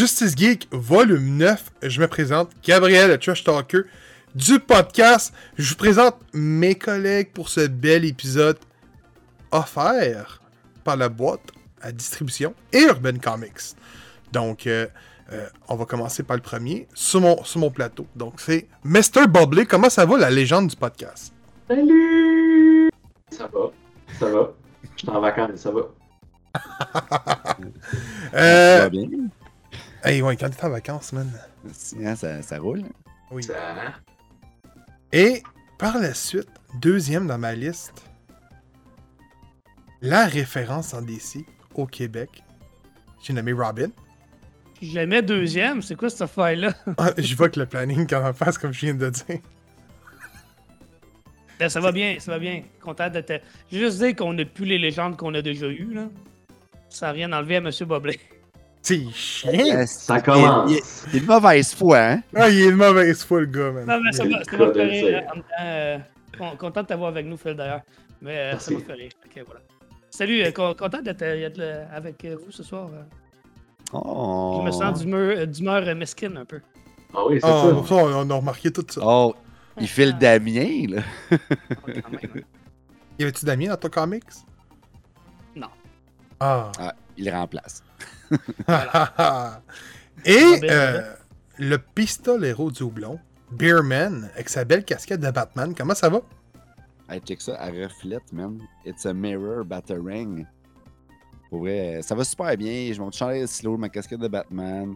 Justice 0.00 0.34
Geek, 0.34 0.66
volume 0.72 1.36
9. 1.36 1.72
Je 1.82 2.00
me 2.00 2.08
présente, 2.08 2.52
Gabriel, 2.64 3.10
le 3.10 3.18
Trash 3.18 3.44
Talker 3.44 3.82
du 4.34 4.58
podcast. 4.58 5.34
Je 5.58 5.68
vous 5.68 5.76
présente 5.76 6.16
mes 6.32 6.74
collègues 6.74 7.32
pour 7.34 7.50
ce 7.50 7.66
bel 7.66 8.06
épisode 8.06 8.56
offert 9.52 10.40
par 10.84 10.96
la 10.96 11.10
boîte 11.10 11.42
à 11.82 11.92
distribution 11.92 12.54
et 12.72 12.84
Urban 12.84 13.18
Comics. 13.22 13.76
Donc, 14.32 14.66
euh, 14.66 14.86
euh, 15.32 15.46
on 15.68 15.76
va 15.76 15.84
commencer 15.84 16.22
par 16.22 16.38
le 16.38 16.42
premier 16.42 16.88
sur 16.94 17.20
mon, 17.20 17.44
sur 17.44 17.60
mon 17.60 17.70
plateau. 17.70 18.06
Donc, 18.16 18.40
c'est 18.40 18.68
Mr. 18.84 19.26
Bobley. 19.28 19.66
Comment 19.66 19.90
ça 19.90 20.06
va, 20.06 20.16
la 20.16 20.30
légende 20.30 20.68
du 20.68 20.76
podcast? 20.76 21.34
Salut! 21.68 22.88
Ça 23.30 23.50
va, 23.52 23.70
ça 24.18 24.30
va. 24.30 24.50
Je 24.96 25.00
suis 25.00 25.10
en 25.10 25.20
vacances, 25.20 25.56
ça 25.56 25.70
va. 25.70 25.82
Euh, 28.32 28.76
Ça 28.78 28.82
va 28.84 28.88
bien? 28.88 29.08
Hey, 30.04 30.22
ouais, 30.22 30.36
quand 30.36 30.50
t'es 30.50 30.64
en 30.64 30.70
vacances, 30.70 31.12
man. 31.12 31.30
Hein, 32.02 32.16
ça, 32.16 32.42
ça 32.42 32.58
roule. 32.58 32.82
Oui. 33.30 33.42
Ça... 33.42 33.54
Et 35.12 35.42
par 35.78 35.98
la 35.98 36.14
suite, 36.14 36.48
deuxième 36.80 37.26
dans 37.26 37.38
ma 37.38 37.54
liste, 37.54 38.04
la 40.02 40.26
référence 40.26 40.94
en 40.94 41.02
DC 41.02 41.44
au 41.74 41.86
Québec. 41.86 42.42
J'ai 43.22 43.32
nommé 43.32 43.52
Robin. 43.52 43.88
Je 44.80 44.94
la 44.94 45.06
mets 45.06 45.20
deuxième, 45.20 45.82
c'est 45.82 45.94
quoi 45.94 46.08
cette 46.08 46.22
affaire-là? 46.22 46.72
Ah, 46.96 47.10
je 47.18 47.34
vois 47.34 47.50
que 47.50 47.60
le 47.60 47.66
planning 47.66 48.06
quand 48.06 48.26
on 48.26 48.32
passe, 48.32 48.56
comme 48.56 48.72
je 48.72 48.80
viens 48.80 48.94
de 48.94 49.10
dire. 49.10 49.40
Ben, 51.58 51.68
ça 51.68 51.80
va 51.80 51.92
bien, 51.92 52.16
ça 52.18 52.32
va 52.32 52.38
bien. 52.38 52.62
Content 52.80 53.10
de 53.10 53.20
te. 53.20 53.38
Juste 53.70 53.98
dire 53.98 54.16
qu'on 54.16 54.32
n'a 54.32 54.46
plus 54.46 54.64
les 54.64 54.78
légendes 54.78 55.18
qu'on 55.18 55.34
a 55.34 55.42
déjà 55.42 55.66
eues, 55.66 55.92
là. 55.92 56.08
Ça 56.88 57.06
n'a 57.06 57.12
rien 57.12 57.32
enlevé 57.32 57.56
à 57.56 57.58
M. 57.58 57.70
Boblé. 57.86 58.18
C'est 58.82 59.10
chiant. 59.10 59.50
Euh, 59.52 59.84
Ça 59.86 60.16
il- 60.18 60.22
commence. 60.22 60.70
Il, 60.70 60.80
il 61.12 61.16
est 61.16 61.20
de 61.20 61.26
mauvaise 61.26 61.74
foi, 61.74 61.98
hein? 61.98 62.22
Ah, 62.34 62.48
il 62.48 62.60
est 62.62 62.70
de 62.70 62.76
mauvaise 62.76 63.22
foi, 63.24 63.40
le 63.40 63.46
gars, 63.46 63.70
man. 63.72 63.86
Non, 63.86 64.00
mais 64.02 64.12
ça 64.12 64.24
faire 64.24 64.58
le 64.58 64.70
rire. 64.70 64.90
dire. 65.06 65.22
en 65.30 65.34
même 65.34 65.42
temps, 65.42 65.62
euh, 65.62 65.98
con- 66.38 66.56
content 66.56 66.82
de 66.82 66.86
t'avoir 66.86 67.08
avec 67.10 67.26
nous, 67.26 67.36
Phil, 67.36 67.54
d'ailleurs. 67.54 67.82
Mais 68.22 68.36
euh, 68.54 68.58
ça 68.58 68.72
m'a 68.72 68.80
fait 68.80 68.92
rire. 68.92 69.10
Ok, 69.26 69.42
voilà. 69.46 69.60
Salut, 70.10 70.42
euh, 70.42 70.50
con- 70.52 70.74
content 70.74 71.02
d'être 71.02 71.22
euh, 71.22 71.48
euh, 71.58 71.84
avec 71.92 72.24
euh, 72.24 72.36
vous 72.44 72.50
ce 72.52 72.62
soir. 72.62 72.88
euh. 72.92 73.02
Oh. 73.92 74.58
Je 74.60 74.66
me 74.66 74.70
sens 74.70 75.00
d'humeur 75.00 75.36
euh, 75.38 75.46
d'humeur, 75.46 75.82
euh, 75.86 75.94
mesquine 75.94 76.36
un 76.36 76.44
peu. 76.44 76.60
Ah 77.14 77.18
oui, 77.26 77.38
c'est 77.40 77.46
Oh, 77.50 77.82
ça. 77.82 77.88
ça, 77.88 77.94
on 77.96 78.30
a 78.30 78.34
remarqué 78.34 78.70
tout 78.70 78.86
ça. 78.88 79.00
Oh, 79.04 79.34
il 79.80 79.88
fait 79.88 80.06
le 80.06 80.12
Damien, 80.12 80.86
là. 80.88 81.02
Ouais, 81.86 82.00
quand 82.00 82.10
même, 82.12 82.20
hein. 82.36 82.40
Y 83.18 83.22
avait-tu 83.24 83.44
Damien 83.44 83.68
dans 83.68 83.76
ton 83.76 83.88
comics? 83.88 84.24
Non. 85.56 85.66
Ah. 86.38 86.70
Ah, 86.78 86.94
il 87.16 87.28
remplace. 87.30 87.82
Et 90.24 90.60
euh, 90.64 91.14
le 91.58 91.78
pistolero 91.78 92.70
du 92.70 92.82
houblon, 92.82 93.18
Beerman, 93.52 94.30
avec 94.34 94.48
sa 94.48 94.64
belle 94.64 94.84
casquette 94.84 95.20
de 95.20 95.30
Batman. 95.30 95.74
Comment 95.74 95.94
ça 95.94 96.08
va? 96.08 96.20
Hey, 97.08 97.20
check 97.20 97.40
ça, 97.40 97.58
elle 97.60 97.84
reflète, 97.84 98.32
man. 98.32 98.60
It's 98.84 99.04
a 99.06 99.12
mirror 99.12 99.64
battering. 99.64 100.46
Pour 101.48 101.60
vrai, 101.60 102.00
ça 102.02 102.14
va 102.14 102.22
super 102.22 102.56
bien. 102.56 102.92
Je 102.92 103.00
monte 103.00 103.14
chandail 103.16 103.40
de 103.42 103.46
silo, 103.46 103.76
ma 103.76 103.88
casquette 103.88 104.20
de 104.20 104.28
Batman. 104.28 104.94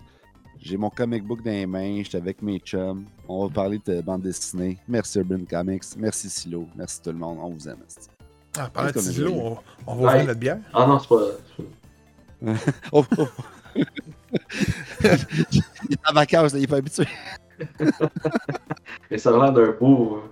J'ai 0.60 0.76
mon 0.76 0.88
comic 0.90 1.24
book 1.24 1.42
dans 1.42 1.50
les 1.50 1.66
mains. 1.66 2.02
J'étais 2.04 2.18
avec 2.18 2.40
mes 2.40 2.58
chums. 2.60 3.06
On 3.28 3.46
va 3.46 3.52
parler 3.52 3.80
de 3.84 4.00
bande 4.00 4.22
dessinée. 4.22 4.78
Merci 4.86 5.18
Urban 5.18 5.44
Comics. 5.50 5.82
Merci 5.96 6.30
Silo. 6.30 6.68
Merci 6.76 7.02
tout 7.02 7.10
le 7.10 7.18
monde. 7.18 7.38
On 7.42 7.48
vous 7.50 7.68
aime. 7.68 7.78
Ah, 8.56 8.70
Tizilo, 8.92 9.28
j'ai 9.30 9.34
on, 9.34 9.58
on 9.88 9.94
va 9.96 10.00
Ouais. 10.02 10.06
ouvrir 10.12 10.26
notre 10.28 10.38
bière. 10.38 10.58
Ah 10.72 10.86
non, 10.86 11.00
c'est 11.00 11.08
pas... 11.08 11.64
Oh, 12.92 13.04
oh. 13.18 13.28
il 15.00 15.92
est 15.92 16.08
en 16.08 16.12
vacances, 16.12 16.52
là, 16.52 16.58
il 16.58 16.64
est 16.64 16.68
pas 16.68 16.76
habitué. 16.76 17.06
Mais 19.10 19.18
ça 19.18 19.30
a 19.30 19.38
l'air 19.38 19.52
d'un 19.52 19.72
beau... 19.72 20.22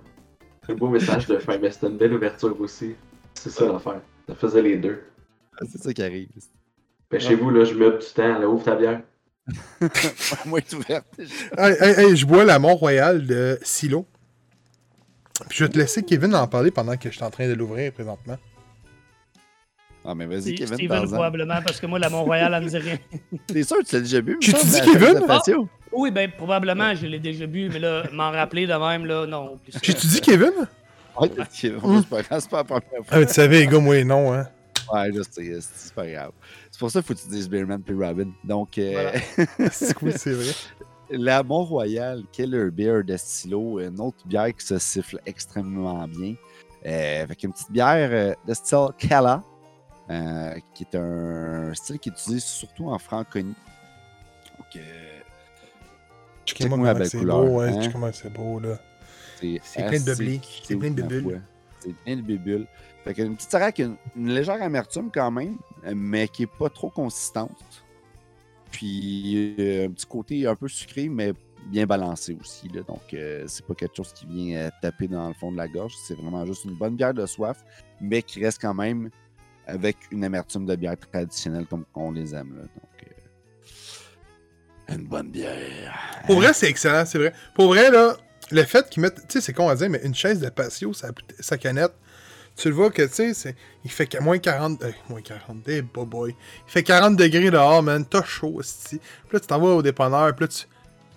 Un 0.69 0.75
beau 0.75 0.87
message 0.87 1.27
de 1.27 1.37
fin, 1.39 1.57
mais 1.57 1.71
c'était 1.71 1.87
une 1.87 1.97
belle 1.97 2.13
ouverture 2.13 2.59
aussi. 2.61 2.95
C'est 3.33 3.49
ça 3.49 3.65
l'affaire. 3.65 3.99
Ça 4.29 4.35
faisait 4.35 4.61
les 4.61 4.77
deux. 4.77 5.03
Ah, 5.59 5.65
C'est 5.69 5.81
ça 5.81 5.93
qui 5.93 6.01
arrive. 6.01 6.29
Mais 7.11 7.19
chez 7.19 7.35
vous, 7.35 7.49
là, 7.49 7.65
je 7.65 7.73
meuble 7.73 7.99
du 7.99 8.07
temps. 8.07 8.39
Là, 8.39 8.47
ouvre 8.47 8.63
ta 8.63 8.75
bière. 8.75 9.01
Moi, 10.45 10.59
est 10.59 10.73
ouverte. 10.73 11.05
Hey, 11.57 11.75
hey, 11.81 11.99
hey, 11.99 12.15
je 12.15 12.25
bois 12.25 12.45
la 12.45 12.59
Mont-Royal 12.59 13.27
de 13.27 13.59
Silo. 13.61 14.05
Puis 15.49 15.57
je 15.59 15.65
vais 15.65 15.69
te 15.69 15.77
laisser 15.77 16.03
Kevin 16.03 16.33
en 16.33 16.47
parler 16.47 16.71
pendant 16.71 16.95
que 16.95 17.09
je 17.09 17.15
suis 17.15 17.23
en 17.23 17.29
train 17.29 17.47
de 17.49 17.53
l'ouvrir 17.53 17.91
présentement. 17.91 18.37
Ah, 20.05 20.13
mais 20.15 20.25
vas-y, 20.25 20.55
Kevin, 20.55 20.73
Steven, 20.73 21.07
probablement, 21.07 21.61
parce 21.63 21.79
que 21.79 21.85
moi, 21.85 21.97
la 21.97 22.09
Mont-Royal, 22.09 22.53
elle 22.53 22.63
me 22.63 22.69
dit 22.69 22.77
rien. 22.77 22.97
T'es 23.47 23.63
sûr 23.63 23.77
que 23.77 23.83
tu 23.83 23.95
l'as 23.95 24.01
déjà 24.01 24.21
bu? 24.21 24.37
dit 24.39 24.51
la 24.51 24.79
Kevin? 24.81 25.19
Oui, 25.93 26.11
ben, 26.11 26.29
probablement, 26.31 26.93
je 26.95 27.05
l'ai 27.07 27.19
déjà 27.19 27.45
bu, 27.47 27.69
mais 27.71 27.79
là, 27.79 28.03
m'en 28.11 28.31
rappeler 28.31 28.67
de 28.67 28.73
même, 28.73 29.05
là, 29.05 29.25
non. 29.25 29.59
J'ai-tu 29.81 30.07
dit 30.07 30.19
Kevin? 30.21 30.51
Ouais, 31.19 31.29
Kevin, 31.53 32.01
c'est 32.01 32.09
pas 32.09 32.21
grave, 32.23 32.39
c'est 32.41 32.49
pas 32.49 32.57
la 32.57 32.63
première 32.63 32.83
Ah, 32.99 33.03
fois. 33.03 33.17
mais 33.19 33.25
tu 33.27 33.33
savais, 33.33 33.59
les 33.59 33.67
gars, 33.67 33.79
moi, 33.79 34.03
non, 34.03 34.33
hein. 34.33 34.47
Ouais, 34.91 35.09
je 35.15 35.21
sais, 35.21 35.59
c'est 35.61 35.93
pas 35.93 36.05
grave. 36.05 36.31
C'est 36.69 36.79
pour 36.79 36.91
ça 36.91 36.99
qu'il 37.01 37.07
faut 37.07 37.13
que 37.13 37.19
tu 37.25 37.29
dises 37.33 37.47
Beerman 37.49 37.81
puis 37.81 37.95
Robin. 37.95 38.31
Donc, 38.43 38.77
euh, 38.77 39.11
C'est 39.71 39.95
oui, 40.01 40.11
c'est 40.17 40.33
vrai? 40.33 40.51
la 41.09 41.41
Mont-Royal 41.43 42.23
Killer 42.31 42.69
Beer 42.71 43.03
de 43.03 43.15
stylo, 43.15 43.79
une 43.79 43.99
autre 44.01 44.17
bière 44.25 44.53
qui 44.53 44.65
se 44.65 44.77
siffle 44.79 45.19
extrêmement 45.25 46.05
bien. 46.07 46.33
Euh, 46.85 47.23
avec 47.23 47.43
une 47.43 47.53
petite 47.53 47.71
bière 47.71 48.09
euh, 48.11 48.33
de 48.45 48.53
style 48.53 48.87
Kala, 48.97 49.41
euh, 50.09 50.55
qui 50.73 50.83
est 50.83 50.95
un 50.95 51.73
style 51.73 51.99
qui 51.99 52.09
est 52.09 52.11
utilisé 52.11 52.39
surtout 52.39 52.89
en 52.89 52.99
francophonie. 52.99 53.55
Donc, 54.57 54.75
euh, 54.75 55.19
la 56.59 56.93
belle 56.93 57.09
couleur, 57.09 57.45
beau, 57.45 57.59
ouais. 57.59 57.69
hein? 57.69 57.81
check 57.81 57.93
comment 57.93 58.11
c'est 58.11 58.33
beau, 58.33 58.59
là. 58.59 58.79
c'est 59.39 59.87
plein 59.87 59.99
de 59.99 60.15
blé, 60.15 60.41
c'est 60.63 60.75
plein 60.75 60.91
de 60.91 61.01
bulles. 61.01 61.41
C'est 61.79 61.93
plein 61.93 62.15
de 62.15 62.21
bébules. 62.21 62.67
Fait 63.03 63.13
qu'une 63.13 63.35
petite 63.35 63.53
araque, 63.53 63.79
une, 63.79 63.97
une 64.15 64.33
légère 64.33 64.61
amertume 64.61 65.09
quand 65.13 65.31
même, 65.31 65.57
mais 65.93 66.27
qui 66.29 66.43
est 66.43 66.57
pas 66.57 66.69
trop 66.69 66.89
consistante. 66.89 67.83
Puis 68.71 69.55
euh, 69.59 69.87
un 69.87 69.91
petit 69.91 70.05
côté 70.05 70.47
un 70.47 70.55
peu 70.55 70.67
sucré, 70.67 71.09
mais 71.09 71.33
bien 71.67 71.85
balancé 71.85 72.37
aussi. 72.39 72.67
Là. 72.69 72.81
Donc, 72.81 73.13
euh, 73.13 73.45
c'est 73.47 73.65
pas 73.65 73.75
quelque 73.75 73.95
chose 73.95 74.13
qui 74.13 74.25
vient 74.25 74.57
euh, 74.57 74.69
taper 74.81 75.07
dans 75.07 75.27
le 75.27 75.33
fond 75.33 75.51
de 75.51 75.57
la 75.57 75.67
gorge. 75.67 75.93
C'est 75.95 76.15
vraiment 76.15 76.45
juste 76.45 76.65
une 76.65 76.75
bonne 76.75 76.95
bière 76.95 77.13
de 77.13 77.25
soif, 77.25 77.63
mais 78.01 78.21
qui 78.21 78.43
reste 78.43 78.59
quand 78.61 78.73
même 78.73 79.09
avec 79.67 79.97
une 80.11 80.23
amertume 80.23 80.65
de 80.65 80.75
bière 80.75 80.97
traditionnelle 80.97 81.65
comme 81.65 81.85
on 81.95 82.11
les 82.11 82.35
aime. 82.35 82.57
Là. 82.57 82.63
Euh, 84.89 84.95
une 84.95 85.05
bonne 85.05 85.29
bière. 85.29 85.93
Pour 86.25 86.37
vrai, 86.37 86.53
c'est 86.53 86.69
excellent, 86.69 87.05
c'est 87.05 87.17
vrai. 87.17 87.33
Pour 87.55 87.67
vrai, 87.67 87.89
là, 87.89 88.17
le 88.51 88.63
fait 88.63 88.89
qu'ils 88.89 89.01
mettent, 89.01 89.27
tu 89.27 89.33
sais, 89.33 89.41
c'est 89.41 89.53
con 89.53 89.69
à 89.69 89.75
dire, 89.75 89.89
mais 89.89 90.01
une 90.03 90.15
chaise 90.15 90.39
de 90.39 90.49
patio, 90.49 90.93
sa, 90.93 91.09
sa 91.39 91.57
canette, 91.57 91.93
tu 92.55 92.69
le 92.69 92.75
vois 92.75 92.91
que, 92.91 93.01
tu 93.01 93.33
sais, 93.33 93.55
il 93.83 93.91
fait 93.91 94.05
qu'à 94.05 94.21
moins 94.21 94.37
40, 94.37 94.83
euh, 94.83 94.91
moins 95.09 95.21
40, 95.21 95.57
eh, 95.67 95.81
boy, 95.81 96.05
boy. 96.05 96.35
Il 96.67 96.71
fait 96.71 96.83
40 96.83 97.15
degrés 97.15 97.49
dehors, 97.49 97.81
man, 97.81 98.05
t'as 98.05 98.23
chaud, 98.23 98.53
aussi. 98.55 98.99
Puis 98.99 99.33
là, 99.33 99.39
tu 99.39 99.47
t'en 99.47 99.59
vas 99.59 99.69
au 99.69 99.81
dépanneur, 99.81 100.35
puis 100.35 100.45
là, 100.45 100.47
tu, 100.49 100.65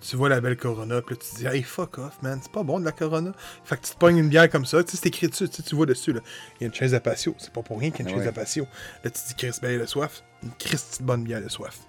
tu 0.01 0.15
vois 0.15 0.29
la 0.29 0.39
belle 0.41 0.57
Corona, 0.57 1.01
puis 1.01 1.15
là, 1.15 1.21
tu 1.21 1.29
te 1.31 1.35
dis, 1.37 1.45
hey, 1.47 1.63
fuck 1.63 1.97
off, 1.97 2.21
man, 2.21 2.39
c'est 2.41 2.51
pas 2.51 2.63
bon 2.63 2.79
de 2.79 2.85
la 2.85 2.91
Corona. 2.91 3.31
Fait 3.63 3.77
que 3.77 3.85
tu 3.87 3.93
te 3.93 3.97
pognes 3.97 4.17
une 4.17 4.29
bière 4.29 4.49
comme 4.49 4.65
ça, 4.65 4.83
tu 4.83 4.91
sais, 4.91 4.97
c'est 4.97 5.07
écrit 5.07 5.27
dessus, 5.27 5.49
tu 5.49 5.55
sais, 5.57 5.63
tu 5.63 5.75
vois 5.75 5.85
dessus, 5.85 6.13
là. 6.13 6.21
Il 6.55 6.61
y 6.61 6.63
a 6.65 6.67
une 6.67 6.73
chaise 6.73 6.91
de 6.91 6.99
patio, 6.99 7.35
c'est 7.37 7.51
pas 7.51 7.61
pour 7.63 7.79
rien 7.79 7.91
qu'il 7.91 8.05
y 8.05 8.07
a 8.07 8.11
une 8.11 8.17
chaise 8.17 8.25
de 8.27 8.31
patio. 8.31 8.65
Là, 9.03 9.09
tu 9.09 9.21
te 9.21 9.27
dis, 9.27 9.35
Chris, 9.35 9.77
de 9.77 9.85
soif, 9.85 10.23
une 10.43 10.51
Chris, 10.59 10.77
petite 10.77 11.01
bonne 11.03 11.23
bière 11.23 11.41
de 11.41 11.49
soif. 11.49 11.79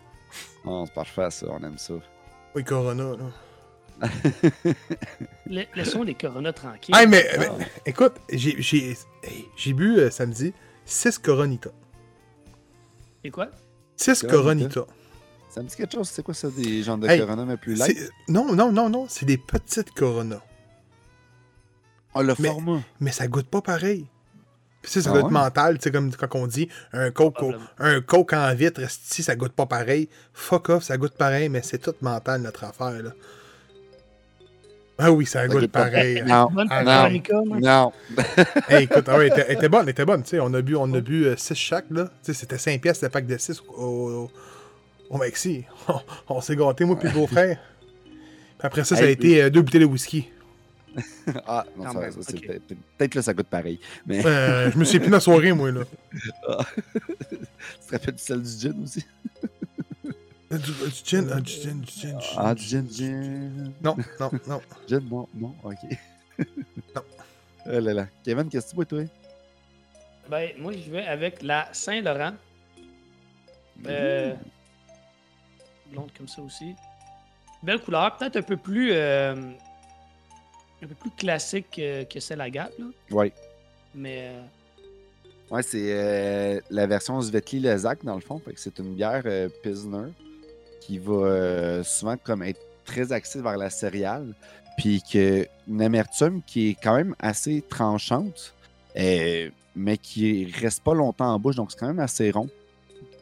Oh, 0.64 0.84
c'est 0.86 0.94
parfait, 0.94 1.30
ça. 1.30 1.46
On 1.50 1.62
aime 1.64 1.78
ça. 1.78 1.94
Oui, 2.54 2.64
Corona, 2.64 3.04
là. 3.16 4.08
La- 5.46 5.62
Laissons 5.74 6.02
les 6.02 6.14
Corona 6.14 6.52
tranquilles. 6.52 6.94
Hey, 6.94 7.06
mais, 7.06 7.26
Ah. 7.34 7.38
mais, 7.38 7.66
écoute, 7.86 8.14
j'ai 8.30 8.60
j'ai 8.62 8.96
hey, 9.22 9.44
j'ai 9.56 9.72
bu 9.72 9.98
euh, 9.98 10.10
samedi 10.10 10.52
6 10.84 11.18
Coronita. 11.18 11.70
Et 13.24 13.30
quoi? 13.30 13.48
6 13.96 14.22
Coronita? 14.22 14.68
Coronita. 14.68 14.94
Ça 15.58 15.64
me 15.64 15.68
dit 15.68 15.74
quelque 15.74 15.92
chose? 15.92 16.08
C'est 16.08 16.22
quoi 16.22 16.34
ça, 16.34 16.48
des 16.50 16.84
genres 16.84 16.98
de 16.98 17.08
Hey, 17.08 17.18
Corona, 17.18 17.44
mais 17.44 17.56
plus 17.56 17.74
light? 17.74 17.98
Non, 18.28 18.54
non, 18.54 18.70
non, 18.70 18.88
non, 18.88 19.06
c'est 19.08 19.26
des 19.26 19.38
petites 19.38 19.90
Corona. 19.90 20.40
Oh, 22.14 22.22
le 22.22 22.32
mais- 22.38 22.48
format! 22.48 22.80
Mais 23.00 23.10
ça 23.10 23.26
goûte 23.26 23.48
pas 23.48 23.60
pareil. 23.60 24.06
Puis, 24.82 24.92
sais, 24.92 25.02
ça 25.02 25.10
Ah 25.10 25.12
doit 25.14 25.20
être 25.22 25.26
ouais? 25.26 25.32
mental, 25.32 25.78
tu 25.78 25.82
sais, 25.82 25.90
comme 25.90 26.12
quand 26.14 26.28
on 26.38 26.46
dit 26.46 26.68
un 26.92 27.10
coke, 27.10 27.42
au- 27.42 27.52
un 27.80 28.00
coke 28.00 28.34
en 28.34 28.54
vitre, 28.54 28.80
si 28.88 29.24
ça 29.24 29.34
goûte 29.34 29.50
pas 29.52 29.66
pareil. 29.66 30.08
Fuck 30.32 30.68
off, 30.68 30.84
ça 30.84 30.96
goûte 30.96 31.14
pareil, 31.14 31.48
mais 31.48 31.62
c'est 31.62 31.78
tout 31.78 31.94
mental 32.02 32.40
notre 32.42 32.62
affaire, 32.62 33.02
là. 33.02 33.10
Ah 34.96 35.10
oui, 35.10 35.26
ça, 35.26 35.48
goûte 35.48 35.66
pareil. 35.72 36.22
Non, 36.26 36.48
Ah, 36.70 36.84
non. 37.10 37.20
Non. 37.60 37.92
Hey, 38.68 38.84
écoute, 38.84 39.06
ah 39.08 39.18
ouais, 39.18 39.26
elle 39.26 39.32
était, 39.32 39.44
elle 39.48 39.56
était 39.56 39.68
bonne, 39.68 39.82
elle 39.82 39.88
était 39.90 40.04
bonne, 40.04 40.22
tu 40.22 40.30
sais, 40.30 40.40
on 40.40 40.54
a 40.54 40.62
bu, 40.62 40.76
on 40.76 40.92
a 40.94 41.00
bu 41.00 41.26
6 41.36 41.54
chaque, 41.56 41.86
là. 41.90 42.04
Tu 42.22 42.32
sais, 42.32 42.34
c'était 42.34 42.58
5 42.58 42.80
pièces 42.80 43.02
le 43.02 43.08
pack 43.08 43.26
de 43.26 43.36
6 43.36 43.60
au, 43.68 43.82
au, 43.82 44.30
au 45.10 45.16
Maxi. 45.18 45.64
On, 45.88 46.00
on 46.36 46.40
s'est 46.40 46.56
gâtés, 46.56 46.84
moi 46.84 46.96
puis 46.98 47.08
le 47.08 47.14
beau-frère. 47.14 47.58
Puis 48.58 48.66
après 48.66 48.84
ça, 48.84 48.96
ça 48.96 49.02
a 49.02 49.06
Hey, 49.06 49.12
été 49.12 49.42
euh, 49.42 49.50
deux 49.50 49.62
bouteilles 49.62 49.80
de 49.82 49.86
whisky. 49.86 50.28
Ah, 51.46 51.64
non, 51.76 51.92
ça, 51.92 52.10
ça, 52.10 52.32
peut-être 52.32 52.66
peut-être 52.66 53.10
que 53.12 53.18
là, 53.18 53.22
ça 53.22 53.32
goûte 53.34 53.46
pareil. 53.46 53.78
Mais 54.06 54.24
Euh, 54.26 54.70
je 54.72 54.78
me 54.78 54.84
suis 54.84 54.98
pris 54.98 55.08
dans 55.10 55.18
la 55.18 55.20
soirée, 55.20 55.52
moi, 55.52 55.70
là. 55.70 55.82
tu 56.12 57.36
te 57.38 57.92
rappelles 57.92 58.14
du 58.14 58.22
sel 58.22 58.42
du 58.42 58.48
gin 58.48 58.82
aussi? 58.82 59.04
Du, 60.50 60.56
du 60.58 60.72
gin, 61.04 61.30
ah, 61.32 61.40
du 61.40 61.52
gin, 61.52 61.80
du 61.80 61.92
gin, 61.92 62.16
du 62.16 62.24
gin. 62.24 62.34
Ah, 62.36 62.54
du 62.54 62.62
gin, 62.64 62.86
gin. 62.90 63.72
Non, 63.82 63.96
non, 64.18 64.30
non. 64.48 64.60
Gin, 64.88 65.00
non, 65.10 65.28
non, 65.34 65.54
ok. 65.62 65.76
Non. 66.96 67.02
Oh 67.66 67.80
là 67.80 67.92
là. 67.94 68.06
Kevin, 68.24 68.48
qu'est-ce 68.48 68.66
que 68.66 68.70
tu 68.70 68.76
bois, 68.76 68.84
toi? 68.86 69.02
Ben, 70.30 70.50
moi, 70.58 70.72
je 70.72 70.90
vais 70.90 71.06
avec 71.06 71.42
la 71.42 71.68
Saint-Laurent. 71.72 72.32
Euh, 73.86 74.34
blonde 75.90 76.10
comme 76.16 76.28
ça 76.28 76.42
aussi. 76.42 76.74
Belle 77.62 77.80
couleur, 77.80 78.16
peut-être 78.16 78.36
un 78.36 78.42
peu 78.42 78.56
plus. 78.56 78.90
euh, 78.92 79.34
un 80.82 80.86
peu 80.86 80.94
plus 80.94 81.10
classique 81.10 81.66
que, 81.72 82.04
que 82.04 82.20
celle 82.20 82.40
à 82.40 82.48
Gap, 82.50 82.70
là. 82.78 82.86
Ouais. 83.10 83.32
Mais. 83.94 84.28
euh, 84.32 84.42
Ouais, 85.50 85.62
c'est 85.62 85.78
euh, 85.92 86.60
la 86.68 86.86
version 86.86 87.20
Svetli 87.22 87.58
Lezak, 87.58 88.04
dans 88.04 88.14
le 88.16 88.20
fond. 88.20 88.38
Fait 88.38 88.52
que 88.52 88.60
c'est 88.60 88.78
une 88.80 88.94
bière 88.94 89.22
euh, 89.24 89.48
Pilsner 89.62 90.08
qui 90.82 90.98
va 90.98 91.12
euh, 91.14 91.82
souvent 91.82 92.16
comme 92.18 92.42
être 92.42 92.60
très 92.84 93.12
axée 93.12 93.40
vers 93.40 93.56
la 93.56 93.70
céréale. 93.70 94.34
Puis 94.76 95.02
que 95.10 95.46
une 95.66 95.80
amertume 95.82 96.42
qui 96.42 96.68
est 96.70 96.74
quand 96.80 96.94
même 96.94 97.14
assez 97.18 97.62
tranchante, 97.62 98.54
euh, 98.98 99.48
mais 99.74 99.96
qui 99.96 100.52
reste 100.60 100.82
pas 100.84 100.92
longtemps 100.94 101.32
en 101.32 101.38
bouche. 101.38 101.56
Donc 101.56 101.72
c'est 101.72 101.78
quand 101.78 101.88
même 101.88 101.98
assez 101.98 102.30
rond. 102.30 102.48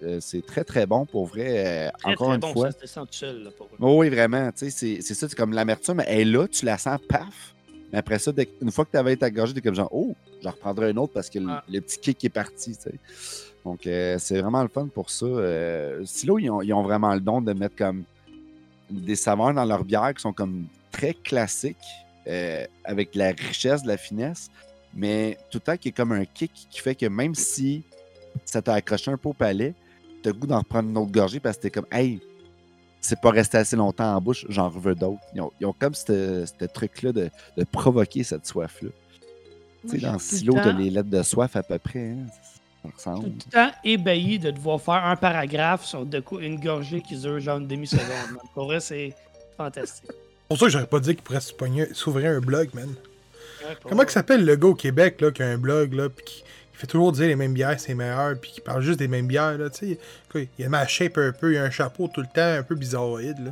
Euh, 0.03 0.19
c'est 0.21 0.45
très 0.45 0.63
très 0.65 0.87
bon 0.87 1.07
pour 1.07 1.27
vrai. 1.27 1.47
euh, 1.67 1.91
très, 1.99 2.13
encore 2.13 2.27
très 2.29 2.35
une 2.37 2.41
bon, 2.41 2.53
fois. 2.53 2.71
ça 2.85 3.01
tout 3.01 3.07
seul, 3.11 3.45
là, 3.45 3.51
pour 3.57 3.69
Oh 3.81 4.01
oui, 4.01 4.09
vraiment. 4.11 4.51
Tu 4.53 4.71
sais, 4.71 5.01
c'est 5.01 5.15
ça, 5.15 5.29
c'est 5.29 5.35
comme 5.35 5.53
l'amertume, 5.53 6.03
elle 6.07 6.21
est 6.21 6.25
là, 6.25 6.47
tu 6.49 6.65
la 6.65 6.77
sens, 6.79 6.99
paf. 7.09 7.55
Mais 7.93 7.99
après 7.99 8.19
ça, 8.19 8.33
dès- 8.33 8.49
une 8.61 8.71
fois 8.73 8.85
que 8.85 8.91
tu 8.91 8.97
avais 8.99 9.17
ta 9.17 9.31
gorgée, 9.31 9.53
tu 9.53 9.61
es 9.61 9.63
comme 9.63 9.75
genre, 9.75 9.89
oh, 9.93 10.15
j'en 10.43 10.51
reprendrai 10.51 10.91
un 10.91 10.97
autre 10.97 11.13
parce 11.15 11.31
que 11.31 11.39
le, 11.39 11.47
Ah. 11.49 11.65
le 11.69 11.81
petit 11.81 11.99
kick 11.99 12.25
est 12.25 12.29
parti. 12.29 12.77
tu 12.77 12.83
sais. 12.83 12.95
Donc, 13.65 13.87
euh, 13.87 14.17
c'est 14.19 14.41
vraiment 14.41 14.63
le 14.63 14.69
fun 14.69 14.87
pour 14.89 15.09
ça. 15.11 15.27
Silo, 16.05 16.39
ils 16.39 16.51
ont, 16.51 16.63
ils 16.63 16.73
ont 16.73 16.83
vraiment 16.83 17.15
le 17.15 17.21
don 17.21 17.41
de 17.41 17.53
mettre 17.53 17.77
comme 17.77 18.05
des 18.91 19.17
saveurs 19.17 19.53
dans 19.55 19.65
leur 19.65 19.85
bière 19.85 20.13
qui 20.15 20.21
sont 20.23 20.33
comme 20.33 20.67
très 20.93 21.15
classiques, 21.15 21.77
avec 22.85 23.13
de 23.15 23.19
la 23.19 23.31
richesse, 23.33 23.83
de 23.83 23.89
la 23.89 23.97
finesse, 23.97 24.51
mais 24.95 25.37
tout 25.51 25.59
le 25.59 25.61
temps 25.63 25.77
qui 25.77 25.89
est 25.89 25.93
comme 25.93 26.13
un 26.13 26.25
kick 26.25 26.53
qui 26.71 26.81
fait 26.81 26.95
que 26.95 27.07
même 27.07 27.35
si 27.35 27.83
ça 28.45 28.61
t'a 28.63 28.75
accroché 28.75 29.11
un 29.11 29.17
peu 29.17 29.29
au 29.31 29.33
palais, 29.33 29.75
le 30.27 30.33
goût 30.35 30.47
d'en 30.47 30.59
reprendre 30.59 30.89
une 30.89 30.99
autre 30.99 31.13
gorgée 31.13 31.41
parce 31.41 31.57
que 31.57 31.63
t'es 31.63 31.71
comme, 31.71 31.87
hey, 31.93 32.21
c'est 33.01 33.21
pas 33.21 33.31
resté 33.31 33.59
assez 33.59 33.77
longtemps 33.77 34.15
en 34.17 34.21
bouche, 34.21 34.45
j'en 34.49 34.69
veux 34.69 34.95
d'autres. 34.95 35.21
Ils 35.35 35.41
ont, 35.41 35.53
ils 35.61 35.67
ont 35.67 35.73
comme 35.79 35.95
ce 35.95 36.45
ce 36.47 36.65
truc-là 36.67 37.13
de, 37.13 37.31
de 37.57 37.65
provoquer 37.65 38.25
cette 38.25 38.47
soif-là. 38.47 38.91
Tu 39.83 39.89
sais, 39.91 39.99
dans 39.99 40.19
suis 40.19 40.39
Silo, 40.39 40.55
le 40.57 40.63
t'as 40.63 40.73
les 40.73 40.91
lettres 40.91 41.11
de 41.11 41.23
soif 41.23 41.55
à 41.57 41.63
peu 41.63 41.79
près. 41.79 42.11
hein. 42.11 42.27
Ça 42.27 42.91
Je 42.97 43.01
suis 43.01 43.11
ressemble. 43.11 43.29
tout 43.39 43.47
le 43.47 43.53
temps 43.53 43.71
ébahi 43.85 44.39
de 44.39 44.51
devoir 44.51 44.81
faire 44.81 45.05
un 45.05 45.17
paragraphe 45.17 45.85
sur 45.85 46.05
de 46.07 46.21
quoi, 46.21 46.43
une 46.43 46.59
gorgée 46.61 47.01
qui 47.01 47.17
dure 47.17 47.39
genre 47.41 47.59
une 47.59 47.67
demi-seconde. 47.69 48.39
Pour 48.55 48.67
vrai, 48.67 48.81
c'est 48.81 49.15
fantastique. 49.57 50.11
Pour 50.49 50.59
ça 50.59 50.67
que 50.67 50.73
j'aurais 50.73 50.87
pas 50.87 51.01
dit 51.01 51.15
qu'il 51.15 51.23
pourrait 51.25 51.41
s'ouvrir 51.93 52.31
un 52.33 52.41
blog, 52.41 52.69
man. 52.75 52.89
Ouais, 52.89 53.77
Comment 53.83 54.05
que 54.05 54.13
s'appelle 54.13 54.45
le 54.45 54.55
gars 54.57 54.69
au 54.69 54.75
Québec, 54.75 55.21
là, 55.21 55.31
qui 55.33 55.43
a 55.43 55.47
un 55.49 55.59
blog, 55.59 55.95
là, 55.95 56.09
pis 56.09 56.23
qui, 56.25 56.45
qui 56.77 56.81
fait 56.83 56.87
toujours 56.87 57.13
dire 57.13 57.27
les 57.27 57.37
mêmes 57.37 57.55
bières, 57.55 57.79
c'est 57.81 57.95
meilleur, 57.95 58.35
puis 58.41 58.51
qui 58.53 58.61
parle 58.61 58.83
juste 58.83 58.99
des 58.99 59.09
mêmes 59.09 59.27
bières, 59.27 59.57
là, 59.57 59.71
tu 59.71 59.97
sais. 60.35 60.49
Il 60.59 60.65
a 60.65 60.69
ma 60.69 60.87
shape 60.87 61.17
un 61.19 61.33
peu, 61.33 61.53
il 61.55 61.57
a 61.59 61.65
un 61.65 61.71
chapeau 61.71 62.09
tout 62.13 62.21
le 62.21 62.27
temps, 62.27 62.59
un 62.59 62.63
peu 62.63 62.75
bizarroïde, 62.75 63.39
là. 63.47 63.51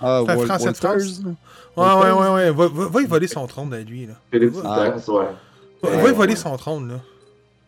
Ah, 0.00 0.22
C'est 0.26 0.32
un 0.32 0.36
Wal- 0.36 0.48
Walters, 0.48 0.74
France. 0.76 0.82
là. 0.82 1.30
Ouais, 1.76 1.84
ouais, 1.84 2.10
Walters? 2.10 2.18
ouais, 2.20 2.28
ouais. 2.34 2.50
Va, 2.50 2.66
va- 2.68 2.88
va 2.88 3.02
y 3.02 3.06
voler 3.06 3.28
son 3.28 3.46
trône 3.46 3.72
à 3.72 3.78
lui, 3.80 4.06
là. 4.06 4.14
Philippe 4.32 4.54
Ah. 4.64 4.82
Ouais. 4.82 4.90
Va, 4.90 5.90
Ouais, 5.90 6.02
va 6.02 6.08
y 6.08 6.12
voler 6.12 6.32
ouais. 6.32 6.36
son 6.36 6.56
trône, 6.56 6.88
là. 6.88 7.00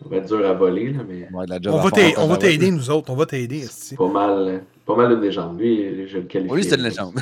Ça 0.02 0.08
va 0.10 0.16
être 0.16 0.26
dur 0.26 0.44
à 0.46 0.52
voler, 0.52 0.90
là, 0.92 1.02
mais 1.08 1.28
Ouais, 1.32 1.46
de 1.46 1.50
la 1.50 1.60
job 1.62 1.72
On 1.74 1.78
va 1.82 1.90
faire, 1.90 2.14
t'a- 2.14 2.20
on 2.20 2.26
va 2.26 2.36
t'aider, 2.36 2.70
nous 2.70 2.90
autres, 2.90 3.10
on 3.10 3.16
va 3.16 3.26
t'aider, 3.26 3.64
pas 3.96 4.08
mal, 4.08 4.62
pas 4.84 4.96
mal 4.96 5.12
une 5.12 5.20
légende. 5.20 5.58
Lui, 5.58 6.08
je 6.08 6.18
le 6.18 6.24
qualifie. 6.24 6.52
Oui, 6.52 6.64
c'est 6.64 6.76
une 6.76 6.82
légende. 6.82 7.14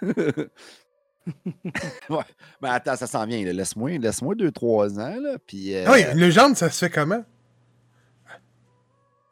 ouais. 2.10 2.24
Mais 2.60 2.68
attends, 2.68 2.96
ça 2.96 3.06
s'en 3.06 3.26
vient. 3.26 3.42
Laisse-moi 3.52 3.98
laisse 3.98 4.22
2-3 4.22 4.98
ans. 5.00 5.20
Là, 5.20 5.36
puis, 5.46 5.74
euh, 5.74 5.84
oui, 5.90 6.04
une 6.12 6.18
légende, 6.18 6.56
ça 6.56 6.70
se 6.70 6.78
fait 6.78 6.90
comment? 6.90 7.24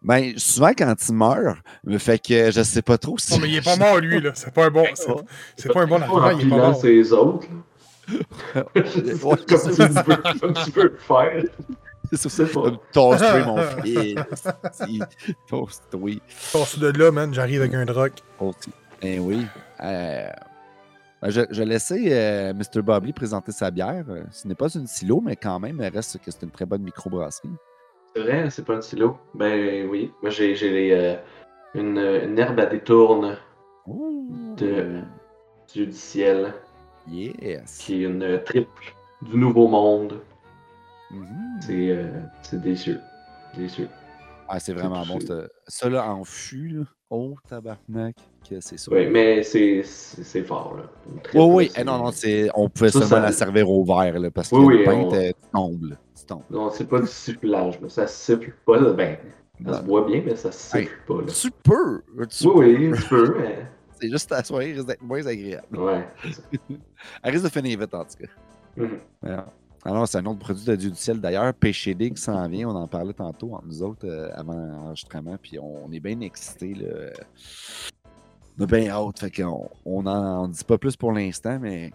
ben, 0.03 0.33
souvent, 0.39 0.73
quand 0.77 0.95
il 1.09 1.15
meurt, 1.15 1.59
me 1.85 1.99
fait 1.99 2.19
que 2.19 2.51
je 2.51 2.63
sais 2.63 2.83
pas 2.83 2.97
trop 2.99 3.19
si. 3.19 3.33
Non, 3.35 3.41
mais 3.41 3.49
il 3.49 3.57
est 3.57 3.65
pas 3.65 3.77
mort, 3.77 3.99
lui, 3.99 4.21
là. 4.21 4.31
C'est 4.35 4.53
pas 4.53 4.67
un 4.67 4.71
bon. 4.71 4.87
C'est 4.95 5.09
c'est 5.57 5.73
pas 5.73 5.83
un 5.83 5.87
bon 5.87 6.01
argument, 6.01 6.17
En 6.27 6.39
il 6.39 6.47
est 6.47 6.51
pas 6.51 6.57
mort. 6.57 6.81
ses 6.81 7.13
autres. 7.13 7.47
là. 7.49 7.57
Ouais, 8.75 9.37
comme, 9.49 9.59
c'est 9.59 9.89
tu 9.89 10.05
peux, 10.05 10.17
comme 10.41 10.55
tu 10.65 10.71
peux 10.73 10.83
le 10.83 10.99
faire. 10.99 11.45
C'est 12.13 12.53
pas. 12.53 12.63
Comme 12.63 12.79
toaster, 12.93 13.45
mon 13.47 13.63
fils. 13.85 14.19
Oui. 15.93 16.21
Passe 16.53 16.79
de 16.79 16.89
là, 16.89 17.13
man, 17.13 17.33
j'arrive 17.33 17.61
avec 17.61 17.75
un 17.75 17.85
drogue. 17.85 18.13
Eh 19.03 19.19
oui. 19.21 19.47
Euh, 19.83 20.29
ben, 20.29 20.33
je, 21.29 21.43
je 21.51 21.63
laissais 21.63 22.01
euh, 22.13 22.55
Mr. 22.55 22.83
Bobley 22.83 23.13
présenter 23.13 23.53
sa 23.53 23.71
bière. 23.71 24.05
Euh, 24.09 24.23
Ce 24.31 24.49
n'est 24.49 24.55
pas 24.55 24.69
une 24.75 24.87
silo, 24.87 25.21
mais 25.21 25.37
quand 25.37 25.61
même, 25.61 25.81
elle 25.81 25.93
reste 25.93 26.19
que 26.19 26.31
c'est 26.31 26.43
une 26.43 26.51
très 26.51 26.67
bonne 26.67 26.83
microbrasserie. 26.83 27.51
C'est 28.15 28.23
vrai, 28.23 28.51
c'est 28.51 28.65
pas 28.65 28.77
un 28.77 28.81
silo. 28.81 29.19
Ben 29.35 29.89
oui. 29.89 30.13
Moi, 30.23 30.31
j'ai 30.31 30.55
euh, 30.93 31.17
une, 31.75 31.99
une 31.99 32.39
herbe 32.39 32.59
à 32.61 32.67
détourne 32.67 33.37
de, 34.57 35.01
du 35.75 35.93
ciel, 35.93 36.55
Yes. 37.09 37.79
qui 37.79 38.03
est 38.03 38.07
une 38.07 38.43
triple 38.45 38.95
du 39.23 39.37
Nouveau 39.37 39.67
Monde. 39.69 40.21
Mhm. 41.11 41.27
C'est 41.61 41.89
euh, 41.91 42.21
c'est 42.43 42.61
délicieux. 42.61 43.01
Délicieux. 43.55 43.89
Ah, 44.49 44.61
c'est 44.61 44.73
vraiment 44.73 45.05
bon. 45.07 45.19
c'est- 45.21 45.27
Ça, 45.27 45.43
ça, 45.67 45.89
là, 45.91 46.09
en 46.13 46.25
fût, 46.25 46.69
là. 46.69 46.85
Oh, 47.13 47.35
tabarnak, 47.49 48.15
que 48.49 48.61
c'est 48.61 48.79
ça. 48.79 48.93
Oui, 48.93 49.09
mais 49.09 49.43
c'est 49.43 49.83
fort, 50.45 50.77
là. 50.77 50.85
Triple, 51.25 51.39
Oui, 51.39 51.55
oui. 51.67 51.71
Eh 51.77 51.83
non, 51.83 51.99
non, 51.99 52.11
on 52.55 52.69
pouvait 52.69 52.91
Ça, 52.91 53.01
seulement 53.01 53.09
ça- 53.09 53.21
la 53.21 53.33
servir 53.33 53.69
au 53.69 53.85
verre, 53.85 54.19
là, 54.21 54.31
parce 54.31 54.49
que 54.51 54.55
Oui, 54.55 54.75
le 54.75 54.79
oui, 54.81 54.85
pain, 54.85 54.95
on- 54.95 55.11
tu 55.11 55.33
tombes, 55.53 55.85
là. 55.91 55.97
Tu 56.17 56.25
tombes. 56.25 56.43
Non, 56.51 56.71
c'est 56.71 56.89
pas 56.89 57.01
du 57.01 57.09
sifflage, 57.09 57.81
mais 57.83 57.89
ça 57.89 58.07
siffle 58.07 58.53
pas. 58.65 58.79
là. 58.79 58.93
Ben, 58.93 59.19
ça 59.67 59.75
se 59.75 59.81
Bon. 59.81 59.87
boit 59.87 60.05
bien, 60.07 60.23
mais 60.25 60.37
ça 60.37 60.53
siffle 60.53 60.97
pas. 61.07 61.15
Là. 61.21 61.27
Tu 61.27 61.51
peux! 61.51 62.03
Tu 62.29 62.47
Oui, 62.47 62.55
peux. 62.55 62.59
oui, 62.61 62.93
tu 62.97 63.09
peux, 63.09 63.37
mais. 63.41 63.67
C'est 64.01 64.09
juste 64.09 64.31
ta 64.31 64.43
soirée 64.45 64.73
risque 64.73 64.87
d'être 64.87 65.03
moins 65.03 65.27
agréable. 65.27 65.77
Ouais. 65.79 66.07
Elle 67.23 67.33
risque 67.33 67.45
de 67.45 67.51
finir 67.51 67.79
vite, 67.79 67.93
en 67.93 68.05
tout 68.05 68.25
cas. 68.25 68.31
Mhm. 68.77 68.99
Alors, 69.25 69.53
alors, 69.85 70.07
c'est 70.07 70.19
un 70.19 70.27
autre 70.27 70.41
produit 70.41 70.65
de 70.65 70.77
Dieu 70.77 70.91
du 70.91 70.97
ciel 70.97 71.21
d'ailleurs. 71.21 71.55
Péché 71.55 71.95
Ligue 71.95 72.19
s'en 72.19 72.47
vient. 72.49 72.69
On 72.69 72.77
en 72.77 72.87
parlait 72.87 73.15
tantôt 73.15 73.55
entre 73.55 73.67
nous 73.67 73.83
autres 73.83 74.07
euh, 74.07 74.31
avant 74.35 74.55
l'enregistrement. 74.55 75.37
Puis 75.41 75.59
on, 75.59 75.91
est 75.91 76.01
bien 76.01 76.21
excités. 76.21 76.75
Là. 76.75 77.11
On 78.59 78.65
est 78.65 78.67
bien. 78.67 79.13
Fait 79.17 79.31
qu'on 79.31 79.71
on 79.87 80.07
on 80.07 80.49
dit 80.49 80.65
pas 80.65 80.77
plus 80.77 80.97
pour 80.97 81.13
l'instant, 81.13 81.59
mais 81.59 81.93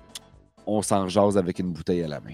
on 0.65 0.81
s'en 0.81 1.07
jase 1.07 1.37
avec 1.37 1.59
une 1.59 1.71
bouteille 1.71 2.03
à 2.03 2.07
la 2.07 2.19
main. 2.19 2.33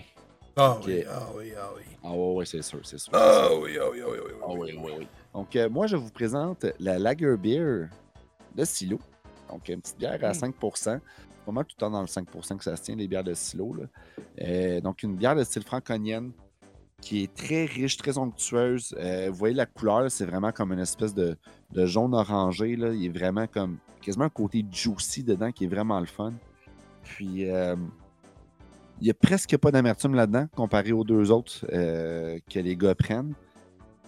Ah 0.56 0.78
oui, 0.86 1.04
ah 1.10 1.28
oui, 1.36 1.54
ah 1.58 1.70
oui. 1.76 1.84
Ah 2.04 2.12
oui, 2.14 2.46
c'est 2.46 2.62
sûr, 2.62 2.80
c'est 2.84 2.98
sûr. 2.98 3.12
Ah, 3.14 3.20
ah, 3.22 3.48
ah 3.50 3.56
oui, 3.62 3.78
ah 3.80 3.86
oui, 3.92 4.00
ah 4.04 4.10
oui, 4.10 4.18
oui. 4.26 4.34
Ah 4.42 4.52
oui, 4.52 4.80
oui. 5.00 5.08
Donc, 5.34 5.56
euh, 5.56 5.70
moi, 5.70 5.88
je 5.88 5.96
vous 5.96 6.10
présente 6.10 6.66
la 6.80 7.00
Lager 7.00 7.38
Beer 7.38 7.88
de 8.56 8.66
Silo. 8.66 9.00
Donc, 9.50 9.68
une 9.70 9.82
petite 9.82 9.98
bière 9.98 10.20
à 10.24 10.32
mmh. 10.32 10.34
5 10.34 10.56
pas 11.46 11.52
mal 11.52 11.66
tout 11.66 11.76
le 11.78 11.80
temps 11.80 11.90
dans 11.90 12.02
le 12.02 12.08
5% 12.08 12.58
que 12.58 12.64
ça 12.64 12.76
se 12.76 12.84
tient, 12.84 12.96
les 12.96 13.08
bières 13.08 13.24
de 13.24 13.34
silo. 13.34 13.74
Là. 13.74 13.86
Euh, 14.42 14.82
donc, 14.82 15.04
une 15.04 15.16
bière 15.16 15.36
de 15.36 15.44
style 15.44 15.64
franconienne 15.64 16.32
qui 17.02 17.24
est 17.24 17.34
très 17.34 17.66
riche, 17.66 17.98
très 17.98 18.18
onctueuse. 18.18 18.96
Euh, 19.00 19.30
vous 19.30 19.36
voyez 19.36 19.56
la 19.56 19.66
couleur, 19.66 20.10
c'est 20.12 20.26
vraiment 20.26 20.52
comme 20.52 20.72
une 20.72 20.80
espèce 20.80 21.14
de, 21.14 21.38
jaune 21.74 22.14
orangé. 22.14 22.76
Là. 22.76 22.94
Il 22.94 23.06
est 23.06 23.18
vraiment 23.18 23.48
comme 23.48 23.78
quasiment 24.02 24.26
un 24.26 24.30
côté 24.30 24.66
juicy 24.72 25.24
dedans 25.24 25.52
qui 25.52 25.66
est 25.66 25.68
vraiment 25.68 26.00
le 26.00 26.06
fun. 26.06 26.34
Puis, 27.04 27.50
euh, 27.50 27.76
il 29.00 29.06
n'y 29.06 29.10
a 29.10 29.16
presque 29.16 29.58
pas 29.58 29.72
d'amertume 29.72 30.14
là-dedans 30.14 30.48
comparé 30.56 30.92
aux 30.92 31.04
deux 31.04 31.32
autres 31.32 31.66
que 31.66 32.60
les 32.60 32.76
gars 32.76 32.94
prennent. 32.94 33.34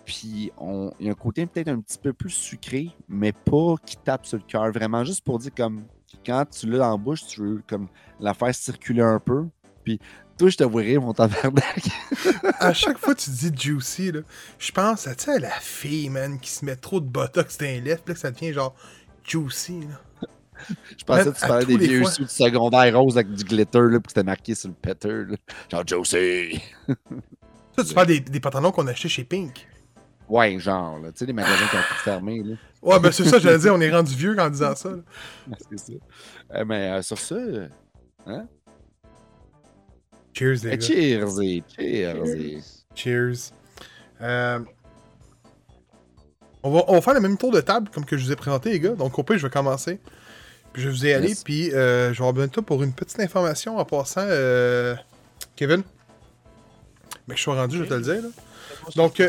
Puis 0.06 0.52
il 0.60 1.06
y 1.06 1.08
a 1.08 1.12
un 1.12 1.16
côté 1.16 1.46
peut-être 1.46 1.70
un 1.70 1.80
petit 1.80 1.98
peu 1.98 2.14
plus 2.14 2.30
sucré, 2.30 2.92
mais 3.08 3.32
pas 3.32 3.76
qui 3.86 3.98
tape 3.98 4.26
sur 4.26 4.38
le 4.38 4.44
cœur. 4.44 4.72
Vraiment, 4.72 5.04
juste 5.04 5.24
pour 5.24 5.40
dire 5.40 5.52
comme 5.56 5.84
quand 6.26 6.46
tu 6.50 6.70
l'as 6.70 6.80
dans 6.80 6.92
la 6.92 6.98
bouche, 6.98 7.26
tu 7.26 7.42
veux 7.42 7.62
comme 7.68 7.88
la 8.20 8.34
faire 8.34 8.54
circuler 8.54 9.02
un 9.02 9.20
peu. 9.20 9.46
Puis 9.84 10.00
toi, 10.38 10.50
je 10.50 10.58
te 10.58 10.64
vois 10.64 10.82
rire, 10.82 11.02
mon 11.02 11.14
tabarnak. 11.14 11.84
À 12.60 12.74
chaque 12.74 12.98
fois 12.98 13.14
que 13.14 13.22
tu 13.22 13.30
dis 13.30 13.52
juicy, 13.56 14.12
là, 14.12 14.22
je 14.58 14.72
pense 14.72 15.08
à, 15.08 15.40
la 15.40 15.50
fille, 15.50 16.10
man, 16.10 16.40
qui 16.40 16.50
se 16.50 16.66
met 16.66 16.76
trop 16.76 17.00
de 17.00 17.06
botox 17.06 17.58
dans 17.58 17.66
les 17.66 17.82
lèvres, 17.82 18.02
puis 18.02 18.12
là, 18.12 18.16
que 18.16 18.20
ça 18.20 18.32
devient 18.32 18.54
genre 18.54 18.76
juicy, 19.24 19.82
là. 19.82 20.28
Je 20.98 21.04
pensais 21.04 21.26
Man, 21.26 21.34
que 21.34 21.40
tu 21.40 21.48
parlais 21.48 21.66
des 21.66 21.78
vieux 21.78 22.06
suits 22.06 22.26
de 22.26 22.30
secondaire 22.30 22.98
rose 22.98 23.18
avec 23.18 23.32
du 23.34 23.44
glitter, 23.44 23.80
là, 23.80 24.00
puis 24.00 24.04
que 24.04 24.10
c'était 24.10 24.24
marqué 24.24 24.56
sur 24.56 24.70
le 24.70 24.76
petter. 24.76 25.26
là. 25.28 25.36
Genre 25.70 25.84
Josie. 25.86 26.62
Ça, 27.76 27.84
tu 27.84 27.94
parles 27.94 28.08
des, 28.08 28.20
des 28.20 28.40
pantalons 28.40 28.72
qu'on 28.72 28.88
achetait 28.88 29.10
chez 29.10 29.24
Pink. 29.24 29.68
Ouais, 30.30 30.58
genre, 30.60 31.00
là, 31.00 31.12
tu 31.12 31.20
sais, 31.20 31.26
les 31.26 31.34
magasins 31.34 31.68
qui 31.70 31.76
ont 31.76 31.80
tout 31.80 32.04
fermé. 32.04 32.44
Là. 32.44 32.56
Ouais, 32.84 33.00
ben 33.00 33.12
c'est 33.12 33.24
ça, 33.26 33.40
j'allais 33.40 33.58
dire, 33.60 33.74
on 33.74 33.80
est 33.82 33.92
rendu 33.92 34.14
vieux 34.16 34.38
en 34.40 34.50
disant 34.50 34.76
ça. 34.76 34.90
là. 34.90 34.98
C'est 35.70 35.80
ça. 35.80 35.94
Euh, 36.56 36.66
mais 36.66 36.92
euh, 36.92 37.02
sur 37.02 37.18
ça, 37.18 37.36
euh, 37.36 37.68
Cheers, 40.34 40.64
les 40.64 40.70
eh, 40.74 40.78
gars. 40.78 40.86
cheers, 40.86 41.42
et 41.42 41.64
cheers. 41.76 42.26
et- 42.36 42.60
Cheers. 42.96 43.52
Euh, 44.22 44.60
On 46.64 46.72
va, 46.72 46.84
on 46.88 46.94
va 46.94 47.02
faire 47.02 47.14
le 47.14 47.20
même 47.20 47.38
tour 47.38 47.52
de 47.52 47.60
table 47.62 47.90
comme 47.94 48.06
que 48.06 48.18
je 48.18 48.26
vous 48.26 48.32
ai 48.32 48.36
présenté, 48.36 48.70
les 48.72 48.80
gars. 48.80 48.96
Donc, 48.96 49.18
au 49.20 49.24
pire, 49.24 49.38
je 49.38 49.46
vais 49.46 49.52
commencer. 49.52 50.00
Puis 50.72 50.82
je 50.82 50.88
vais 50.90 50.94
vous 50.94 51.06
y 51.06 51.12
aller. 51.12 51.30
Yes. 51.30 51.44
Puis 51.44 51.72
euh, 51.74 52.08
je 52.14 52.14
vais 52.14 52.18
avoir 52.20 52.34
besoin 52.34 52.48
de 52.48 52.52
toi 52.52 52.64
pour 52.64 52.82
une 52.84 52.94
petite 52.94 53.20
information 53.20 53.78
en 53.78 53.86
passant. 53.86 54.22
euh, 54.26 54.96
Kevin. 55.56 55.84
Mais 57.28 57.36
je 57.36 57.42
suis 57.42 57.52
rendu, 57.52 57.78
je 57.78 57.84
vais 57.84 57.90
te 57.90 57.94
le 57.94 58.02
dire. 58.02 58.22
Là. 58.24 58.30
Donc, 58.96 59.22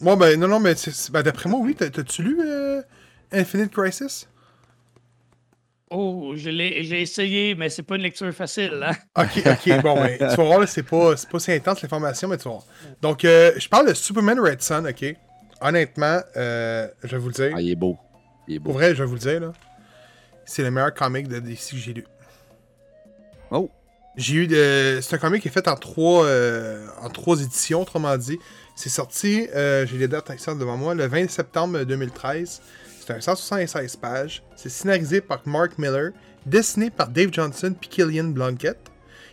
Moi, 0.00 0.16
ben, 0.16 0.38
non, 0.38 0.48
non, 0.48 0.60
mais 0.60 0.74
ben, 1.10 1.22
d'après 1.22 1.48
moi, 1.48 1.60
oui. 1.62 1.74
T'as- 1.74 1.90
T'as-tu 1.90 2.22
lu 2.22 2.38
euh, 2.40 2.82
Infinite 3.32 3.72
Crisis? 3.72 4.28
Oh, 5.90 6.34
je 6.36 6.50
l'ai 6.50 6.84
j'ai 6.84 7.00
essayé, 7.00 7.54
mais 7.54 7.70
c'est 7.70 7.82
pas 7.82 7.96
une 7.96 8.02
lecture 8.02 8.30
facile. 8.32 8.84
Hein? 8.84 8.92
Ok, 9.16 9.42
ok, 9.46 9.82
bon, 9.82 9.94
ben, 9.94 10.18
tu 10.18 10.24
vas 10.24 10.34
voir, 10.44 10.60
là, 10.60 10.66
c'est 10.66 10.82
pas, 10.82 11.16
c'est 11.16 11.28
pas 11.30 11.38
si 11.38 11.50
intense 11.52 11.80
l'information, 11.82 12.28
mais 12.28 12.36
tu 12.36 12.44
vas 12.44 12.50
voir. 12.50 12.64
Donc, 13.00 13.24
euh, 13.24 13.52
je 13.56 13.68
parle 13.68 13.88
de 13.88 13.94
Superman 13.94 14.38
Red 14.38 14.60
Sun, 14.60 14.86
ok? 14.86 15.16
Honnêtement, 15.60 16.20
euh, 16.36 16.88
je 17.02 17.08
vais 17.08 17.18
vous 17.18 17.28
le 17.28 17.32
dire. 17.34 17.52
Ah, 17.56 17.60
il 17.62 17.70
est 17.70 17.74
beau. 17.74 17.96
Il 18.46 18.56
est 18.56 18.58
beau. 18.58 18.66
Pour 18.70 18.74
vrai, 18.74 18.94
je 18.94 19.02
vais 19.02 19.08
vous 19.08 19.14
le 19.14 19.20
dire, 19.20 19.40
là. 19.40 19.52
C'est 20.44 20.62
le 20.62 20.70
meilleur 20.70 20.94
comic 20.94 21.26
de 21.26 21.38
DC 21.40 21.70
que 21.72 21.76
j'ai 21.78 21.92
lu. 21.94 22.04
Oh. 23.50 23.70
J'ai 24.16 24.34
eu 24.34 24.46
de. 24.46 24.98
C'est 25.00 25.14
un 25.16 25.18
comic 25.18 25.42
qui 25.42 25.48
est 25.48 25.50
fait 25.50 25.68
en 25.68 25.76
trois, 25.76 26.24
euh, 26.26 26.86
en 27.00 27.08
trois 27.08 27.40
éditions, 27.40 27.82
autrement 27.82 28.16
dit. 28.16 28.38
C'est 28.80 28.90
sorti, 28.90 29.48
euh, 29.56 29.84
j'ai 29.86 29.98
les 29.98 30.06
dates 30.06 30.30
exactes 30.30 30.56
devant 30.60 30.76
moi, 30.76 30.94
le 30.94 31.04
20 31.08 31.28
septembre 31.28 31.82
2013. 31.82 32.60
C'est 33.00 33.12
un 33.12 33.20
176 33.20 33.96
pages. 33.96 34.44
C'est 34.54 34.68
scénarisé 34.68 35.20
par 35.20 35.40
Mark 35.46 35.78
Miller, 35.78 36.12
dessiné 36.46 36.88
par 36.88 37.08
Dave 37.08 37.30
Johnson 37.32 37.74
puis 37.78 37.90
Killian 37.90 38.26
Blunkett. 38.28 38.78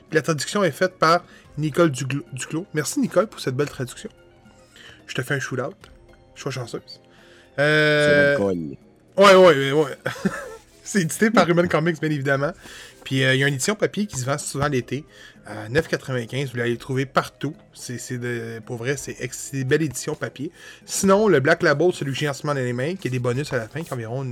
Puis 0.10 0.16
la 0.16 0.24
traduction 0.24 0.64
est 0.64 0.72
faite 0.72 0.98
par 0.98 1.24
Nicole 1.60 1.92
Duglo- 1.92 2.24
Duclos. 2.34 2.66
Merci 2.74 3.00
Nicole 3.00 3.28
pour 3.28 3.40
cette 3.40 3.56
belle 3.56 3.70
traduction. 3.70 4.10
Je 5.06 5.14
te 5.14 5.22
fais 5.22 5.36
un 5.36 5.40
shootout. 5.40 5.76
Je 6.34 6.42
suis 6.42 6.50
chanceuse. 6.52 6.82
C'est 7.56 7.62
Euh... 7.62 8.38
Ouais, 8.40 9.36
ouais, 9.36 9.36
ouais, 9.36 9.72
ouais. 9.74 9.98
c'est 10.96 11.02
édité 11.02 11.32
par 11.32 11.50
Human 11.50 11.68
Comics, 11.68 12.00
bien 12.00 12.12
évidemment. 12.12 12.52
Puis 13.04 13.24
euh, 13.24 13.36
il 13.36 13.40
y 13.40 13.44
a 13.44 13.48
une 13.48 13.56
édition 13.56 13.76
papier 13.76 14.06
qui 14.06 14.18
se 14.18 14.26
vend 14.26 14.38
souvent 14.38 14.68
l'été 14.68 15.04
à 15.46 15.68
9,95. 15.70 16.52
Vous 16.52 16.58
l'allez 16.58 16.72
le 16.72 16.78
trouver 16.78 17.06
partout. 17.06 17.54
Pour 18.66 18.78
vrai, 18.78 18.96
c'est, 18.98 19.18
une 19.54 19.64
belle 19.64 19.82
édition 19.82 20.16
papier. 20.16 20.52
Sinon, 20.86 21.28
le 21.28 21.40
Black 21.40 21.62
Label, 21.62 21.92
celui 21.94 22.14
que 22.14 22.18
j'ai 22.18 22.30
en 22.30 22.34
ce 22.34 22.46
moment 22.46 22.60
dans 22.60 22.66
les 22.66 22.74
mains, 22.74 22.96
qui 22.96 23.08
a 23.08 23.12
des 23.12 23.20
bonus 23.20 23.52
à 23.54 23.58
la 23.58 23.68
fin, 23.68 23.82
qui 23.82 23.92
a 23.92 23.94
environ 23.94 24.24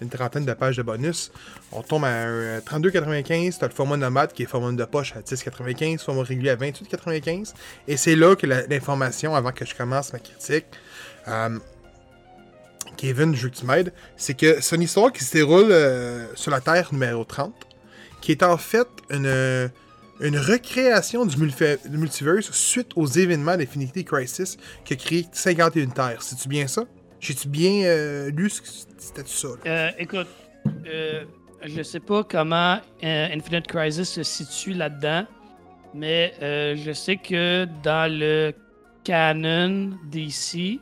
une, 0.00 0.08
trentaine 0.08 0.44
de 0.44 0.52
pages 0.54 0.76
de 0.76 0.82
bonus, 0.82 1.30
on 1.72 1.82
tombe 1.82 2.04
à 2.04 2.08
un 2.08 2.58
32,95. 2.58 3.58
T'as 3.58 3.68
le 3.68 3.72
format 3.72 3.96
nomade 3.96 4.32
qui 4.32 4.42
est 4.42 4.46
format 4.46 4.72
de 4.72 4.84
poche 4.84 5.14
à 5.16 5.20
10,95, 5.20 5.98
format 5.98 6.22
régulier 6.22 6.50
à 6.50 6.56
28,95. 6.56 7.52
Et 7.86 7.96
c'est 7.96 8.16
là 8.16 8.34
que 8.34 8.46
l'information, 8.46 9.34
avant 9.34 9.52
que 9.52 9.64
je 9.64 9.74
commence 9.74 10.12
ma 10.12 10.18
critique, 10.18 10.66
euh, 11.28 11.58
Kevin, 12.96 13.34
je 13.34 13.44
veux 13.44 13.48
que 13.50 13.56
tu 13.56 13.66
m'aides, 13.66 13.92
c'est 14.16 14.36
que 14.36 14.60
c'est 14.60 14.76
une 14.76 14.82
histoire 14.82 15.12
qui 15.12 15.24
se 15.24 15.32
déroule 15.32 15.70
euh, 15.70 16.26
sur 16.34 16.50
la 16.50 16.60
Terre 16.60 16.88
numéro 16.92 17.24
30, 17.24 17.54
qui 18.20 18.32
est 18.32 18.42
en 18.42 18.56
fait 18.56 18.88
une, 19.10 19.70
une 20.20 20.38
recréation 20.38 21.26
du, 21.26 21.36
du 21.36 21.98
multiverse 21.98 22.50
suite 22.52 22.92
aux 22.96 23.06
événements 23.06 23.56
d'Infinity 23.56 24.04
Crisis 24.04 24.56
qui 24.84 24.94
a 24.94 24.96
créé 24.96 25.26
51 25.32 25.86
Terres. 25.88 26.22
C'est-tu 26.22 26.48
bien 26.48 26.66
ça? 26.66 26.84
J'ai-tu 27.20 27.48
bien 27.48 27.84
euh, 27.84 28.30
lu 28.30 28.50
ce 28.50 28.62
que 28.62 28.68
c'était 28.98 29.22
ça? 29.26 29.48
Euh, 29.66 29.90
écoute, 29.98 30.28
euh, 30.86 31.24
je 31.64 31.82
sais 31.82 32.00
pas 32.00 32.22
comment 32.24 32.78
euh, 33.02 33.28
Infinite 33.32 33.66
Crisis 33.66 34.10
se 34.10 34.22
situe 34.22 34.74
là-dedans, 34.74 35.26
mais 35.94 36.34
euh, 36.42 36.76
je 36.76 36.92
sais 36.92 37.16
que 37.16 37.66
dans 37.82 38.10
le 38.12 38.52
canon 39.04 39.90
DC, 40.10 40.80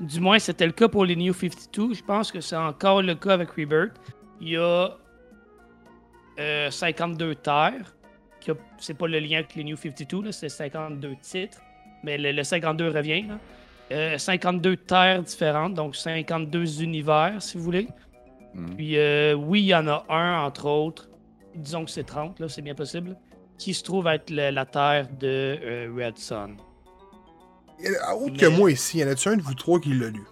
du 0.00 0.20
moins 0.20 0.38
c'était 0.38 0.66
le 0.66 0.72
cas 0.72 0.88
pour 0.88 1.04
les 1.04 1.16
New 1.16 1.32
52, 1.32 1.94
je 1.94 2.02
pense 2.04 2.30
que 2.32 2.40
c'est 2.40 2.56
encore 2.56 3.02
le 3.02 3.14
cas 3.14 3.32
avec 3.34 3.50
Rebirth. 3.50 3.92
Il 4.40 4.50
y 4.50 4.56
a 4.56 4.96
euh, 6.38 6.70
52 6.70 7.34
terres. 7.36 7.94
qui 8.40 8.52
a- 8.52 8.54
C'est 8.78 8.94
pas 8.94 9.08
le 9.08 9.18
lien 9.18 9.38
avec 9.38 9.54
les 9.56 9.64
New 9.64 9.76
52, 9.76 10.22
là, 10.22 10.32
c'est 10.32 10.48
52 10.48 11.16
titres, 11.20 11.60
mais 12.04 12.16
le, 12.16 12.30
le 12.32 12.44
52 12.44 12.88
revient. 12.90 13.22
Là. 13.22 13.38
Euh, 13.90 14.18
52 14.18 14.76
terres 14.76 15.22
différentes, 15.22 15.74
donc 15.74 15.96
52 15.96 16.82
univers, 16.82 17.42
si 17.42 17.56
vous 17.56 17.64
voulez. 17.64 17.88
Mhm. 18.54 18.76
Puis 18.76 18.96
euh, 18.96 19.34
oui, 19.34 19.62
il 19.62 19.66
y 19.66 19.74
en 19.74 19.88
a 19.88 20.04
un, 20.08 20.42
entre 20.44 20.66
autres, 20.66 21.08
disons 21.56 21.84
que 21.84 21.90
c'est 21.90 22.04
30, 22.04 22.38
là, 22.38 22.48
c'est 22.48 22.62
bien 22.62 22.74
possible, 22.76 23.16
qui 23.58 23.74
se 23.74 23.82
trouve 23.82 24.06
être 24.06 24.30
le- 24.30 24.50
la 24.50 24.64
terre 24.66 25.08
de 25.18 25.58
euh, 25.60 25.92
Red 25.96 26.18
Sun. 26.18 26.56
Euh, 27.84 28.12
Autre 28.14 28.36
que 28.36 28.46
moi 28.46 28.70
ici, 28.72 28.98
y 28.98 29.04
en 29.04 29.08
a-tu 29.08 29.28
un 29.28 29.36
de 29.36 29.42
vous 29.42 29.54
trois 29.54 29.78
qui 29.80 29.94
l'a 29.94 30.08
lu? 30.08 30.22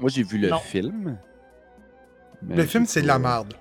Moi, 0.00 0.10
j'ai 0.10 0.22
vu 0.22 0.38
le 0.38 0.48
Non. 0.50 0.58
film. 0.58 1.18
Le 2.46 2.64
film, 2.66 2.86
c'est 2.86 3.02
de 3.02 3.06
la 3.06 3.18
merde. 3.18 3.54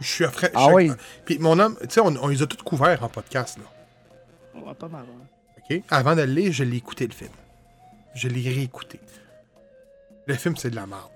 Je 0.00 0.06
suis 0.08 0.24
après. 0.24 0.50
Ah 0.54 0.68
oui? 0.72 0.90
Puis 1.24 1.38
mon 1.38 1.58
homme, 1.60 1.76
tu 1.82 1.90
sais, 1.90 2.00
on, 2.00 2.06
on 2.22 2.28
les 2.28 2.42
a 2.42 2.46
tous 2.46 2.62
couverts 2.64 3.04
en 3.04 3.08
podcast, 3.08 3.58
là. 3.58 4.60
Ouais, 4.60 4.74
pas 4.74 4.88
mal. 4.88 5.04
hein. 5.08 5.26
OK? 5.70 5.82
Avant 5.90 6.16
de 6.16 6.22
le 6.22 6.32
lire, 6.32 6.52
je 6.52 6.64
l'ai 6.64 6.78
écouté, 6.78 7.06
le 7.06 7.12
film. 7.12 7.30
Je 8.14 8.28
l'ai 8.28 8.48
réécouté. 8.50 9.00
Le 10.26 10.34
film, 10.34 10.56
c'est 10.56 10.70
de 10.70 10.76
la 10.76 10.86
merde. 10.86 11.08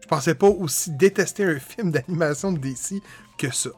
Je 0.00 0.06
pensais 0.06 0.34
pas 0.34 0.46
aussi 0.48 0.92
détester 0.92 1.44
un 1.44 1.58
film 1.58 1.90
d'animation 1.90 2.52
de 2.52 2.58
DC 2.58 3.02
que 3.38 3.50
ça. 3.52 3.70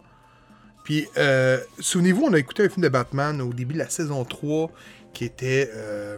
Puis, 0.88 1.06
euh, 1.18 1.58
souvenez-vous, 1.80 2.22
on 2.24 2.32
a 2.32 2.38
écouté 2.38 2.62
un 2.64 2.68
film 2.70 2.82
de 2.82 2.88
Batman 2.88 3.42
au 3.42 3.52
début 3.52 3.74
de 3.74 3.78
la 3.80 3.90
saison 3.90 4.24
3 4.24 4.70
qui 5.12 5.26
était 5.26 5.70
euh, 5.76 6.16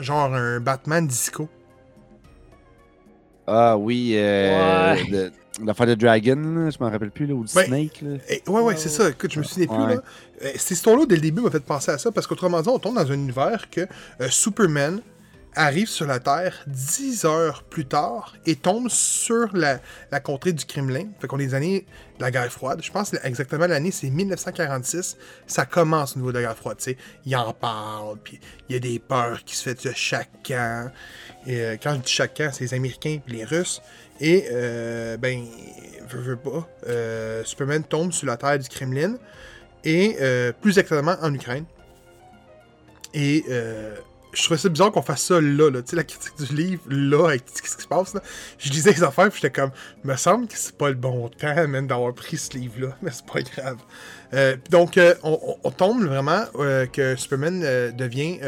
genre 0.00 0.34
un 0.34 0.58
Batman 0.58 1.06
disco. 1.06 1.48
Ah 3.46 3.76
oui, 3.76 4.14
euh, 4.16 4.94
Ouais. 4.94 5.04
de- 5.10 5.32
l'affaire 5.64 5.86
de 5.86 5.94
Dragon, 5.94 6.70
je 6.70 6.76
m'en 6.82 6.90
rappelle 6.90 7.12
plus, 7.12 7.26
là, 7.26 7.34
ou 7.34 7.44
du 7.44 7.54
Ben, 7.54 7.66
Snake. 7.66 8.02
Là. 8.02 8.16
Et- 8.28 8.42
ouais, 8.48 8.62
ouais, 8.62 8.76
c'est 8.76 8.88
ça. 8.88 9.10
Écoute, 9.10 9.32
je 9.32 9.38
me 9.38 9.44
souviens 9.44 9.68
plus. 9.68 9.76
Ouais. 9.76 9.94
Là. 9.94 10.02
Euh, 10.42 10.50
cette 10.56 10.72
histoire-là, 10.72 11.06
dès 11.06 11.14
le 11.14 11.20
début, 11.20 11.42
m'a 11.42 11.50
fait 11.52 11.60
penser 11.62 11.92
à 11.92 11.98
ça 11.98 12.10
parce 12.10 12.26
qu'autrement 12.26 12.60
dit, 12.62 12.68
on 12.68 12.80
tombe 12.80 12.96
dans 12.96 13.08
un 13.12 13.14
univers 13.14 13.70
que 13.70 13.82
euh, 13.82 14.28
Superman 14.28 15.00
arrive 15.54 15.88
sur 15.88 16.06
la 16.06 16.18
Terre 16.18 16.62
10 16.66 17.24
heures 17.24 17.62
plus 17.64 17.84
tard 17.84 18.34
et 18.46 18.56
tombe 18.56 18.88
sur 18.88 19.54
la, 19.54 19.80
contrée 20.20 20.52
du 20.52 20.64
Kremlin. 20.64 21.08
Fait 21.20 21.26
qu'on 21.26 21.38
est 21.38 21.46
les 21.46 21.54
années 21.54 21.86
de 22.18 22.22
la 22.22 22.30
guerre 22.30 22.50
froide. 22.50 22.80
Je 22.82 22.90
pense 22.90 23.12
exactement 23.22 23.66
l'année, 23.66 23.90
c'est 23.90 24.08
1946. 24.08 25.16
Ça 25.46 25.66
commence 25.66 26.16
au 26.16 26.20
niveau 26.20 26.32
de 26.32 26.38
la 26.38 26.48
guerre 26.48 26.56
froide. 26.56 26.80
sais. 26.80 26.96
Il 27.26 27.36
en 27.36 27.52
parle, 27.52 28.18
puis 28.22 28.40
il 28.68 28.74
y 28.74 28.76
a 28.76 28.80
des 28.80 28.98
peurs 28.98 29.44
qui 29.44 29.56
se 29.56 29.64
fait 29.64 29.86
de 29.86 29.92
chaque 29.94 30.52
euh, 31.48 31.76
quand 31.82 31.94
je 31.94 32.00
dis 32.00 32.12
chaque 32.12 32.40
c'est 32.52 32.60
les 32.60 32.74
Américains 32.74 33.18
et 33.26 33.30
les 33.30 33.44
Russes. 33.44 33.82
Et, 34.20 34.46
euh, 34.52 35.16
ben, 35.16 35.44
veux, 36.08 36.20
veux 36.20 36.36
pas, 36.36 36.68
euh, 36.86 37.42
Superman 37.44 37.82
tombe 37.82 38.12
sur 38.12 38.26
la 38.26 38.36
terre 38.36 38.58
du 38.58 38.68
Kremlin, 38.68 39.16
et 39.84 40.16
plus 40.60 40.78
exactement 40.78 41.16
en 41.20 41.34
Ukraine. 41.34 41.64
Et 43.14 43.44
je 44.32 44.42
trouvais 44.44 44.58
ça 44.58 44.68
bizarre 44.68 44.90
qu'on 44.90 45.02
fasse 45.02 45.24
ça 45.24 45.40
là, 45.40 45.70
là. 45.70 45.82
tu 45.82 45.90
sais, 45.90 45.96
la 45.96 46.04
critique 46.04 46.32
du 46.38 46.54
livre, 46.54 46.82
là, 46.88 47.28
avec 47.28 47.44
ce 47.52 47.60
qui 47.60 47.68
se 47.68 47.86
passe, 47.86 48.14
là. 48.14 48.22
Je 48.58 48.70
lisais 48.70 48.92
les 48.92 49.02
affaires, 49.02 49.28
puis 49.30 49.40
j'étais 49.42 49.60
comme, 49.60 49.70
me 50.04 50.16
semble 50.16 50.46
que 50.46 50.56
c'est 50.56 50.76
pas 50.76 50.88
le 50.88 50.94
bon 50.94 51.28
temps, 51.28 51.68
même, 51.68 51.86
d'avoir 51.86 52.14
pris 52.14 52.38
ce 52.38 52.56
livre-là, 52.56 52.96
mais 53.02 53.10
c'est 53.10 53.26
pas 53.26 53.42
grave. 53.42 53.78
Euh, 54.32 54.56
donc, 54.70 54.96
euh, 54.96 55.14
on, 55.22 55.70
tombe 55.70 56.04
vraiment 56.04 56.44
euh, 56.54 56.86
que 56.86 57.14
Superman 57.16 57.60
devient 57.94 58.38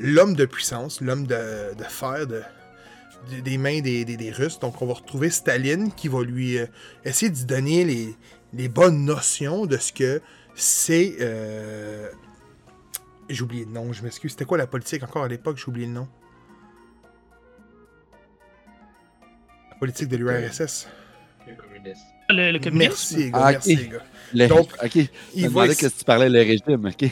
l'homme 0.00 0.34
de 0.34 0.44
puissance, 0.44 1.00
l'homme 1.00 1.26
de, 1.26 1.36
fer, 1.88 2.26
de, 2.26 2.42
des- 3.44 3.58
mains 3.58 3.80
des, 3.80 4.32
Russes. 4.36 4.58
Donc, 4.58 4.82
on 4.82 4.86
va 4.86 4.94
retrouver 4.94 5.30
Staline 5.30 5.92
qui 5.92 6.08
va 6.08 6.22
lui 6.22 6.58
essayer 7.04 7.30
de 7.30 7.44
donner 7.44 8.16
les 8.52 8.68
bonnes 8.68 9.04
notions 9.04 9.66
de 9.66 9.76
ce 9.76 9.92
que 9.92 10.20
c'est. 10.56 11.16
J'ai 13.28 13.42
oublié 13.42 13.64
le 13.64 13.70
nom, 13.72 13.92
je 13.92 14.02
m'excuse. 14.02 14.32
C'était 14.32 14.44
quoi 14.44 14.56
la 14.58 14.66
politique 14.66 15.02
encore 15.02 15.24
à 15.24 15.28
l'époque? 15.28 15.56
J'ai 15.58 15.66
oublié 15.68 15.86
le 15.86 15.92
nom. 15.92 16.08
La 19.70 19.76
politique 19.76 20.08
de 20.08 20.16
l'URSS. 20.16 20.88
Le 21.46 21.54
communiste. 21.54 22.02
Le, 22.28 22.50
le 22.52 22.58
communisme. 22.58 22.78
Merci, 22.78 23.16
les 23.16 23.30
gars. 23.30 23.38
Ah, 23.42 23.50
merci, 23.52 23.76
les 23.76 23.88
gars. 23.88 24.02
Le- 24.34 24.46
Donc, 24.48 24.68
Il 25.34 25.48
va, 25.48 25.66
essa- 25.66 25.88
que 25.88 25.94
tu 25.94 26.04
parlais 26.04 26.28
le 26.28 26.38
régime. 26.40 26.86
ok. 26.86 27.10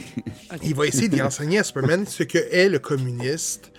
il 0.62 0.74
va 0.74 0.86
essayer 0.86 1.08
d'y 1.08 1.22
enseigner 1.22 1.58
à 1.58 1.64
Superman 1.64 2.06
ce 2.06 2.22
que 2.24 2.38
est 2.38 2.68
le 2.68 2.78
communiste. 2.78 3.72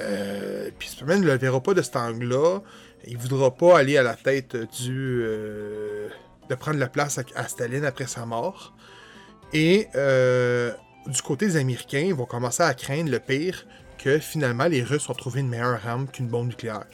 Euh, 0.00 0.70
Puis 0.78 0.88
Superman 0.88 1.20
ne 1.20 1.26
le 1.26 1.36
verra 1.36 1.62
pas 1.62 1.74
de 1.74 1.82
cet 1.82 1.96
angle-là. 1.96 2.60
Il 3.06 3.16
voudra 3.18 3.54
pas 3.54 3.78
aller 3.78 3.96
à 3.96 4.02
la 4.02 4.14
tête 4.14 4.56
du. 4.80 5.20
euh, 5.22 6.08
de 6.48 6.54
prendre 6.54 6.78
la 6.78 6.88
place 6.88 7.18
à, 7.18 7.22
à 7.36 7.46
Staline 7.48 7.84
après 7.84 8.06
sa 8.06 8.26
mort. 8.26 8.74
Et 9.54 9.86
euh, 9.94 10.72
du 11.06 11.22
côté 11.22 11.46
des 11.46 11.56
Américains, 11.56 12.00
ils 12.00 12.14
vont 12.14 12.26
commencer 12.26 12.62
à 12.62 12.74
craindre 12.74 13.10
le 13.10 13.18
pire 13.18 13.66
que 13.98 14.18
finalement 14.18 14.66
les 14.66 14.82
Russes 14.82 15.08
ont 15.08 15.14
trouvé 15.14 15.40
une 15.40 15.48
meilleure 15.48 15.86
arme 15.86 16.08
qu'une 16.08 16.28
bombe 16.28 16.48
nucléaire. 16.48 16.86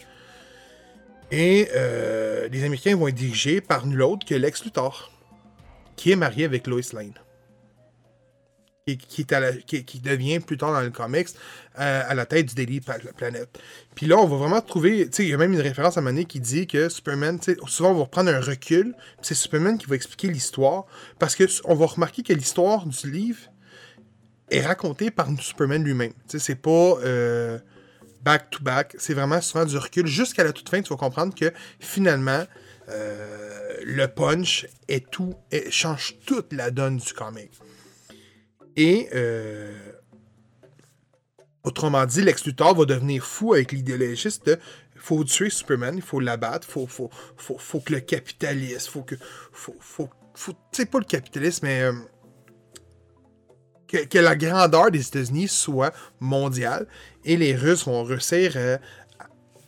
Et 1.31 1.69
euh, 1.75 2.47
les 2.49 2.63
Américains 2.63 2.95
vont 2.95 3.07
être 3.07 3.15
dirigés 3.15 3.61
par 3.61 3.85
nul 3.85 4.01
autre 4.01 4.25
que 4.25 4.35
Lex 4.35 4.63
Luthor, 4.63 5.11
qui 5.95 6.11
est 6.11 6.15
marié 6.15 6.45
avec 6.45 6.65
Lois 6.65 6.81
Lane. 6.93 7.13
qui, 8.85 9.25
devient 10.01 10.39
plus 10.39 10.57
tard 10.57 10.73
dans 10.73 10.81
le 10.81 10.89
comics 10.89 11.27
euh, 11.79 12.03
à 12.07 12.15
la 12.15 12.25
tête 12.25 12.47
du 12.47 12.55
Daily 12.55 12.81
Pla- 12.81 12.97
Planet. 13.15 13.47
Puis 13.93 14.07
là, 14.07 14.17
on 14.17 14.25
va 14.25 14.37
vraiment 14.37 14.61
trouver, 14.61 15.05
tu 15.05 15.17
sais, 15.17 15.23
il 15.23 15.29
y 15.29 15.33
a 15.33 15.37
même 15.37 15.53
une 15.53 15.61
référence 15.61 15.97
à 15.97 16.01
Mané 16.01 16.25
qui 16.25 16.39
dit 16.39 16.65
que 16.65 16.89
Superman, 16.89 17.39
souvent 17.67 17.91
on 17.91 17.95
va 17.95 18.03
reprendre 18.03 18.31
un 18.31 18.41
recul, 18.41 18.95
c'est 19.21 19.35
Superman 19.35 19.77
qui 19.77 19.85
va 19.85 19.95
expliquer 19.95 20.29
l'histoire, 20.29 20.85
parce 21.19 21.35
que 21.35 21.43
on 21.65 21.75
va 21.75 21.85
remarquer 21.85 22.23
que 22.23 22.33
l'histoire 22.33 22.87
du 22.87 23.11
livre 23.11 23.48
est 24.51 24.61
racontée 24.61 25.11
par 25.11 25.27
Superman 25.39 25.83
lui-même. 25.83 26.13
C'est 26.27 26.55
pas 26.55 26.69
euh, 27.03 27.59
back 28.21 28.49
to 28.49 28.63
back, 28.63 28.95
c'est 28.97 29.13
vraiment 29.13 29.41
souvent 29.41 29.65
du 29.65 29.77
recul. 29.77 30.07
Jusqu'à 30.07 30.43
la 30.43 30.53
toute 30.53 30.69
fin, 30.69 30.81
tu 30.81 30.89
vas 30.89 30.97
comprendre 30.97 31.33
que 31.35 31.51
finalement, 31.79 32.43
euh, 32.89 33.77
le 33.83 34.07
punch 34.07 34.67
est 34.87 35.09
tout, 35.09 35.35
change 35.69 36.15
toute 36.25 36.53
la 36.53 36.71
donne 36.71 36.97
du 36.97 37.13
comic. 37.13 37.51
Et 38.75 39.09
euh, 39.13 39.77
autrement 41.63 42.05
dit, 42.05 42.21
Lex 42.21 42.45
Luthor 42.45 42.75
va 42.75 42.85
devenir 42.85 43.25
fou 43.25 43.53
avec 43.53 43.71
l'idéologiste 43.71 44.45
de 44.47 44.59
faut 44.95 45.23
tuer 45.23 45.49
Superman, 45.49 45.95
il 45.95 46.01
faut 46.01 46.19
l'abattre, 46.19 46.67
faut, 46.67 46.85
faut, 46.85 47.09
faut, 47.37 47.57
faut 47.57 47.79
que 47.79 47.93
le 47.93 48.01
capitalisme, 48.01 48.91
faut 48.91 49.03
que. 49.03 49.15
Faut, 49.51 49.75
faut, 49.79 50.09
faut- 50.33 50.51
tu 50.51 50.57
sais, 50.73 50.85
pas 50.85 50.99
le 50.99 51.05
capitalisme, 51.05 51.65
mais. 51.65 51.81
euh, 51.83 51.93
que, 53.89 54.17
la 54.19 54.35
grandeur 54.35 54.91
des 54.91 55.05
États-Unis 55.05 55.47
soit 55.47 55.93
mondiale 56.19 56.87
et 57.25 57.37
les 57.37 57.55
Russes 57.55 57.85
vont 57.85 58.03
réussir 58.03 58.53
euh, 58.55 58.77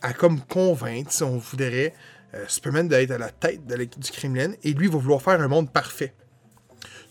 à, 0.00 0.12
comme 0.12 0.40
convaincre, 0.40 1.12
si 1.12 1.22
on 1.22 1.38
voudrait, 1.38 1.94
euh, 2.34 2.44
Superman 2.48 2.88
d'être 2.88 3.10
à 3.10 3.18
la 3.18 3.30
tête 3.30 3.66
du 3.66 4.10
Kremlin 4.10 4.52
et 4.62 4.72
lui 4.72 4.88
va 4.88 4.98
vouloir 4.98 5.20
faire 5.20 5.40
un 5.40 5.48
monde 5.48 5.70
parfait. 5.70 6.14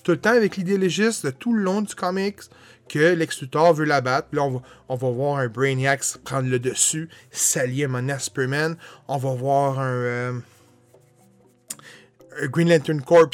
Tout 0.03 0.11
le 0.11 0.19
temps 0.19 0.31
avec 0.31 0.57
l'idéologiste, 0.57 1.25
de 1.25 1.31
tout 1.31 1.53
le 1.53 1.61
long 1.61 1.81
du 1.81 1.93
comics, 1.93 2.41
que 2.89 3.13
Lex 3.13 3.41
Luthor 3.41 3.73
veut 3.73 3.85
l'abattre. 3.85 4.29
Là, 4.31 4.43
on 4.43 4.51
va, 4.51 4.61
on 4.89 4.95
va 4.95 5.09
voir 5.11 5.37
un 5.37 5.47
Brainiac 5.47 6.03
prendre 6.23 6.49
le 6.49 6.59
dessus, 6.59 7.07
s'allier 7.29 7.85
à 7.85 8.19
Superman. 8.19 8.75
On 9.07 9.17
va 9.17 9.33
voir 9.33 9.79
un, 9.79 9.93
euh, 9.93 10.39
un 12.41 12.47
Green 12.47 12.69
Lantern 12.69 13.01
Corps 13.01 13.29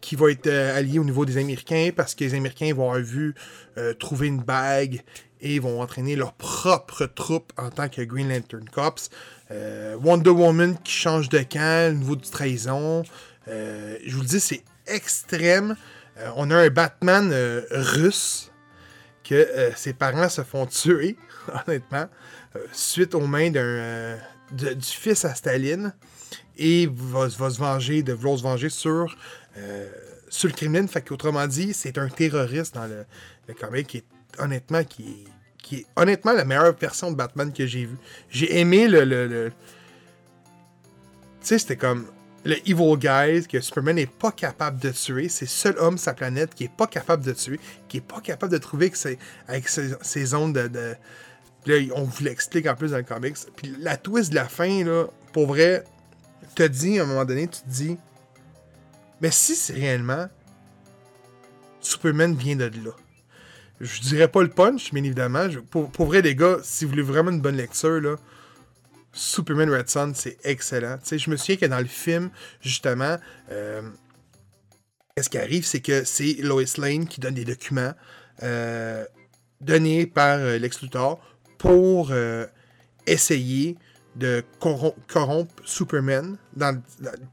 qui 0.00 0.16
va 0.16 0.30
être 0.30 0.46
euh, 0.46 0.76
allié 0.76 0.98
au 0.98 1.04
niveau 1.04 1.24
des 1.24 1.36
Américains 1.36 1.90
parce 1.94 2.14
que 2.14 2.24
les 2.24 2.34
Américains 2.34 2.72
vont 2.74 2.88
avoir 2.90 3.02
vu 3.04 3.34
euh, 3.76 3.94
trouver 3.94 4.26
une 4.28 4.40
bague 4.42 5.02
et 5.40 5.58
vont 5.58 5.80
entraîner 5.80 6.16
leur 6.16 6.32
propre 6.34 7.06
troupe 7.06 7.52
en 7.56 7.70
tant 7.70 7.88
que 7.88 8.02
Green 8.02 8.28
Lantern 8.28 8.68
Corps. 8.68 8.96
Euh, 9.50 9.96
Wonder 10.02 10.30
Woman 10.30 10.76
qui 10.82 10.92
change 10.92 11.28
de 11.28 11.38
camp 11.40 11.90
au 11.92 11.94
niveau 11.94 12.16
du 12.16 12.28
trahison. 12.28 13.02
Je 13.46 14.14
vous 14.14 14.20
le 14.20 14.26
dis, 14.26 14.40
c'est 14.40 14.62
extrême. 14.86 15.76
On 16.36 16.50
a 16.50 16.56
un 16.56 16.68
Batman 16.68 17.32
russe 17.70 18.50
que 19.24 19.70
ses 19.76 19.92
parents 19.94 20.28
se 20.28 20.42
font 20.42 20.66
tuer, 20.66 21.16
honnêtement, 21.66 22.08
suite 22.72 23.14
aux 23.14 23.26
mains 23.26 23.50
d'un, 23.50 24.18
de- 24.52 24.74
du 24.74 24.86
fils 24.86 25.24
à 25.24 25.34
Staline. 25.34 25.94
Et 26.56 26.88
va, 26.92 27.30
se 27.30 27.38
venger, 27.58 28.02
de 28.02 28.12
vouloir 28.12 28.38
se 28.38 28.42
venger 28.42 28.68
sur, 28.68 29.16
euh, 29.56 29.88
sur 30.28 30.48
le 30.48 30.54
Kremlin. 30.54 30.86
Fait 30.86 31.02
qu'autrement 31.02 31.46
dit, 31.46 31.72
c'est 31.72 31.98
un 31.98 32.08
terroriste 32.08 32.74
dans 32.74 32.86
le, 32.86 33.04
le 33.46 33.54
comic 33.54 33.86
qui 33.86 33.96
est 33.98 34.04
honnêtement 34.38 34.84
qui 34.84 35.24
qui 35.62 35.76
est 35.76 35.86
honnêtement 35.96 36.32
la 36.32 36.44
meilleure 36.46 36.74
version 36.78 37.10
de 37.10 37.16
Batman 37.16 37.52
que 37.52 37.66
j'ai 37.66 37.84
vue. 37.84 37.98
J'ai 38.30 38.58
aimé 38.58 38.88
le. 38.88 39.04
le, 39.04 39.52
Tu 41.40 41.46
sais, 41.48 41.58
c'était 41.58 41.76
comme 41.76 42.06
le 42.44 42.56
evil 42.68 42.96
guy 42.96 43.46
que 43.46 43.60
Superman 43.60 43.96
n'est 43.96 44.06
pas 44.06 44.32
capable 44.32 44.78
de 44.80 44.90
tuer. 44.90 45.28
C'est 45.28 45.44
le 45.44 45.50
seul 45.50 45.78
homme 45.78 45.98
sa 45.98 46.14
planète 46.14 46.54
qui 46.54 46.64
est 46.64 46.74
pas 46.74 46.86
capable 46.86 47.22
de 47.24 47.32
tuer, 47.32 47.60
qui 47.88 47.98
est 47.98 48.06
pas 48.06 48.20
capable 48.20 48.52
de 48.52 48.58
trouver 48.58 48.88
que 48.90 48.96
avec 49.46 49.68
ses, 49.68 49.90
ses 50.02 50.34
ondes 50.34 50.54
de. 50.54 50.68
de- 50.68 50.96
Là, 51.66 51.74
on 51.96 52.04
vous 52.04 52.24
l'explique 52.24 52.66
en 52.66 52.74
plus 52.74 52.92
dans 52.92 52.96
le 52.96 53.02
comics. 53.02 53.36
Puis 53.56 53.74
la 53.80 53.96
twist 53.98 54.30
de 54.30 54.36
la 54.36 54.48
fin, 54.48 54.84
là, 54.84 55.04
pour 55.34 55.48
vrai, 55.48 55.84
te 56.54 56.62
dit 56.62 56.98
à 56.98 57.04
un 57.04 57.06
moment 57.06 57.24
donné, 57.24 57.48
tu 57.48 57.60
te 57.60 57.68
dis, 57.68 57.96
mais 59.20 59.30
si 59.30 59.54
c'est 59.54 59.74
réellement 59.74 60.28
Superman 61.80 62.34
vient 62.34 62.56
de 62.56 62.64
là. 62.64 62.92
Je 63.80 64.00
dirais 64.00 64.28
pas 64.28 64.42
le 64.42 64.48
punch, 64.48 64.92
bien 64.92 65.04
évidemment. 65.04 65.46
Pour, 65.70 66.06
vrai, 66.06 66.20
les 66.20 66.34
gars, 66.34 66.58
si 66.62 66.84
vous 66.84 66.90
voulez 66.90 67.02
vraiment 67.02 67.30
une 67.30 67.40
bonne 67.40 67.56
lecture, 67.56 68.00
là, 68.00 68.16
Superman 69.12 69.70
Red 69.70 69.88
Son, 69.88 70.12
c'est 70.14 70.36
excellent. 70.44 70.98
Tu 70.98 71.06
sais, 71.06 71.18
je 71.18 71.30
me 71.30 71.36
souviens 71.36 71.56
que 71.56 71.66
dans 71.66 71.78
le 71.78 71.86
film, 71.86 72.30
justement, 72.60 73.16
euh, 73.50 73.82
ce 75.22 75.28
qui 75.28 75.38
arrive, 75.38 75.64
c'est 75.64 75.80
que 75.80 76.04
c'est 76.04 76.34
Lois 76.40 76.64
Lane 76.78 77.06
qui 77.06 77.20
donne 77.20 77.34
des 77.34 77.44
documents 77.44 77.92
euh, 78.42 79.04
donnés 79.60 80.06
par 80.06 80.38
euh, 80.38 80.58
Lex 80.58 80.82
Luthor 80.82 81.20
pour 81.58 82.10
euh, 82.10 82.46
essayer 83.06 83.76
de 84.18 84.44
corrom- 84.60 84.94
corrompre 85.06 85.54
Superman 85.64 86.36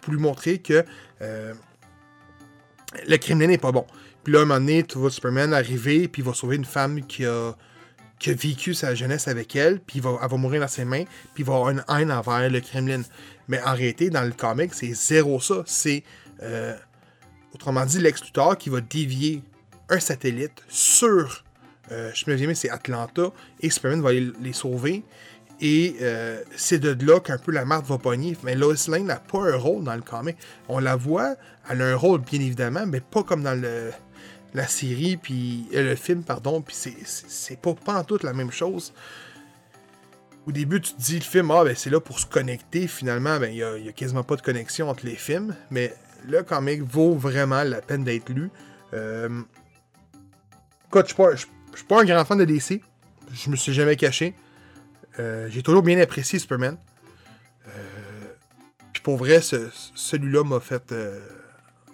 pour 0.01 0.13
lui 0.13 0.21
montrer 0.21 0.59
que 0.59 0.85
euh, 1.21 1.53
le 3.07 3.17
criminel 3.17 3.49
n'est 3.49 3.57
pas 3.57 3.71
bon. 3.71 3.85
Puis 4.23 4.33
là, 4.33 4.39
à 4.39 4.41
un 4.43 4.45
moment 4.45 4.59
donné, 4.59 4.83
tu 4.83 4.97
vois 4.97 5.11
Superman 5.11 5.53
arriver, 5.53 6.07
puis 6.07 6.21
il 6.21 6.25
va 6.25 6.33
sauver 6.33 6.55
une 6.55 6.65
femme 6.65 7.05
qui 7.05 7.25
a, 7.25 7.53
qui 8.17 8.29
a 8.29 8.33
vécu 8.33 8.73
sa 8.73 8.95
jeunesse 8.95 9.27
avec 9.27 9.55
elle, 9.55 9.79
puis 9.79 9.99
va, 9.99 10.17
elle 10.21 10.29
va 10.29 10.37
mourir 10.37 10.61
dans 10.61 10.67
ses 10.67 10.85
mains, 10.85 11.03
puis 11.33 11.43
il 11.43 11.45
va 11.45 11.55
avoir 11.55 11.69
une 11.69 11.83
haine 11.89 12.11
envers 12.11 12.49
le 12.49 12.59
Kremlin. 12.61 13.01
Mais 13.47 13.61
en 13.61 13.73
réalité, 13.73 14.09
dans 14.09 14.23
le 14.23 14.31
comic, 14.31 14.73
c'est 14.73 14.93
zéro 14.93 15.39
ça. 15.39 15.63
C'est, 15.65 16.03
euh, 16.41 16.75
autrement 17.53 17.85
dit, 17.85 17.99
Lex 17.99 18.23
Luthor 18.23 18.57
qui 18.57 18.69
va 18.69 18.81
dévier 18.81 19.43
un 19.89 19.99
satellite 19.99 20.63
sur, 20.67 21.43
euh, 21.91 22.11
je 22.15 22.29
me 22.29 22.37
souviens, 22.37 22.55
c'est 22.55 22.69
Atlanta, 22.69 23.31
et 23.61 23.69
Superman 23.69 24.01
va 24.01 24.11
les 24.13 24.53
sauver. 24.53 25.03
Et 25.61 25.95
euh, 26.01 26.41
c'est 26.55 26.79
de 26.79 27.05
là 27.05 27.19
qu'un 27.19 27.37
peu 27.37 27.51
la 27.51 27.65
marque 27.65 27.85
va 27.85 27.97
pogner. 27.97 28.35
Mais 28.43 28.55
Lois 28.55 28.75
Lane 28.87 29.05
n'a 29.05 29.15
pas 29.17 29.39
un 29.39 29.55
rôle 29.55 29.83
dans 29.83 29.95
le 29.95 30.01
comic. 30.01 30.37
On 30.67 30.79
la 30.79 30.95
voit, 30.95 31.35
elle 31.69 31.81
a 31.81 31.85
un 31.87 31.95
rôle 31.95 32.21
bien 32.21 32.39
évidemment, 32.41 32.85
mais 32.85 32.99
pas 32.99 33.23
comme 33.23 33.43
dans 33.43 33.59
le, 33.59 33.91
la 34.53 34.67
série, 34.67 35.17
puis 35.17 35.67
euh, 35.73 35.89
le 35.89 35.95
film, 35.95 36.23
pardon. 36.23 36.61
Puis 36.61 36.75
c'est- 36.75 37.59
pas, 37.61 37.73
pas 37.73 38.01
en 38.01 38.05
la 38.23 38.33
même 38.33 38.51
chose. 38.51 38.93
Au 40.45 40.51
début, 40.51 40.79
tu 40.79 40.93
te 40.93 41.01
dis 41.01 41.15
le 41.15 41.25
film, 41.25 41.49
ah 41.51 41.63
ben 41.63 41.75
c'est 41.75 41.89
là 41.89 41.99
pour 41.99 42.19
se 42.19 42.25
connecter. 42.25 42.87
Finalement, 42.87 43.39
ben 43.39 43.49
il 43.49 43.57
y 43.57 43.63
a, 43.63 43.77
y 43.77 43.89
a 43.89 43.91
quasiment 43.93 44.23
pas 44.23 44.35
de 44.35 44.41
connexion 44.41 44.89
entre 44.89 45.05
les 45.05 45.15
films. 45.15 45.55
Mais 45.71 45.93
le 46.27 46.43
comic 46.43 46.81
vaut 46.81 47.15
vraiment 47.15 47.63
la 47.63 47.81
peine 47.81 48.03
d'être 48.03 48.29
lu. 48.29 48.49
Euh, 48.93 49.29
je 50.93 51.37
suis 51.75 51.85
pas 51.87 52.01
un 52.01 52.05
grand 52.05 52.23
fan 52.25 52.37
de 52.37 52.45
DC. 52.45 52.81
Je 53.33 53.49
me 53.49 53.55
suis 53.55 53.73
jamais 53.73 53.95
caché. 53.95 54.33
Euh, 55.19 55.47
J'ai 55.49 55.61
toujours 55.63 55.81
bien 55.83 55.99
apprécié 55.99 56.39
Superman. 56.39 56.77
Euh, 57.67 57.71
Puis 58.93 59.01
pour 59.01 59.17
vrai, 59.17 59.41
ce- 59.41 59.69
celui-là 59.95 60.43
m'a 60.43 60.59
fait. 60.59 60.91
euh, 60.91 61.19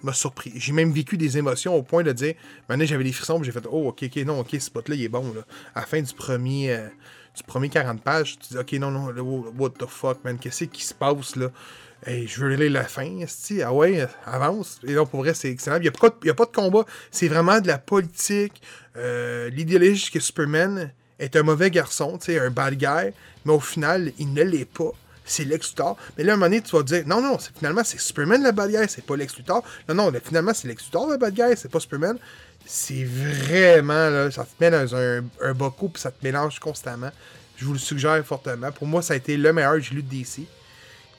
m'a 0.04 0.14
surpris. 0.14 0.52
J'ai 0.56 0.74
même 0.74 0.92
vécu 0.92 1.16
des 1.18 1.38
émotions 1.38 1.76
au 1.76 1.84
point 1.84 2.02
de 2.04 2.12
dire. 2.12 2.34
Maintenant, 2.68 2.86
j'avais 2.86 3.04
des 3.04 3.12
frissons, 3.12 3.42
j'ai 3.44 3.52
fait 3.52 3.64
Oh, 3.70 3.90
ok, 3.90 4.04
ok, 4.04 4.16
non, 4.26 4.40
ok, 4.40 4.50
ce 4.54 4.60
spot-là, 4.60 4.96
il 4.96 5.04
est 5.04 5.10
bon. 5.10 5.32
À 5.76 5.82
la 5.82 5.86
fin 5.86 6.02
du 6.02 6.12
premier, 6.14 6.76
du 7.36 7.44
premier 7.44 7.70
40 7.70 8.02
pages, 8.02 8.40
tu 8.40 8.50
dis 8.54 8.58
Ok, 8.58 8.72
non, 8.74 8.90
non, 8.90 9.14
what 9.60 9.70
the 9.78 9.86
fuck, 9.88 10.24
man, 10.24 10.40
qu'est-ce 10.40 10.64
qui 10.66 10.84
se 10.84 10.94
passe 10.96 11.36
là? 11.36 11.50
Hey, 12.04 12.26
je 12.28 12.42
veux 12.44 12.56
lire 12.56 12.72
la 12.72 12.84
fin, 12.86 13.20
esti. 13.20 13.62
Ah 13.62 13.72
ouais, 13.72 14.08
avance. 14.26 14.80
Et 14.88 14.94
là, 14.94 15.06
pour 15.06 15.20
vrai, 15.20 15.36
c'est 15.36 15.52
excellent. 15.52 15.78
Il 15.78 15.84
n'y 15.84 15.88
a, 15.88 15.92
a 15.92 16.34
pas 16.34 16.46
de 16.46 16.52
combat. 16.52 16.84
C'est 17.12 17.28
vraiment 17.28 17.62
de 17.62 17.68
la 17.68 17.78
politique. 17.78 18.60
L'idéologie 18.96 20.10
que 20.10 20.20
Superman 20.20 20.92
est 21.22 21.36
un 21.36 21.44
mauvais 21.44 21.72
garçon, 21.72 22.18
tu 22.18 22.34
sais, 22.34 22.40
un 22.40 22.50
bad 22.50 22.76
guy, 22.76 23.14
mais 23.46 23.54
au 23.54 23.60
final, 23.60 24.12
il 24.20 24.34
ne 24.34 24.44
l'est 24.44 24.66
pas. 24.66 24.92
C'est 25.24 25.46
Lex 25.46 25.70
Luthor. 25.70 25.96
Mais 26.18 26.24
là, 26.24 26.34
à 26.34 26.36
un 26.36 26.38
moment 26.38 26.48
donné, 26.50 26.62
tu 26.62 26.76
vas 26.76 26.84
dire, 26.84 27.04
non, 27.06 27.22
non, 27.22 27.38
finalement, 27.58 27.84
c'est 27.86 28.00
Superman 28.00 28.44
le 28.44 28.52
bad 28.52 28.70
guy, 28.72 28.90
c'est 28.90 29.06
pas 29.06 29.16
Lex 29.16 29.38
Luthor. 29.38 29.64
Non, 29.88 29.96
non, 29.96 30.12
là, 30.12 30.20
finalement, 30.22 30.54
c'est 30.54 30.68
Lex 30.68 30.86
Luthor 30.86 31.10
le 31.10 31.18
bad 31.18 31.34
guy, 31.34 31.56
c'est 31.56 31.72
pas 31.72 31.80
Superman. 31.80 32.18
C'est 32.66 33.04
vraiment, 33.06 34.10
là, 34.10 34.30
ça 34.32 34.44
te 34.44 34.64
met 34.64 34.72
dans 34.72 34.96
un, 34.96 35.24
un 35.42 35.54
bas 35.54 35.70
coup, 35.70 35.90
puis 35.90 36.02
ça 36.02 36.12
te 36.12 36.24
mélange 36.24 36.60
constamment. 36.60 37.12
Je 37.58 37.66
vous 37.66 37.74
le 37.74 37.80
suggère 37.80 38.24
fortement. 38.26 38.72
Pour 38.72 38.88
moi, 38.88 39.02
ça 39.02 39.14
a 39.14 39.18
été 39.18 39.38
le 39.38 39.54
meilleur 39.54 39.74
que 39.76 39.82
j'ai 39.82 39.96
lu 39.96 40.04
de 40.04 40.10
DC. 40.10 40.42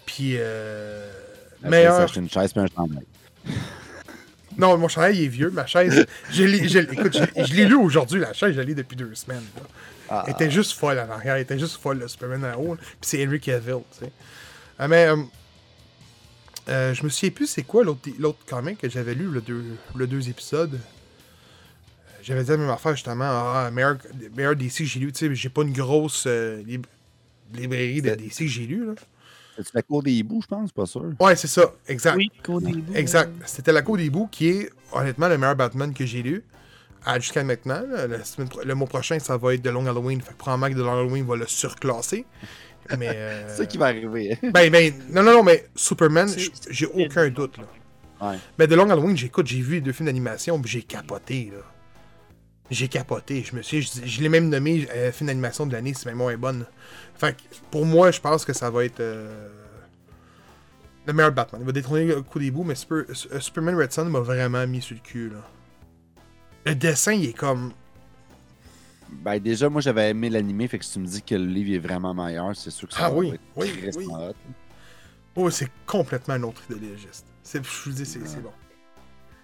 Puis, 0.05 0.35
euh, 0.37 1.09
Après, 1.59 1.71
meilleur. 1.71 2.17
une 2.17 2.29
chaise 2.29 2.53
un 2.57 2.67
chandail. 2.67 3.07
Non, 4.59 4.77
mon 4.79 4.89
chandail 4.89 5.17
il 5.19 5.25
est 5.25 5.29
vieux. 5.29 5.51
Ma 5.51 5.67
chaise, 5.67 6.07
je 6.31 6.45
l'ai, 6.45 6.69
je, 6.69 6.79
l'ai- 6.81 6.93
écoute, 6.93 7.17
je, 7.17 7.45
je 7.45 7.55
l'ai 7.55 7.65
lu 7.67 7.75
aujourd'hui, 7.75 8.21
la 8.21 8.33
chaise, 8.33 8.55
je 8.55 8.61
l'ai 8.61 8.75
depuis 8.75 8.97
deux 8.97 9.15
semaines. 9.15 9.43
Ah, 10.09 10.25
Elle 10.27 10.33
était 10.35 10.51
juste 10.51 10.73
folle 10.73 10.99
en 10.99 11.11
arrière, 11.11 11.37
elle 11.37 11.43
était 11.43 11.59
juste 11.59 11.81
folle, 11.81 11.99
le 11.99 12.09
Superman 12.09 12.45
en 12.45 12.61
haut. 12.61 12.75
Puis 12.77 12.87
c'est 13.03 13.25
Henry 13.27 13.41
Cavill, 13.41 13.79
tu 13.99 14.05
sais. 14.05 14.13
Ah, 14.79 14.89
mais 14.89 15.07
euh, 15.07 15.17
euh, 16.69 16.95
je 16.95 17.03
me 17.05 17.09
souviens 17.09 17.31
plus 17.31 17.47
c'est 17.47 17.63
quoi 17.63 17.83
l'autre, 17.85 18.09
l'autre 18.19 18.39
comic 18.47 18.79
que 18.79 18.89
j'avais 18.89 19.15
lu, 19.15 19.25
le 19.27 19.41
deux, 19.41 19.65
le 19.95 20.07
deux 20.07 20.29
épisodes. 20.29 20.79
J'avais 22.23 22.45
dit 22.45 22.51
la 22.51 22.57
même 22.57 22.71
affaire 22.71 22.95
justement. 22.95 23.25
Ah, 23.25 23.71
meilleur, 23.73 23.97
meilleur 24.37 24.55
DC 24.55 24.79
que 24.79 24.85
j'ai 24.85 25.01
lu, 25.01 25.13
tu 25.13 25.27
sais, 25.29 25.35
j'ai 25.35 25.49
pas 25.49 25.63
une 25.63 25.73
grosse 25.73 26.25
euh, 26.27 26.63
lib- 26.65 26.87
librairie 27.55 28.01
de 28.03 28.15
DC 28.15 28.39
que 28.41 28.47
j'ai 28.47 28.67
lu, 28.67 28.87
là. 28.87 28.93
C'est 29.57 29.75
la 29.75 29.83
cour 29.83 30.03
des 30.03 30.13
hiboux, 30.13 30.41
je 30.43 30.47
pense, 30.47 30.73
pas 30.73 30.87
sûr. 30.87 31.13
Ouais, 31.21 31.37
c'est 31.37 31.49
ça, 31.49 31.73
exact. 31.87 32.17
Oui. 32.17 32.31
Exact. 32.95 33.31
C'était 33.47 33.73
La 33.73 33.83
Cour 33.83 33.97
des 33.97 34.09
Bouts 34.11 34.29
qui 34.31 34.49
est 34.49 34.71
honnêtement 34.93 35.29
le 35.29 35.39
meilleur 35.39 35.57
Batman 35.57 35.93
que 35.93 36.07
j'ai 36.07 36.23
lu. 36.23 36.43
jusqu'à 37.17 37.45
maintenant. 37.45 37.83
la 37.91 38.25
semaine 38.25 38.49
le 38.65 38.75
mois 38.75 38.89
prochain, 38.89 39.19
ça 39.19 39.37
va 39.37 39.55
être 39.55 39.63
de 39.63 39.71
Long 39.71 39.87
Halloween. 39.87 40.21
Fait 40.21 40.33
que 40.33 40.39
probablement 40.39 40.73
que 40.73 40.79
de 40.79 40.83
Long 40.83 40.99
Halloween 41.01 41.25
va 41.27 41.37
le 41.37 41.47
surclasser. 41.47 42.25
Mais. 42.99 43.09
euh, 43.15 43.45
C'est 43.49 43.57
ça 43.59 43.67
qui 43.67 43.79
va 43.79 43.87
arriver. 43.87 44.39
Ben, 44.43 44.71
ben, 44.71 44.93
non, 45.11 45.23
non, 45.23 45.33
non, 45.35 45.43
mais 45.43 45.67
Superman, 45.75 46.29
C'est- 46.29 46.51
j'ai 46.71 46.87
aucun 46.87 47.29
doute, 47.29 47.59
là. 47.59 47.65
Ouais. 48.31 48.37
Mais 48.59 48.67
de 48.67 48.75
Long 48.75 48.89
Halloween, 48.89 49.17
j'écoute, 49.17 49.47
j'ai 49.49 49.61
vu 49.61 49.75
les 49.75 49.81
deux 49.81 49.93
films 49.93 50.07
d'animation, 50.07 50.61
puis 50.61 50.71
j'ai 50.71 50.83
capoté, 50.83 51.51
là. 51.53 51.63
J'ai 52.71 52.89
capoté. 52.89 53.43
Je 53.45 53.55
me 53.55 53.63
suis, 53.63 53.83
je, 53.83 54.05
je 54.05 54.21
l'ai 54.23 54.29
même 54.29 54.49
nommé 54.49 54.89
euh, 54.95 55.13
film 55.13 55.27
d'animation 55.27 55.67
de 55.67 55.73
l'année, 55.73 55.93
c'est 55.95 56.07
même 56.07 56.17
moins 56.19 56.37
bonne. 56.37 56.65
Fait 57.15 57.37
que, 57.37 57.43
pour 57.71 57.85
moi, 57.85 58.11
je 58.11 58.21
pense 58.21 58.45
que 58.45 58.53
ça 58.53 58.71
va 58.71 58.85
être 58.85 59.01
euh, 59.01 59.49
le 61.07 61.13
meilleur 61.13 61.33
Batman. 61.33 61.61
Il 61.61 61.67
va 61.67 61.73
détrôner 61.73 62.07
le 62.07 62.23
coup 62.23 62.39
des 62.39 62.51
bouts, 62.51 62.65
mais 62.65 62.75
Super- 62.75 63.05
euh, 63.33 63.41
Superman 63.41 63.77
Red 63.77 63.93
Son 63.93 64.07
m'a 64.07 64.21
vraiment 64.21 64.67
mis 64.67 64.81
sur 64.81 64.95
le 64.95 65.01
cul, 65.03 65.31
là. 65.31 65.47
Le 66.65 66.75
dessin, 66.75 67.13
il 67.13 67.29
est 67.31 67.33
comme. 67.37 67.73
Ben 69.11 69.39
déjà, 69.39 69.69
moi 69.69 69.83
j'avais 69.83 70.09
aimé 70.09 70.31
l'animé, 70.31 70.69
fait 70.69 70.79
que 70.79 70.85
si 70.87 70.93
tu 70.95 71.01
me 71.01 71.07
dis 71.07 71.21
que 71.23 71.35
le 71.35 71.45
livre 71.45 71.75
est 71.75 71.87
vraiment 71.87 72.15
meilleur, 72.15 72.57
c'est 72.57 72.71
sûr 72.71 72.89
que 72.89 72.95
ça 72.95 73.01
Ah 73.07 73.11
va 73.11 73.17
oui, 73.17 73.29
être 73.31 73.41
oui, 73.57 73.71
très 73.79 73.97
oui. 73.99 74.07
Oh, 75.37 75.51
c'est 75.51 75.69
complètement 75.85 76.35
un 76.35 76.43
autre 76.45 76.63
idéologiste. 76.71 77.27
Je 77.53 77.59
vous 77.59 77.91
dis, 77.93 78.07
c'est, 78.07 78.27
c'est 78.27 78.41
bon. 78.41 78.53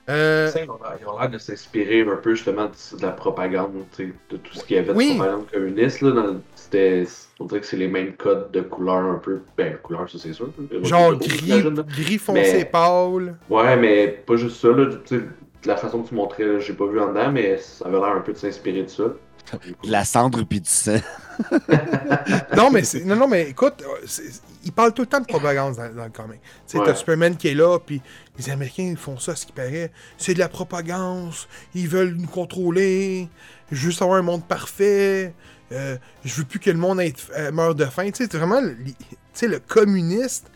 Euh, 0.09 0.51
Ils 0.57 0.71
ont 1.07 1.19
l'air- 1.19 1.31
de 1.31 1.39
s'inspirer 1.39 2.01
un 2.03 2.17
peu 2.17 2.35
justement 2.35 2.67
de, 2.67 2.97
de 2.99 3.03
la 3.03 3.13
propagande, 3.13 3.73
de 3.99 4.37
tout 4.37 4.53
ce 4.55 4.65
qu'il 4.65 4.77
y 4.77 4.79
avait 4.79 4.93
de 4.93 4.97
Oui. 4.97 5.17
propagande 5.17 5.51
communiste. 5.51 6.01
Là, 6.01 6.11
dans- 6.13 6.37
c'était, 6.55 7.05
on 7.41 7.45
dirait 7.45 7.61
que 7.61 7.67
c'est 7.67 7.77
les 7.77 7.89
mêmes 7.89 8.15
codes 8.15 8.51
de 8.51 8.61
couleur 8.63 8.97
un 8.97 9.19
peu. 9.23 9.41
Ben, 9.57 9.77
couleur, 9.83 10.09
ça 10.09 10.19
c'est 10.19 10.33
sûr. 10.33 10.49
genre 10.83 11.15
gris, 11.17 11.63
gris 11.89 12.19
foncé 12.19 12.41
Mais- 12.59 12.65
pâle. 12.65 13.37
Ouais, 13.51 13.77
mais 13.77 14.09
pas 14.09 14.37
juste 14.37 14.57
ça. 14.61 14.69
Là, 14.69 14.87
tu 15.05 15.17
sais, 15.19 15.23
de 15.63 15.69
la 15.69 15.77
façon 15.77 16.03
que 16.03 16.09
tu 16.09 16.15
montrais, 16.15 16.45
là, 16.45 16.59
j'ai 16.61 16.73
pas 16.73 16.87
vu 16.87 17.01
en 17.01 17.09
dedans, 17.09 17.31
mais 17.33 17.59
ça 17.59 17.87
avait 17.87 17.99
l'air 17.99 18.09
un 18.17 18.21
peu 18.21 18.33
de 18.33 18.39
s'inspirer 18.39 18.83
de 18.85 18.89
ça. 18.89 19.05
De 19.53 19.75
la 19.91 20.05
cendre 20.05 20.43
puis 20.45 20.61
du 20.61 20.69
sang. 20.71 20.97
Non, 22.57 22.71
mais 22.71 22.83
c'est, 22.85 23.05
non, 23.05 23.17
non, 23.17 23.29
mais 23.29 23.49
écoute, 23.51 23.83
euh, 23.83 24.05
c'est- 24.07 24.41
il 24.65 24.73
parle 24.73 24.93
tout 24.93 25.03
le 25.03 25.07
temps 25.07 25.21
de 25.21 25.27
propagande 25.27 25.77
dans, 25.77 25.89
dans 25.95 26.05
le 26.05 26.11
comic. 26.11 26.41
Tu 26.43 26.49
sais, 26.67 26.79
Ouais. 26.79 26.85
t'as 26.87 26.95
Superman 26.95 27.37
qui 27.37 27.49
est 27.49 27.55
là, 27.55 27.79
puis 27.79 28.03
les 28.39 28.51
Américains 28.51 28.83
ils 28.85 28.97
font 28.97 29.19
ça, 29.19 29.37
ce 29.37 29.47
qui 29.47 29.53
paraît. 29.53 29.91
C'est 30.19 30.35
de 30.35 30.39
la 30.41 30.49
propagande, 30.49 31.33
ils 31.75 31.89
veulent 31.89 32.15
nous 32.17 32.27
contrôler, 32.27 33.29
juste 33.71 34.03
avoir 34.03 34.19
un 34.19 34.23
monde 34.23 34.45
parfait. 34.45 35.33
euh, 35.71 35.99
je 36.25 36.35
veux 36.35 36.45
plus 36.45 36.59
que 36.59 36.71
le 36.71 36.79
monde 36.79 36.99
ait, 37.01 37.13
euh, 37.37 37.53
meure 37.53 37.75
de 37.75 37.85
faim. 37.85 38.07
Tu 38.11 38.25
sais, 38.25 38.29
c'est 38.31 38.39
vraiment 38.39 38.61
tu 38.63 38.95
sais, 39.35 39.47
le 39.49 39.59
communiste, 39.61 40.47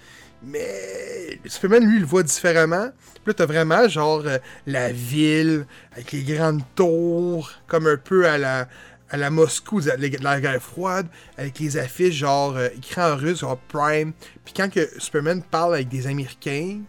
mais 0.44 1.38
Superman, 1.46 1.84
lui, 1.84 1.96
il 1.96 2.00
le 2.00 2.06
voit 2.06 2.22
différemment. 2.22 2.90
Là, 3.26 3.34
t'as 3.34 3.46
vraiment, 3.46 3.88
genre, 3.88 4.22
euh, 4.26 4.38
la 4.66 4.90
ville, 4.90 5.66
avec 5.92 6.12
les 6.12 6.22
grandes 6.22 6.62
tours, 6.74 7.52
comme 7.66 7.86
un 7.86 7.96
peu 7.96 8.26
à 8.28 8.38
la, 8.38 8.68
à 9.10 9.16
la 9.16 9.30
Moscou 9.30 9.80
de 9.80 9.90
la, 10.22 10.40
guerre 10.40 10.62
froide, 10.62 11.06
avec 11.36 11.58
les 11.60 11.76
affiches, 11.76 12.14
genre, 12.14 12.56
euh, 12.56 12.68
en 12.96 13.16
russe, 13.16 13.40
genre 13.40 13.58
Prime. 13.68 14.12
Puis 14.44 14.54
quand 14.56 14.70
que 14.70 14.88
Superman 14.98 15.42
parle 15.42 15.74
avec 15.74 15.88
des 15.88 16.06
Américains, 16.06 16.80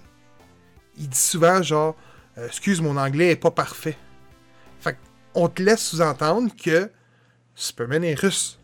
il 0.97 1.09
dit 1.09 1.17
souvent, 1.17 1.61
genre, 1.61 1.95
euh, 2.37 2.47
excuse, 2.47 2.81
mon 2.81 2.97
anglais 2.97 3.31
est 3.31 3.35
pas 3.35 3.51
parfait. 3.51 3.97
Fait 4.79 4.97
on 5.35 5.49
te 5.49 5.61
laisse 5.61 5.81
sous-entendre 5.81 6.51
que 6.55 6.89
Superman 7.55 8.03
est 8.03 8.19
russe. 8.19 8.59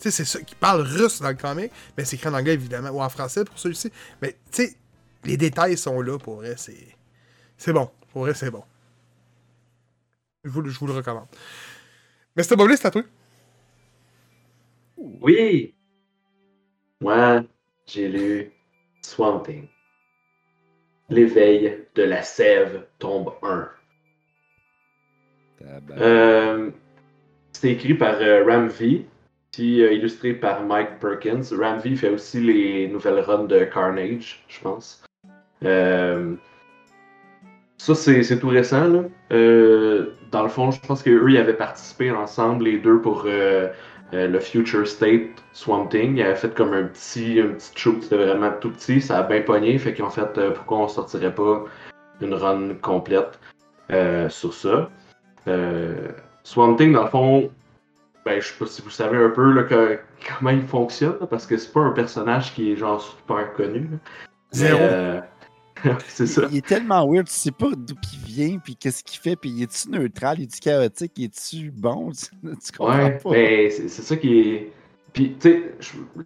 Tu 0.00 0.04
sais, 0.04 0.10
c'est 0.10 0.24
ça, 0.24 0.40
qui 0.42 0.54
parle 0.54 0.82
russe 0.82 1.20
dans 1.20 1.28
le 1.28 1.34
comic, 1.34 1.72
mais 1.96 2.04
c'est 2.04 2.16
écrit 2.16 2.28
en 2.28 2.34
anglais, 2.34 2.54
évidemment, 2.54 2.90
ou 2.90 3.00
en 3.02 3.08
français 3.08 3.44
pour 3.44 3.58
celui-ci. 3.58 3.90
Mais, 4.22 4.36
tu 4.52 4.64
sais, 4.64 4.76
les 5.24 5.36
détails 5.36 5.76
sont 5.76 6.00
là, 6.00 6.18
pour 6.18 6.36
vrai, 6.36 6.54
c'est... 6.56 6.96
C'est 7.56 7.72
bon. 7.72 7.90
Pour 8.12 8.22
vrai, 8.22 8.34
c'est 8.34 8.50
bon. 8.50 8.62
Je 10.44 10.50
vous, 10.50 10.60
le- 10.62 10.70
je 10.70 10.78
vous 10.78 10.86
le 10.86 10.92
recommande. 10.92 11.26
Mais 12.36 12.42
c'était 12.42 12.56
Boblé, 12.56 12.76
c'est 12.76 12.86
à 12.86 12.90
toi. 12.90 13.02
Oui! 14.96 15.74
Moi, 17.00 17.44
j'ai 17.86 18.08
lu 18.08 18.52
Swamp 19.02 19.40
Thing. 19.40 19.68
L'éveil 21.08 21.86
de 21.94 22.02
la 22.02 22.22
sève 22.22 22.86
tombe 22.98 23.32
1. 23.42 23.68
Tabarnak. 25.58 26.00
Euh, 26.02 26.70
c'est 27.52 27.70
écrit 27.72 27.94
par 27.94 28.16
euh, 28.20 28.44
Ram 28.44 28.68
V, 28.68 29.06
illustré 29.56 30.34
par 30.34 30.62
Mike 30.62 30.98
Perkins. 31.00 31.42
Ram 31.58 31.78
V 31.78 31.96
fait 31.96 32.10
aussi 32.10 32.40
les 32.40 32.88
nouvelles 32.88 33.20
runs 33.20 33.44
de 33.44 33.64
Carnage, 33.64 34.44
je 34.48 34.60
pense. 34.60 35.02
Euh, 35.64 36.34
ça, 37.78 37.94
c'est 37.94 38.38
tout 38.38 38.48
récent. 38.48 39.04
Euh, 39.32 40.06
dans 40.30 40.42
le 40.42 40.48
fond, 40.48 40.70
je 40.70 40.80
pense 40.80 41.02
qu'eux, 41.02 41.38
avaient 41.38 41.54
participé 41.54 42.10
ensemble, 42.10 42.64
les 42.64 42.78
deux, 42.78 43.00
pour 43.00 43.24
euh, 43.26 43.68
euh, 44.14 44.28
le 44.28 44.40
Future 44.40 44.86
State 44.86 45.42
Swamp 45.52 45.86
Thing. 45.86 46.16
Ils 46.16 46.22
avaient 46.22 46.34
fait 46.34 46.54
comme 46.54 46.72
un 46.72 46.84
petit, 46.84 47.40
un 47.40 47.54
petit 47.54 47.72
show, 47.76 47.94
c'était 48.00 48.16
vraiment 48.16 48.50
tout 48.60 48.70
petit, 48.70 49.00
ça 49.00 49.18
a 49.18 49.22
bien 49.22 49.42
pogné, 49.42 49.78
fait 49.78 49.94
qu'ils 49.94 50.04
ont 50.04 50.10
fait 50.10 50.36
euh, 50.38 50.50
pourquoi 50.50 50.78
on 50.78 50.88
sortirait 50.88 51.34
pas 51.34 51.64
une 52.20 52.34
run 52.34 52.74
complète 52.82 53.38
euh, 53.90 54.28
sur 54.28 54.52
ça. 54.52 54.90
Euh, 55.46 56.08
Swamp 56.42 56.76
Thing, 56.76 56.92
dans 56.92 57.04
le 57.04 57.10
fond, 57.10 57.50
ben, 58.24 58.40
je 58.40 58.46
sais 58.48 58.54
pas 58.58 58.66
si 58.66 58.82
vous 58.82 58.90
savez 58.90 59.16
un 59.18 59.30
peu 59.30 59.52
là, 59.52 59.62
que- 59.64 59.98
comment 60.38 60.50
il 60.50 60.62
fonctionne, 60.66 61.16
là, 61.20 61.26
parce 61.26 61.46
que 61.46 61.56
c'est 61.56 61.72
pas 61.72 61.80
un 61.80 61.92
personnage 61.92 62.54
qui 62.54 62.72
est 62.72 62.76
genre 62.76 63.00
super 63.00 63.52
connu. 63.54 63.80
là. 63.80 63.86
Mais, 64.54 64.58
Zéro. 64.58 64.80
euh, 64.80 65.20
c'est 66.08 66.26
ça. 66.26 66.42
Il 66.50 66.56
est 66.58 66.66
tellement 66.66 67.06
weird, 67.10 67.26
tu 67.26 67.32
sais 67.34 67.50
pas 67.52 67.70
d'où 67.76 67.94
il 68.12 68.18
vient, 68.32 68.58
puis 68.58 68.74
qu'est-ce 68.76 69.04
qu'il 69.04 69.20
fait, 69.20 69.36
puis 69.36 69.62
est-tu 69.62 69.90
neutral, 69.90 70.40
est-tu 70.40 70.58
chaotique, 70.60 71.12
est-tu 71.18 71.70
bon, 71.70 72.10
tu, 72.12 72.26
tu 72.42 72.72
comprends 72.76 72.96
Ouais, 72.98 73.18
pas. 73.18 73.30
mais 73.30 73.70
c'est 73.70 73.88
c'est 73.88 74.02
ça 74.02 74.16
qui 74.16 74.40
est. 74.40 74.72
Puis, 75.12 75.36
tu 75.40 75.50
sais, 75.50 75.74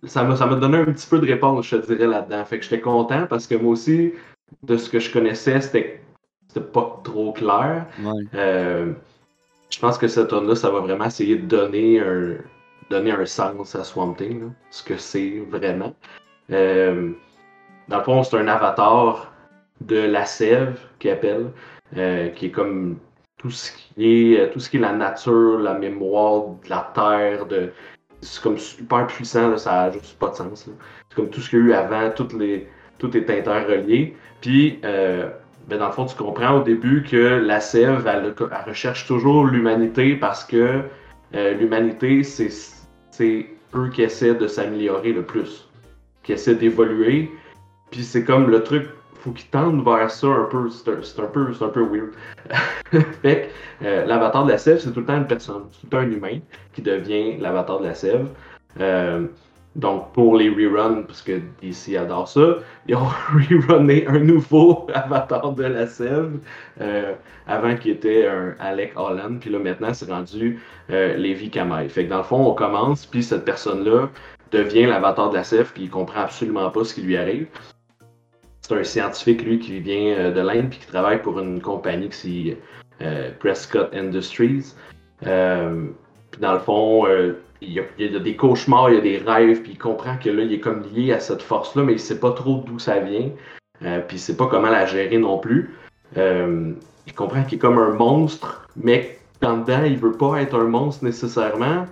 ça 0.06 0.24
m'a 0.24 0.34
donné 0.56 0.78
un 0.78 0.84
petit 0.86 1.06
peu 1.06 1.18
de 1.20 1.26
réponse, 1.26 1.66
je 1.66 1.76
te 1.76 1.86
dirais, 1.86 2.06
là-dedans. 2.08 2.44
Fait 2.44 2.58
que 2.58 2.64
j'étais 2.64 2.80
content 2.80 3.26
parce 3.28 3.46
que 3.46 3.54
moi 3.54 3.72
aussi, 3.72 4.12
de 4.64 4.76
ce 4.76 4.90
que 4.90 4.98
je 4.98 5.10
connaissais, 5.12 5.60
c'était 5.60 6.00
c'était 6.48 6.66
pas 6.66 7.00
trop 7.04 7.32
clair. 7.32 7.86
Ouais. 8.02 8.12
Euh, 8.34 8.92
je 9.72 9.78
pense 9.80 9.98
que 9.98 10.06
cette 10.06 10.28
tonne 10.28 10.46
là 10.46 10.54
ça 10.54 10.70
va 10.70 10.80
vraiment 10.80 11.06
essayer 11.06 11.36
de 11.36 11.46
donner 11.46 12.00
un, 12.00 12.36
donner 12.90 13.12
un 13.12 13.26
sens 13.26 13.74
à 13.74 13.84
Swamp 13.84 14.14
Thing, 14.14 14.52
ce 14.70 14.82
que 14.82 14.96
c'est 14.96 15.42
vraiment. 15.50 15.94
Euh, 16.50 17.12
dans 17.88 17.98
le 17.98 18.04
fond, 18.04 18.22
c'est 18.22 18.36
un 18.36 18.48
avatar 18.48 19.32
de 19.80 19.98
la 19.98 20.24
sève 20.24 20.78
qu'il 20.98 21.10
appelle, 21.10 21.50
euh, 21.96 22.28
qui 22.30 22.46
est 22.46 22.50
comme 22.50 22.98
tout 23.38 23.50
ce 23.50 23.72
qui 23.72 24.34
est 24.34 24.50
tout 24.52 24.60
ce 24.60 24.70
qui 24.70 24.76
est 24.76 24.80
la 24.80 24.92
nature, 24.92 25.58
la 25.58 25.74
mémoire 25.74 26.44
la 26.68 26.92
terre, 26.94 27.46
de 27.46 27.72
c'est 28.20 28.42
comme 28.42 28.58
super 28.58 29.06
puissant, 29.08 29.56
ça 29.58 29.82
a 29.82 29.90
juste 29.90 30.18
pas 30.18 30.28
de 30.28 30.36
sens. 30.36 30.68
C'est 31.08 31.14
comme 31.16 31.28
tout 31.28 31.40
ce 31.40 31.50
qu'il 31.50 31.58
y 31.58 31.62
a 31.62 31.64
eu 31.66 31.72
avant, 31.72 32.10
toutes 32.10 32.32
les, 32.34 32.68
tout 32.98 33.16
est 33.16 33.28
interrelié. 33.28 34.16
Puis, 34.40 34.78
euh, 34.84 35.28
ben 35.68 35.78
dans 35.78 35.86
le 35.86 35.92
fond, 35.92 36.06
tu 36.06 36.16
comprends 36.16 36.60
au 36.60 36.62
début 36.62 37.04
que 37.08 37.16
la 37.16 37.60
sève, 37.60 38.06
elle, 38.06 38.34
recherche 38.66 39.06
toujours 39.06 39.46
l'humanité 39.46 40.16
parce 40.16 40.44
que 40.44 40.82
euh, 41.34 41.54
l'humanité, 41.54 42.22
c'est 42.22 42.50
eux 43.74 43.88
qui 43.90 44.02
essaient 44.02 44.34
de 44.34 44.46
s'améliorer 44.46 45.12
le 45.12 45.22
plus, 45.22 45.68
qui 46.22 46.32
essaient 46.32 46.56
d'évoluer. 46.56 47.30
Puis 47.90 48.02
c'est 48.02 48.24
comme 48.24 48.50
le 48.50 48.62
truc, 48.62 48.88
faut 49.20 49.30
qu'ils 49.30 49.50
tendent 49.50 49.84
vers 49.84 50.10
ça 50.10 50.26
un 50.26 50.44
peu. 50.50 50.68
C'est 50.68 50.90
un, 50.90 51.24
un 51.24 51.26
peu, 51.28 51.52
un 51.60 51.68
peu 51.68 51.82
weird. 51.82 52.10
fait 53.22 53.50
que 53.80 53.84
euh, 53.84 54.04
l'avatar 54.04 54.44
de 54.44 54.50
la 54.50 54.58
sève, 54.58 54.78
c'est 54.78 54.92
tout 54.92 55.00
le 55.00 55.06
temps 55.06 55.16
une 55.16 55.26
personne, 55.26 55.62
tout 55.62 55.84
le 55.84 55.88
temps 55.90 55.98
un 55.98 56.10
humain 56.10 56.40
qui 56.72 56.82
devient 56.82 57.36
l'avatar 57.38 57.80
de 57.80 57.86
la 57.86 57.94
sève. 57.94 58.28
Euh, 58.80 59.26
donc 59.74 60.12
pour 60.12 60.36
les 60.36 60.50
reruns, 60.50 61.02
parce 61.02 61.22
que 61.22 61.40
DC 61.60 61.96
adore 61.96 62.28
ça, 62.28 62.58
ils 62.86 62.94
ont 62.94 63.08
rerunné 63.68 64.06
un 64.06 64.18
nouveau 64.18 64.86
avatar 64.94 65.52
de 65.52 65.64
la 65.64 65.86
sève 65.86 66.38
euh, 66.80 67.14
avant 67.46 67.76
qui 67.76 67.90
était 67.90 68.26
un 68.26 68.54
Alec 68.60 68.92
Holland, 68.96 69.38
puis 69.40 69.50
là 69.50 69.58
maintenant 69.58 69.94
c'est 69.94 70.10
rendu 70.10 70.60
euh, 70.90 71.16
Lévi 71.16 71.50
Kamai. 71.50 71.88
Fait 71.88 72.04
que 72.04 72.10
dans 72.10 72.18
le 72.18 72.22
fond 72.24 72.46
on 72.46 72.54
commence, 72.54 73.06
puis 73.06 73.22
cette 73.22 73.44
personne-là 73.44 74.10
devient 74.50 74.86
l'avatar 74.86 75.30
de 75.30 75.36
la 75.36 75.44
sève, 75.44 75.72
puis 75.72 75.84
il 75.84 75.90
comprend 75.90 76.20
absolument 76.20 76.70
pas 76.70 76.84
ce 76.84 76.94
qui 76.94 77.02
lui 77.02 77.16
arrive. 77.16 77.46
C'est 78.60 78.74
un 78.76 78.84
scientifique 78.84 79.42
lui 79.42 79.58
qui 79.58 79.80
vient 79.80 80.14
euh, 80.16 80.30
de 80.30 80.40
l'Inde 80.40 80.68
puis 80.70 80.78
qui 80.78 80.86
travaille 80.86 81.20
pour 81.20 81.40
une 81.40 81.60
compagnie 81.60 82.08
qui 82.10 82.16
c'est 82.16 82.58
euh, 83.04 83.30
Prescott 83.40 83.92
Industries. 83.92 84.74
Euh, 85.26 85.86
dans 86.40 86.52
le 86.54 86.58
fond, 86.60 87.06
euh, 87.06 87.40
il, 87.62 87.72
y 87.72 88.16
a, 88.16 88.18
des 88.18 88.36
cauchemars, 88.36 88.90
il 88.90 88.94
y 88.96 88.98
a 88.98 89.00
des 89.00 89.18
rêves, 89.18 89.62
puis 89.62 89.72
il 89.72 89.78
comprend 89.78 90.16
que 90.16 90.28
là, 90.28 90.42
il 90.42 90.52
est 90.52 90.60
comme 90.60 90.82
lié 90.94 91.12
à 91.12 91.20
cette 91.20 91.42
force-là, 91.42 91.82
mais 91.82 91.92
il 91.92 92.00
sait 92.00 92.18
pas 92.18 92.32
trop 92.32 92.62
d'où 92.66 92.78
ça 92.78 92.98
vient. 92.98 93.30
Euh, 93.84 94.00
puis 94.00 94.16
il 94.16 94.20
sait 94.20 94.36
pas 94.36 94.46
comment 94.46 94.70
la 94.70 94.86
gérer 94.86 95.18
non 95.18 95.38
plus. 95.38 95.74
Euh, 96.16 96.72
il 97.06 97.14
comprend 97.14 97.42
qu'il 97.44 97.56
est 97.56 97.60
comme 97.60 97.78
un 97.78 97.92
monstre, 97.92 98.68
mais 98.76 99.18
en 99.42 99.58
dedans, 99.58 99.82
il 99.84 99.96
veut 99.96 100.12
pas 100.12 100.40
être 100.40 100.54
un 100.54 100.64
monstre 100.64 101.04
nécessairement. 101.04 101.86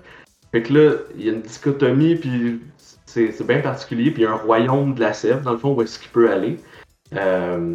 Fait 0.53 0.63
que 0.63 0.73
là, 0.73 0.95
il 1.17 1.25
y 1.25 1.31
a 1.31 1.33
une 1.33 1.43
dichotomie, 1.43 2.17
puis 2.17 2.61
c'est 3.07 3.47
bien 3.47 3.61
particulier. 3.61 4.11
Puis 4.11 4.23
il 4.23 4.25
y 4.25 4.29
a 4.29 4.33
un 4.33 4.37
royaume 4.37 4.95
de 4.95 5.01
la 5.01 5.13
sève, 5.13 5.43
dans 5.43 5.53
le 5.53 5.59
fond, 5.59 5.75
où 5.75 5.83
est-ce 5.83 5.99
qu'il 5.99 6.11
peut 6.11 6.31
aller. 6.31 6.59
Euh, 7.15 7.75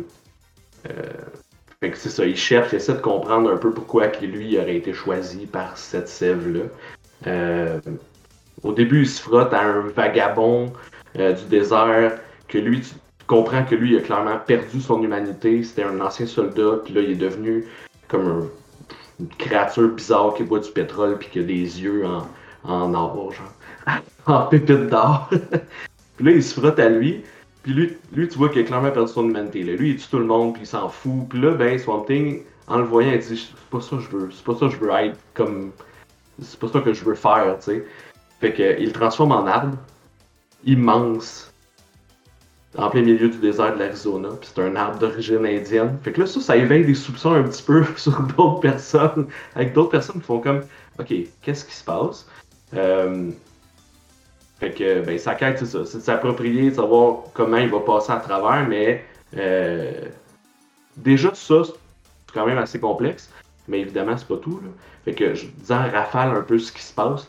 Fait 1.82 1.92
que 1.92 1.98
c'est 1.98 2.10
ça, 2.10 2.26
il 2.26 2.38
cherche, 2.38 2.72
il 2.72 2.78
essaie 2.78 2.94
de 2.94 3.02
comprendre 3.02 3.52
un 3.52 3.58
peu 3.58 3.72
pourquoi 3.74 4.08
lui 4.22 4.54
il 4.54 4.60
aurait 4.60 4.78
été 4.78 4.94
choisi 4.94 5.46
par 5.46 5.78
cette 5.78 6.08
sève-là. 6.08 6.66
Euh, 7.28 7.80
au 8.64 8.72
début, 8.72 9.02
il 9.02 9.08
se 9.08 9.22
frotte 9.22 9.54
à 9.54 9.62
un 9.62 9.82
vagabond 9.82 10.72
euh, 11.18 11.34
du 11.34 11.46
désert 11.46 12.14
que 12.48 12.58
lui, 12.58 12.82
tu 12.82 12.94
comprends 13.28 13.64
que 13.64 13.76
lui, 13.76 13.94
il 13.94 13.98
a 13.98 14.02
clairement 14.02 14.38
perdu 14.46 14.82
son 14.82 15.02
humanité. 15.02 15.64
C'était 15.64 15.84
un 15.84 16.00
ancien 16.02 16.26
soldat, 16.26 16.80
puis 16.84 16.94
là, 16.94 17.02
il 17.02 17.12
est 17.12 17.16
devenu 17.16 17.66
comme 18.08 18.28
un- 18.28 18.48
une 19.20 19.28
créature 19.30 19.88
bizarre 19.90 20.34
qui 20.36 20.44
boit 20.44 20.60
du 20.60 20.70
pétrole, 20.72 21.18
puis 21.18 21.30
qui 21.30 21.40
a 21.40 21.44
des 21.44 21.82
yeux 21.82 22.06
en, 22.06 22.28
en 22.70 22.94
or, 22.94 23.32
genre, 23.32 23.98
en 24.28 24.42
pépites 24.48 24.88
d'or. 24.90 25.30
puis 26.18 26.26
là, 26.26 26.32
il 26.32 26.44
se 26.44 26.60
frotte 26.60 26.80
à 26.80 26.90
lui, 26.90 27.24
puis 27.64 27.74
lui, 27.74 27.98
lui, 28.14 28.28
tu 28.28 28.38
vois 28.38 28.50
qu'il 28.50 28.62
a 28.62 28.66
clairement 28.66 28.92
perdu 28.92 29.12
son 29.12 29.28
humanité. 29.28 29.64
Là. 29.64 29.74
Lui, 29.74 29.92
il 29.92 29.98
tue 29.98 30.08
tout 30.10 30.20
le 30.20 30.26
monde, 30.26 30.54
puis 30.54 30.64
il 30.64 30.68
s'en 30.68 30.90
fout. 30.90 31.28
Puis 31.30 31.40
là, 31.42 31.52
ben, 31.52 31.80
Swamp 31.80 32.02
Thing, 32.06 32.42
en 32.68 32.78
le 32.78 32.84
voyant, 32.84 33.12
il 33.14 33.20
dit 33.20 33.38
C'est 33.38 33.70
pas 33.72 33.82
ça 33.82 33.96
que 33.96 34.04
je 34.04 34.10
veux. 34.10 34.30
C'est 34.32 34.44
pas 34.44 34.54
ça 34.54 34.68
que 34.68 34.74
je 34.74 34.78
veux 34.78 34.92
être 34.92 35.18
comme. 35.34 35.72
C'est 36.42 36.60
pas 36.60 36.68
ça 36.68 36.82
que 36.82 36.94
je 36.94 37.04
veux 37.06 37.16
faire, 37.16 37.58
tu 37.60 37.66
sais. 37.66 37.86
Fait 38.40 38.54
que, 38.54 38.80
il 38.80 38.88
le 38.88 38.92
transforme 38.92 39.32
en 39.32 39.46
arbre, 39.48 39.78
immense, 40.66 41.54
en 42.78 42.90
plein 42.90 43.02
milieu 43.02 43.30
du 43.30 43.38
désert 43.38 43.74
de 43.76 43.80
l'Arizona. 43.80 44.30
Puis 44.40 44.50
c'est 44.54 44.62
un 44.62 44.76
arbre 44.76 45.00
d'origine 45.00 45.46
indienne. 45.46 45.98
Fait 46.04 46.12
que 46.12 46.22
là, 46.22 46.28
ça, 46.28 46.42
ça 46.42 46.58
éveille 46.58 46.86
des 46.86 46.96
soupçons 46.96 47.34
un 47.34 47.44
petit 47.44 47.64
peu 47.64 47.86
sur 47.96 48.22
d'autres 48.22 48.60
personnes. 48.60 49.28
Avec 49.56 49.74
d'autres 49.74 49.92
personnes 49.92 50.20
qui 50.20 50.28
font 50.28 50.40
comme 50.40 50.62
Ok, 51.00 51.14
qu'est-ce 51.42 51.66
qui 51.66 51.74
se 51.74 51.84
passe? 51.84 52.28
Euh, 52.74 53.32
Fait 54.60 54.72
que, 54.72 55.02
ben, 55.02 55.18
sa 55.18 55.36
quête, 55.36 55.60
c'est 55.60 55.66
ça. 55.66 55.86
C'est 55.86 56.00
de 56.00 56.04
s'approprier, 56.04 56.70
de 56.70 56.76
savoir 56.76 57.24
comment 57.34 57.58
il 57.58 57.70
va 57.70 57.80
passer 57.80 58.12
à 58.12 58.18
travers, 58.18 58.68
mais 58.68 59.04
euh, 59.38 60.06
déjà, 60.98 61.34
ça, 61.34 61.64
c'est 61.66 62.34
quand 62.34 62.46
même 62.46 62.58
assez 62.58 62.80
complexe. 62.80 63.30
Mais 63.68 63.80
évidemment, 63.80 64.16
c'est 64.18 64.28
pas 64.28 64.38
tout. 64.38 64.60
Fait 65.06 65.14
que 65.14 65.34
je 65.34 65.46
dis 65.46 65.72
en 65.72 65.90
rafale 65.90 66.36
un 66.36 66.42
peu 66.42 66.58
ce 66.60 66.72
qui 66.72 66.82
se 66.82 66.94
passe. 66.94 67.28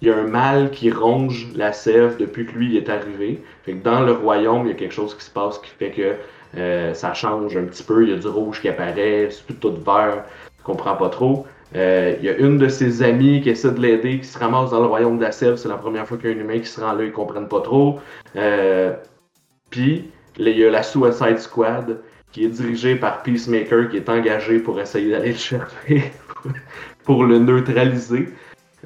Il 0.00 0.08
y 0.08 0.10
a 0.10 0.16
un 0.16 0.26
mâle 0.26 0.70
qui 0.70 0.90
ronge 0.90 1.48
la 1.54 1.72
sève 1.72 2.16
depuis 2.18 2.44
que 2.46 2.52
lui 2.52 2.76
est 2.76 2.88
arrivé. 2.88 3.42
Fait 3.64 3.74
que 3.74 3.82
dans 3.82 4.00
le 4.00 4.12
royaume, 4.12 4.66
il 4.66 4.70
y 4.70 4.72
a 4.72 4.74
quelque 4.74 4.94
chose 4.94 5.14
qui 5.16 5.24
se 5.24 5.30
passe 5.30 5.58
qui 5.58 5.70
fait 5.70 5.90
que 5.92 6.14
euh, 6.56 6.92
ça 6.92 7.14
change 7.14 7.56
un 7.56 7.64
petit 7.64 7.84
peu. 7.84 8.02
Il 8.02 8.10
y 8.10 8.12
a 8.12 8.16
du 8.16 8.26
rouge 8.26 8.60
qui 8.60 8.68
apparaît, 8.68 9.28
c'est 9.30 9.44
plus 9.44 9.54
tout 9.54 9.74
vert. 9.84 10.24
Je 10.58 10.64
comprends 10.64 10.96
pas 10.96 11.08
trop. 11.08 11.46
Euh, 11.74 12.16
il 12.18 12.24
y 12.24 12.28
a 12.28 12.36
une 12.36 12.58
de 12.58 12.68
ses 12.68 13.02
amies 13.02 13.40
qui 13.40 13.50
essaie 13.50 13.70
de 13.70 13.80
l'aider, 13.80 14.18
qui 14.18 14.26
se 14.26 14.38
ramasse 14.38 14.70
dans 14.70 14.80
le 14.80 14.86
royaume 14.86 15.18
de 15.18 15.22
la 15.24 15.32
sève. 15.32 15.56
C'est 15.56 15.68
la 15.68 15.78
première 15.78 16.06
fois 16.06 16.18
qu'il 16.18 16.30
y 16.30 16.32
a 16.32 16.36
un 16.36 16.40
humain 16.40 16.58
qui 16.58 16.66
se 16.66 16.80
rend 16.80 16.92
là, 16.92 17.04
ils 17.04 17.12
comprennent 17.12 17.48
pas 17.48 17.60
trop. 17.60 18.00
Euh, 18.36 18.94
Puis, 19.70 20.10
il 20.36 20.48
y 20.48 20.64
a 20.64 20.70
la 20.70 20.82
Suicide 20.82 21.38
Squad 21.38 21.98
qui 22.32 22.44
est 22.44 22.48
dirigée 22.48 22.96
par 22.96 23.22
Peacemaker, 23.22 23.90
qui 23.90 23.98
est 23.98 24.08
engagé 24.08 24.58
pour 24.58 24.80
essayer 24.80 25.10
d'aller 25.10 25.32
le 25.32 25.38
chercher, 25.38 26.12
pour 27.04 27.24
le 27.24 27.38
neutraliser, 27.38 28.28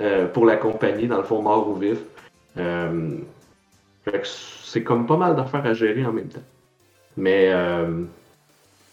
euh, 0.00 0.26
pour 0.26 0.44
l'accompagner 0.44 1.06
dans 1.06 1.18
le 1.18 1.24
fond 1.24 1.42
mort 1.42 1.68
ou 1.68 1.76
vif. 1.76 1.98
Euh, 2.58 3.18
c'est 4.24 4.82
comme 4.82 5.06
pas 5.06 5.16
mal 5.16 5.36
d'affaires 5.36 5.64
à 5.64 5.74
gérer 5.74 6.04
en 6.04 6.12
même 6.12 6.28
temps. 6.28 6.42
Mais 7.16 7.50
euh, 7.52 8.02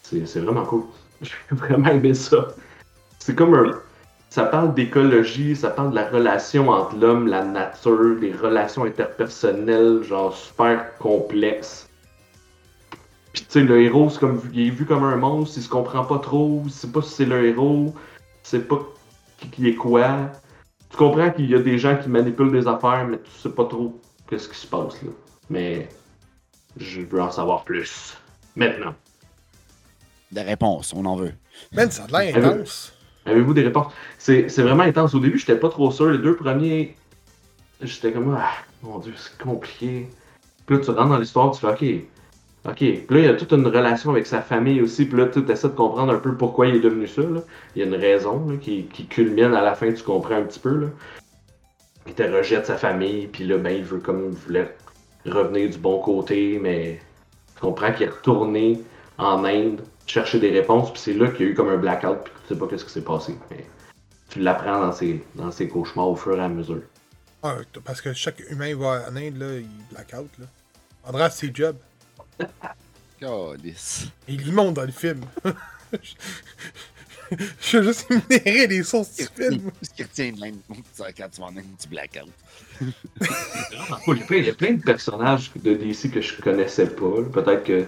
c'est 0.02 0.40
vraiment 0.40 0.64
cool. 0.64 0.84
J'ai 1.22 1.32
vraiment 1.50 1.88
aimé 1.88 2.14
ça. 2.14 2.48
C'est 3.18 3.34
comme 3.34 3.54
un. 3.54 3.72
Ça 4.30 4.44
parle 4.44 4.74
d'écologie, 4.74 5.54
ça 5.54 5.70
parle 5.70 5.90
de 5.90 5.94
la 5.94 6.08
relation 6.08 6.68
entre 6.68 6.96
l'homme, 6.96 7.28
la 7.28 7.44
nature, 7.44 8.16
des 8.20 8.32
relations 8.32 8.84
interpersonnelles, 8.84 10.02
genre 10.02 10.36
super 10.36 10.96
complexes. 10.98 11.88
Puis 13.34 13.42
tu 13.42 13.50
sais, 13.50 13.60
le 13.64 13.82
héros, 13.82 14.10
c'est 14.10 14.20
comme, 14.20 14.40
il 14.52 14.68
est 14.68 14.70
vu 14.70 14.86
comme 14.86 15.02
un 15.02 15.16
monstre, 15.16 15.58
il 15.58 15.62
se 15.62 15.68
comprend 15.68 16.04
pas 16.04 16.20
trop, 16.20 16.62
il 16.64 16.70
sait 16.70 16.86
pas 16.86 17.02
si 17.02 17.10
c'est 17.10 17.24
le 17.24 17.48
héros, 17.48 17.92
il 17.96 18.48
sait 18.48 18.60
pas 18.60 18.78
qui, 19.38 19.48
qui 19.48 19.68
est 19.68 19.74
quoi. 19.74 20.30
Tu 20.88 20.96
comprends 20.96 21.32
qu'il 21.32 21.50
y 21.50 21.54
a 21.56 21.58
des 21.58 21.76
gens 21.76 21.96
qui 21.96 22.08
manipulent 22.08 22.52
des 22.52 22.68
affaires, 22.68 23.04
mais 23.08 23.18
tu 23.18 23.30
sais 23.32 23.50
pas 23.50 23.64
trop 23.64 24.00
qu'est-ce 24.30 24.48
qui 24.48 24.56
se 24.56 24.68
passe 24.68 25.02
là. 25.02 25.10
Mais 25.50 25.88
je 26.76 27.00
veux 27.00 27.20
en 27.20 27.32
savoir 27.32 27.64
plus. 27.64 28.16
Maintenant. 28.54 28.94
Des 30.30 30.42
réponses, 30.42 30.94
on 30.94 31.04
en 31.04 31.16
veut. 31.16 31.34
Man, 31.72 31.90
ça 31.90 32.04
a 32.04 32.22
l'air 32.22 32.36
intense. 32.36 32.92
Avez-vous 33.26 33.52
des 33.52 33.62
réponses? 33.62 33.92
C'est 34.16 34.48
c'est 34.48 34.62
vraiment 34.62 34.84
intense. 34.84 35.12
Au 35.12 35.18
début, 35.18 35.40
j'étais 35.40 35.58
pas 35.58 35.70
trop 35.70 35.90
sûr. 35.90 36.10
Les 36.10 36.18
deux 36.18 36.36
premiers, 36.36 36.94
j'étais 37.80 38.12
comme, 38.12 38.36
ah, 38.38 38.52
mon 38.80 39.00
dieu, 39.00 39.14
c'est 39.16 39.36
compliqué. 39.42 40.08
Puis 40.66 40.76
là, 40.76 40.84
tu 40.84 40.90
rentres 40.92 41.08
dans 41.08 41.18
l'histoire, 41.18 41.50
tu 41.50 41.60
fais, 41.60 41.72
ok. 41.72 42.04
Ok. 42.66 42.80
Là, 42.80 43.18
il 43.18 43.28
a 43.28 43.34
toute 43.34 43.52
une 43.52 43.66
relation 43.66 44.10
avec 44.10 44.26
sa 44.26 44.40
famille 44.40 44.80
aussi. 44.80 45.04
Puis 45.04 45.18
là, 45.18 45.26
tu 45.26 45.40
essaies 45.50 45.68
de 45.68 45.74
comprendre 45.74 46.12
un 46.12 46.18
peu 46.18 46.34
pourquoi 46.34 46.66
il 46.66 46.76
est 46.76 46.80
devenu 46.80 47.06
ça. 47.06 47.22
là. 47.22 47.40
Il 47.76 47.80
y 47.80 47.84
a 47.84 47.86
une 47.86 47.94
raison 47.94 48.48
là, 48.48 48.56
qui, 48.56 48.86
culmine 49.08 49.54
à 49.54 49.62
la 49.62 49.74
fin, 49.74 49.92
tu 49.92 50.02
comprends 50.02 50.36
un 50.36 50.44
petit 50.44 50.60
peu. 50.60 50.76
Là. 50.76 50.86
Il 52.06 52.14
te 52.14 52.22
rejette 52.22 52.66
sa 52.66 52.76
famille, 52.76 53.26
puis 53.26 53.44
là, 53.44 53.58
ben, 53.58 53.70
il 53.70 53.84
veut 53.84 53.98
comme 53.98 54.30
il 54.30 54.36
voulait 54.36 54.74
revenir 55.26 55.70
du 55.70 55.78
bon 55.78 56.00
côté, 56.00 56.58
mais 56.60 57.00
tu 57.54 57.60
comprends 57.60 57.92
qu'il 57.92 58.06
est 58.06 58.10
retourné 58.10 58.80
en 59.18 59.44
Inde 59.44 59.80
chercher 60.06 60.38
des 60.38 60.50
réponses, 60.50 60.92
puis 60.92 61.00
c'est 61.00 61.14
là 61.14 61.28
qu'il 61.28 61.46
y 61.46 61.48
a 61.48 61.52
eu 61.52 61.54
comme 61.54 61.70
un 61.70 61.78
blackout, 61.78 62.24
puis 62.24 62.32
tu 62.42 62.54
sais 62.54 62.60
pas 62.60 62.66
qu'est-ce 62.66 62.84
qui 62.84 62.90
s'est 62.90 63.04
passé. 63.04 63.34
Mais 63.50 63.64
tu 64.28 64.40
l'apprends 64.40 64.80
dans 64.80 64.92
ses, 64.92 65.24
dans 65.34 65.50
ses 65.50 65.68
cauchemars 65.68 66.08
au 66.08 66.16
fur 66.16 66.36
et 66.36 66.42
à 66.42 66.48
mesure. 66.48 66.82
Ah, 67.42 67.56
parce 67.84 68.00
que 68.00 68.12
chaque 68.12 68.42
humain 68.50 68.74
va 68.76 69.04
en 69.08 69.16
Inde, 69.16 69.36
là, 69.38 69.58
il 69.58 69.68
blackout, 69.90 70.30
là. 70.38 70.46
André, 71.06 71.28
c'est 71.30 71.54
job. 71.54 71.76
Calice. 73.20 74.08
Il 74.28 74.42
lui 74.42 74.52
montre 74.52 74.74
dans 74.74 74.84
le 74.84 74.92
film. 74.92 75.20
Je 77.60 77.78
veux 77.78 77.84
juste 77.84 78.06
énumérer 78.10 78.66
les 78.66 78.82
sources 78.82 79.16
du 79.16 79.24
film. 79.24 79.70
Ce 79.82 79.90
qui 79.90 80.02
retient 80.02 80.32
de 80.32 80.40
même 80.40 80.56
quand 80.98 81.28
tu 81.30 81.40
vas 81.40 81.46
en 81.46 81.56
un 81.56 81.62
petit 81.62 81.88
blackout. 81.88 82.28
Il 84.30 84.44
y 84.44 84.50
a 84.50 84.54
plein- 84.54 84.74
de 84.74 84.82
personnages 84.82 85.50
de 85.56 85.74
DC 85.74 86.10
que 86.10 86.20
je 86.20 86.40
connaissais 86.40 86.86
pas. 86.86 87.22
Peut-être 87.32 87.64
que 87.64 87.86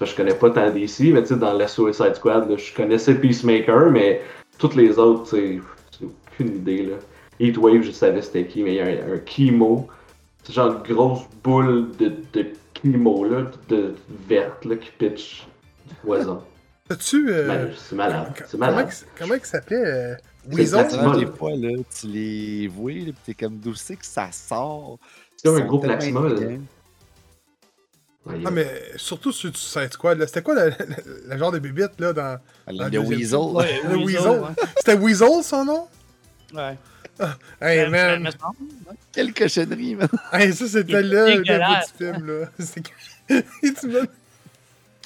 je 0.00 0.14
connais 0.14 0.34
pas 0.34 0.50
tant 0.50 0.70
DC, 0.70 1.12
mais 1.12 1.22
tu 1.22 1.28
sais, 1.28 1.36
dans 1.36 1.54
la 1.54 1.66
Suicide 1.66 2.14
Squad, 2.14 2.48
là, 2.48 2.56
je 2.56 2.72
connaissais 2.74 3.14
Peacemaker, 3.14 3.90
mais 3.90 4.22
toutes 4.58 4.74
les 4.76 4.98
autres, 4.98 5.24
tu 5.24 5.30
sais, 5.30 5.60
j'ai 5.98 6.06
aucune 6.06 6.56
idée. 6.56 6.82
Là. 6.84 6.96
Heatwave, 7.40 7.82
je 7.82 7.90
savais 7.90 8.22
c'était 8.22 8.46
qui, 8.46 8.62
mais 8.62 8.74
il 8.74 8.76
y 8.76 8.80
a 8.80 8.84
un, 8.86 9.14
un 9.14 9.20
chemo. 9.26 9.88
C'est 10.44 10.52
genre 10.52 10.72
une 10.76 10.94
grosse 10.94 11.24
boule 11.42 11.90
de, 11.98 12.12
de 12.34 12.46
chemo, 12.82 13.24
là, 13.24 13.50
de, 13.68 13.94
verte, 14.28 14.64
là, 14.64 14.76
qui 14.76 14.90
pitch 14.98 15.46
du 15.88 15.94
poison. 15.96 16.42
As-tu. 16.90 17.30
euh, 17.32 17.46
Man, 17.48 17.70
c'est 17.76 17.96
malade. 17.96 18.32
C'est 18.46 18.50
comment, 18.58 18.66
malade. 18.72 18.90
comment 19.18 19.34
il 19.34 19.44
s'appelait 19.44 19.76
euh, 19.84 20.14
des 20.46 20.66
fois, 21.26 21.50
là, 21.56 21.70
tu 21.98 22.06
les 22.06 22.68
vois, 22.68 22.92
là, 22.92 23.06
pis 23.06 23.14
t'es 23.26 23.34
comme 23.34 23.56
d'où 23.58 23.74
c'est 23.74 23.96
que 23.96 24.06
ça 24.06 24.28
sort? 24.30 24.98
C'est 25.36 25.48
comme 25.48 25.60
un 25.60 25.64
gros 25.66 25.76
sont 25.78 25.88
tellement 25.88 25.96
Platimol. 25.98 26.32
intelligents. 26.32 26.62
Ouais, 28.26 28.34
il 28.36 28.42
y 28.42 28.44
a- 28.44 28.48
Ah, 28.48 28.50
mais 28.52 28.68
surtout 28.96 29.32
sur 29.32 29.50
du 29.50 29.58
Suicide 29.58 29.92
Squad, 29.92 30.18
là. 30.18 30.26
C'était 30.26 30.42
quoi 30.42 30.54
le, 30.54 30.70
le- 30.70 31.28
le 31.28 31.38
genre 31.38 31.52
de 31.52 31.58
bébite, 31.58 31.98
là, 31.98 32.12
dans. 32.12 32.38
Ah, 32.66 32.72
Dans 32.72 32.88
Le 32.88 32.98
Weasel. 33.00 33.38
Ouais, 33.38 33.80
Le 33.88 33.96
Weasel. 33.98 34.40
ouais. 34.40 34.48
C'était 34.78 34.94
Weasel, 34.94 35.42
son 35.42 35.64
nom? 35.64 35.88
Ouais. 36.54 36.76
Hey, 37.60 37.78
Ça- 37.78 37.84
ça 37.84 37.90
man. 37.90 38.30
Quelle 39.12 39.32
cochonnerie, 39.32 39.94
man. 39.94 40.08
Hey, 40.32 40.52
ça, 40.52 40.66
c'était 40.68 41.02
là, 41.02 41.26
le 41.34 41.38
bout 41.38 41.44
du 41.44 42.04
film, 42.04 42.26
là. 42.26 42.48
C'est 42.58 42.82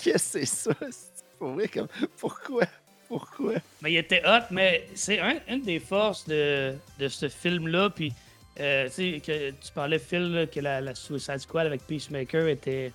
Qu'est-ce 0.02 0.32
que 0.38 0.44
c'est 0.44 0.46
ça? 0.46 0.72
c'est 0.90 1.24
Pour 1.38 1.52
vrai, 1.52 1.68
comme... 1.68 1.88
Pourquoi? 2.18 2.64
Pourquoi? 3.08 3.54
Mais 3.82 3.92
il 3.92 3.96
était 3.98 4.22
hot, 4.26 4.44
mais 4.50 4.88
c'est 4.94 5.18
un- 5.20 5.40
une 5.48 5.62
des 5.62 5.80
forces 5.80 6.26
de, 6.26 6.74
de 6.98 7.08
ce 7.08 7.28
film-là. 7.28 7.90
Puis, 7.90 8.12
euh, 8.60 8.86
tu 8.88 8.92
sais, 9.14 9.20
que 9.24 9.50
tu 9.50 9.72
parlais, 9.74 9.98
Phil, 9.98 10.32
là, 10.32 10.46
que 10.46 10.60
la, 10.60 10.80
la 10.80 10.94
Suicide 10.94 11.38
Squad 11.38 11.66
avec 11.66 11.86
Peacemaker 11.86 12.46
était, 12.48 12.92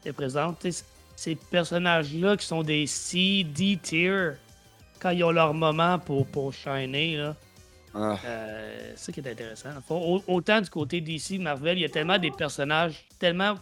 était 0.00 0.12
présente. 0.12 0.66
Ces 1.16 1.34
personnages-là 1.34 2.36
qui 2.36 2.46
sont 2.46 2.62
des 2.62 2.86
C, 2.86 3.44
D 3.44 3.78
tier, 3.82 4.32
quand 5.00 5.10
ils 5.10 5.24
ont 5.24 5.30
leur 5.32 5.54
moment 5.54 5.98
pour, 5.98 6.26
pour 6.26 6.52
shiner, 6.52 7.16
là, 7.16 7.36
Ah, 7.94 8.18
euh, 8.24 8.92
c'est 8.96 9.04
ça 9.06 9.12
qui 9.12 9.20
est 9.20 9.30
intéressant. 9.30 9.68
Au 9.88 10.22
autant 10.26 10.60
du 10.60 10.68
côté 10.70 11.00
DC, 11.00 11.38
Marvel, 11.38 11.78
il 11.78 11.82
y 11.82 11.84
a 11.84 11.88
tellement 11.88 12.18
des 12.18 12.30
personnages 12.32 13.04
tellement 13.18 13.54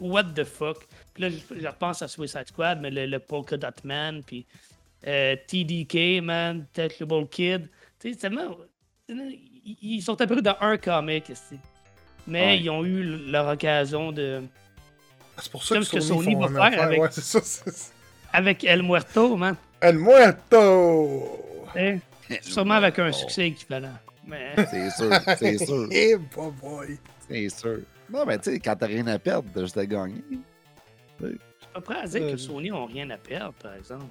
what 0.00 0.24
the 0.34 0.44
fuck. 0.44 0.86
Puis 1.14 1.22
là, 1.22 1.28
je, 1.30 1.60
je 1.60 1.66
repense 1.66 2.00
à 2.02 2.08
Suicide 2.08 2.48
Squad, 2.48 2.80
mais 2.80 2.90
le, 2.90 3.06
le 3.06 3.18
Polka 3.18 3.56
Dot 3.56 3.84
Man, 3.84 4.22
puis 4.24 4.46
euh, 5.06 5.36
TDK, 5.46 6.22
man, 6.22 6.64
Touchable 6.72 7.28
Kid. 7.28 7.68
Tu 8.00 8.08
sais, 8.08 8.14
c'est 8.14 8.16
tellement. 8.28 8.56
Ils 9.64 10.00
sont 10.02 10.20
apparus 10.20 10.42
dans 10.42 10.56
un 10.60 10.76
comic. 10.78 11.30
Mais 12.26 12.40
Ouais. 12.46 12.58
ils 12.60 12.70
ont 12.70 12.84
eu 12.84 13.02
leur 13.30 13.48
occasion 13.48 14.10
de. 14.12 14.42
C'est 15.38 15.50
pour 15.50 15.64
ça 15.64 15.74
Comme 15.74 15.82
que 15.84 15.88
ce 15.88 15.92
que 15.96 16.00
Sony, 16.00 16.34
va 16.34 16.48
faire 16.48 16.62
affaire. 16.62 16.82
avec- 16.82 17.00
Ouais, 17.00 17.08
c'est 17.10 17.20
ça. 17.22 17.40
c'est- 17.42 17.92
Avec 18.32 18.64
El 18.64 18.82
Muerto, 18.82 19.36
man. 19.36 19.56
El 19.80 19.98
Muerto! 19.98 21.44
Eh, 21.76 21.98
Sûrement 22.42 22.74
avec 22.74 22.98
un 22.98 23.08
Oh, 23.08 23.12
succès 23.12 23.48
équivalent. 23.48 23.92
Mais. 24.26 24.54
C'est 24.70 24.90
sûr, 24.90 25.10
c'est 25.38 25.58
sûr, 25.66 25.88
Eh, 25.90 26.16
boy, 26.16 26.50
boy. 26.60 26.98
c'est 27.28 27.48
sûr. 27.48 27.78
Non, 28.10 28.24
mais 28.26 28.38
tu 28.38 28.52
sais, 28.52 28.58
quand 28.60 28.76
t'as 28.76 28.86
rien 28.86 29.06
à 29.08 29.18
perdre, 29.18 29.48
t'as 29.52 29.62
juste 29.62 29.78
à 29.78 29.86
gagner. 29.86 30.22
Je 31.20 31.26
suis 31.26 31.38
pas 31.74 31.80
prêt 31.80 31.98
à 32.02 32.06
dire 32.06 32.22
Euh, 32.22 32.30
que 32.32 32.36
Sony 32.36 32.70
n'a 32.70 32.86
rien 32.86 33.10
à 33.10 33.16
perdre, 33.16 33.54
par 33.54 33.74
exemple. 33.74 34.04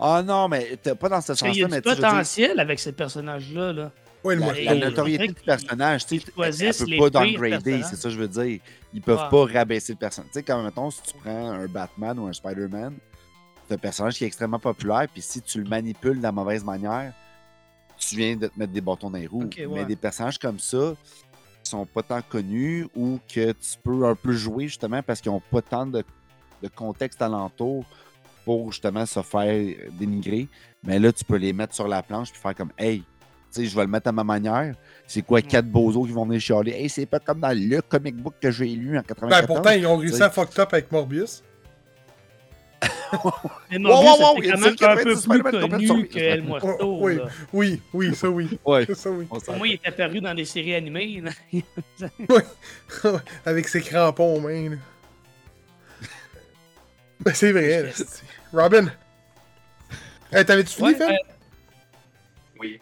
Ah 0.00 0.22
non, 0.24 0.48
mais 0.48 0.76
t'es 0.82 0.94
pas 0.94 1.08
dans 1.08 1.20
ce 1.20 1.28
Parce 1.28 1.40
qu'il 1.40 1.56
y 1.56 1.64
a 1.64 1.66
du 1.66 1.72
dire, 1.72 1.82
potentiel 1.82 2.60
avec 2.60 2.78
ces 2.78 2.92
personnages-là. 2.92 3.72
Là. 3.72 3.92
Le 4.24 4.64
la, 4.64 4.74
notoriété 4.74 5.28
du 5.28 5.34
personnage, 5.34 6.06
tu 6.06 6.20
sais, 6.20 6.26
elle 6.38 6.88
peut 6.90 6.96
pas 6.98 7.10
downgrader, 7.10 7.82
c'est 7.82 7.96
ça 7.96 8.08
que 8.08 8.14
je 8.14 8.18
veux 8.18 8.28
dire. 8.28 8.60
Ils 8.92 9.00
peuvent 9.02 9.28
pas 9.30 9.44
rabaisser 9.46 9.92
le 9.92 9.98
personnage. 9.98 10.30
Tu 10.32 10.38
sais, 10.38 10.42
comme 10.42 10.64
mettons, 10.64 10.90
si 10.90 11.02
tu 11.02 11.14
prends 11.14 11.50
un 11.50 11.66
Batman 11.66 12.18
ou 12.18 12.26
un 12.26 12.32
Spider-Man, 12.32 12.94
c'est 13.68 13.74
un 13.74 13.78
personnage 13.78 14.16
qui 14.16 14.24
est 14.24 14.26
extrêmement 14.26 14.58
populaire, 14.58 15.06
puis 15.12 15.20
si 15.20 15.42
tu 15.42 15.62
le 15.62 15.68
manipules 15.68 16.18
de 16.18 16.22
la 16.22 16.32
mauvaise 16.32 16.64
manière, 16.64 17.12
tu 17.98 18.16
viens 18.16 18.36
de 18.36 18.46
te 18.46 18.58
mettre 18.58 18.72
des 18.72 18.80
bâtons 18.80 19.10
dans 19.10 19.18
les 19.18 19.26
roues. 19.26 19.50
Ouais. 19.58 19.66
Mais 19.66 19.84
des 19.84 19.96
personnages 19.96 20.38
comme 20.38 20.58
ça, 20.58 20.94
qui 21.62 21.70
sont 21.70 21.84
pas 21.84 22.02
tant 22.02 22.22
connus 22.22 22.86
ou 22.96 23.18
que 23.32 23.52
tu 23.52 23.78
peux 23.82 24.06
un 24.06 24.14
peu 24.14 24.32
jouer 24.32 24.68
justement 24.68 25.02
parce 25.02 25.20
qu'ils 25.20 25.32
ont 25.32 25.42
pas 25.50 25.60
tant 25.60 25.86
de, 25.86 26.02
de 26.62 26.68
contexte 26.68 27.20
alentour 27.20 27.84
pour 28.44 28.72
justement 28.72 29.04
se 29.04 29.20
faire 29.20 29.74
dénigrer. 29.92 30.48
Mais 30.82 30.98
là, 30.98 31.12
tu 31.12 31.24
peux 31.24 31.36
les 31.36 31.52
mettre 31.52 31.74
sur 31.74 31.88
la 31.88 32.02
planche 32.02 32.30
puis 32.32 32.40
faire 32.40 32.54
comme 32.54 32.72
Hey, 32.78 33.00
tu 33.00 33.04
sais, 33.50 33.66
je 33.66 33.74
vais 33.76 33.82
le 33.82 33.88
mettre 33.88 34.08
à 34.08 34.12
ma 34.12 34.24
manière. 34.24 34.74
C'est 35.06 35.22
quoi, 35.22 35.42
quatre 35.42 35.66
bozos 35.66 36.06
qui 36.06 36.12
vont 36.12 36.24
venir 36.24 36.40
chialer? 36.40 36.72
Hey, 36.72 36.88
c'est 36.88 37.06
pas 37.06 37.18
comme 37.18 37.40
dans 37.40 37.56
le 37.56 37.82
comic 37.82 38.16
book 38.16 38.34
que 38.40 38.50
j'ai 38.50 38.68
lu 38.68 38.98
en 38.98 39.02
94. 39.02 39.40
Ben, 39.40 39.46
pourtant, 39.46 39.70
ils 39.70 39.86
ont 39.86 39.96
réussi 39.96 40.22
à 40.22 40.30
fuck 40.30 40.56
up 40.58 40.68
avec 40.72 40.92
Morbius. 40.92 41.42
Mais 43.70 43.76
Wow, 43.78 43.82
Morbius, 43.82 44.18
wow, 44.18 44.18
wow, 44.20 44.42
c'était 44.42 44.46
il 44.46 44.48
y 44.48 44.50
a 44.50 44.56
quand 44.56 44.60
même 44.60 44.68
un 44.68 44.74
90 44.74 45.26
peu 45.26 45.42
plus 45.42 45.52
connu 45.88 46.08
que 46.08 46.18
El 46.18 46.40
Oh, 46.40 46.44
Muerto. 46.48 46.98
oui, 47.00 47.16
là. 47.16 47.28
oui, 47.52 47.82
oui, 47.92 48.14
ça 48.14 48.28
oui. 48.30 48.58
Ouais. 48.64 48.86
Ça 48.94 49.10
oui. 49.10 49.26
Pour 49.26 49.56
moi, 49.56 49.66
il 49.68 49.74
est 49.74 49.86
apparu 49.86 50.20
dans 50.20 50.34
des 50.34 50.44
séries 50.44 50.74
animées. 50.74 51.20
là. 51.22 51.30
avec 53.46 53.68
ses 53.68 53.80
crampons 53.80 54.36
aux 54.36 54.40
mains. 54.40 54.76
ben, 57.20 57.34
c'est 57.34 57.52
vrai. 57.52 57.82
là, 57.84 57.90
Robin. 58.52 58.86
Hey, 60.32 60.44
T'avais-tu 60.44 60.74
fini, 60.74 60.88
Ouais, 60.88 60.94
Phil? 60.94 61.04
euh, 61.04 61.16
Oui. 62.60 62.80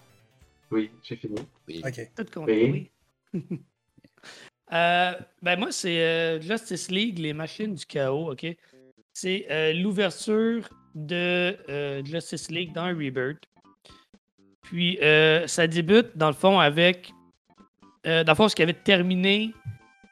Oui, 0.71 0.91
j'ai 1.05 1.17
fini. 1.17 1.37
Ok. 1.85 2.11
tout 2.17 2.25
compris. 2.35 2.91
Oui. 3.35 3.61
Euh, 4.73 5.13
ben 5.43 5.57
moi, 5.59 5.71
c'est 5.71 6.01
euh, 6.01 6.41
Justice 6.41 6.91
League, 6.91 7.19
les 7.21 7.33
machines 7.33 7.73
du 7.75 7.87
chaos, 7.87 8.33
ok? 8.33 8.47
C'est 9.19 9.47
euh, 9.51 9.73
l'ouverture 9.73 10.69
de 10.95 11.57
euh, 11.71 12.05
Justice 12.05 12.51
League 12.51 12.75
dans 12.75 12.89
Rebirth. 12.89 13.39
Puis 14.61 14.99
euh, 15.01 15.47
ça 15.47 15.67
débute, 15.67 16.15
dans 16.19 16.27
le 16.27 16.35
fond, 16.35 16.61
avec... 16.61 17.15
Euh, 18.07 18.25
dans 18.25 18.33
le 18.33 18.37
fond, 18.37 18.47
ce 18.47 18.55
qui 18.55 18.63
avait 18.63 18.75
terminé 18.75 19.55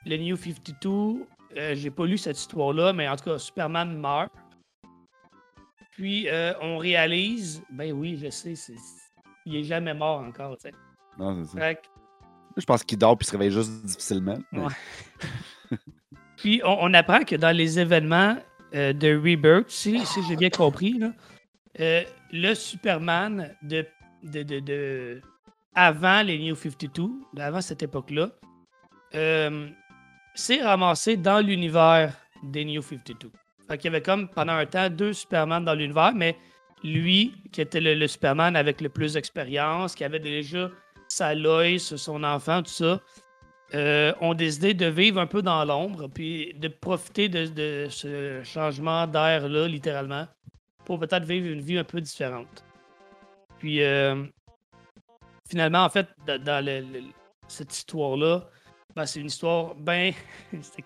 le 0.07 0.17
New 0.17 0.37
52, 0.39 0.89
euh, 0.89 1.75
j'ai 1.75 1.91
pas 1.91 2.07
lu 2.07 2.17
cette 2.17 2.39
histoire-là, 2.39 2.95
mais 2.95 3.07
en 3.07 3.15
tout 3.17 3.25
cas, 3.25 3.37
Superman 3.37 3.95
meurt. 3.95 4.33
Puis 5.91 6.27
euh, 6.31 6.55
on 6.63 6.79
réalise, 6.79 7.63
ben 7.73 7.93
oui, 7.93 8.17
je 8.17 8.31
sais, 8.31 8.55
c'est, 8.55 8.73
il 9.45 9.57
est 9.57 9.65
jamais 9.65 9.93
mort 9.93 10.21
encore, 10.21 10.57
tu 10.57 10.71
sais. 10.71 10.75
Non, 11.19 11.45
c'est 11.45 11.59
ça. 11.59 11.75
Que 11.75 11.81
Je 12.57 12.65
pense 12.65 12.83
qu'il 12.83 12.97
dort 12.97 13.19
puis 13.19 13.27
il 13.27 13.29
se 13.29 13.33
réveille 13.33 13.51
juste 13.51 13.85
difficilement. 13.85 14.39
mais- 14.51 14.61
Ouais. 14.61 14.73
Puis 16.39 16.63
on, 16.65 16.79
on 16.81 16.95
apprend 16.95 17.21
que 17.21 17.37
dans 17.37 17.55
les 17.55 17.79
événements 17.79 18.37
euh, 18.75 18.93
de 18.93 19.17
Rebirth, 19.17 19.71
si, 19.71 20.05
si 20.05 20.23
j'ai 20.25 20.37
bien 20.37 20.51
compris, 20.51 21.01
euh, 21.81 22.03
le 22.33 22.55
Superman 22.55 23.55
de, 23.63 25.21
avant 25.75 26.23
les 26.23 26.39
New 26.39 26.57
52, 26.57 27.09
avant 27.39 27.61
cette 27.61 27.83
époque-là, 27.83 28.31
euh, 29.15 29.69
s'est 30.35 30.63
ramassé 30.63 31.17
dans 31.17 31.41
l'univers 31.45 32.13
des 32.43 32.65
New 32.65 32.83
52. 32.83 33.31
Fait 33.69 33.79
qu'il 33.79 33.93
y 33.93 33.95
avait 33.95 34.03
comme 34.03 34.29
pendant 34.29 34.55
un 34.55 34.67
temps 34.67 34.91
deux 34.91 35.13
Superman 35.13 35.65
dans 35.65 35.75
l'univers, 35.75 36.13
mais 36.15 36.37
lui, 36.83 37.33
qui 37.53 37.61
était 37.61 37.81
le, 37.81 37.95
le 37.95 38.09
Superman 38.09 38.57
avec 38.57 38.81
le 38.81 38.89
plus 38.89 39.15
d'expérience, 39.15 39.95
qui 39.95 40.05
avait 40.05 40.19
déjà 40.19 40.71
sa 41.09 41.35
Lois, 41.35 41.79
son 41.79 42.25
enfant, 42.25 42.63
tout 42.63 42.71
ça, 42.71 43.01
euh, 43.75 44.13
ont 44.21 44.35
décidé 44.35 44.73
de 44.73 44.87
vivre 44.87 45.21
un 45.21 45.27
peu 45.27 45.43
dans 45.43 45.65
l'ombre, 45.65 46.09
puis 46.09 46.55
de 46.55 46.69
profiter 46.69 47.29
de, 47.29 47.89
ce 47.91 48.41
changement 48.45 49.07
d'air-là, 49.07 49.67
littéralement, 49.67 50.29
pour 50.85 51.01
peut-être 51.01 51.25
vivre 51.25 51.49
une 51.49 51.61
vie 51.61 51.79
un 51.79 51.85
peu 51.85 52.01
différente. 52.01 52.65
Puis, 53.59 53.83
euh, 53.83 54.25
finalement, 55.49 55.85
en 55.85 55.89
fait, 55.89 56.09
dans, 56.27 56.65
cette 57.49 57.75
histoire-là, 57.75 58.49
ben, 58.95 59.07
c'est 59.07 59.21
une 59.21 59.27
histoire 59.27 59.75
bien. 59.75 60.13
C'était 60.63 60.83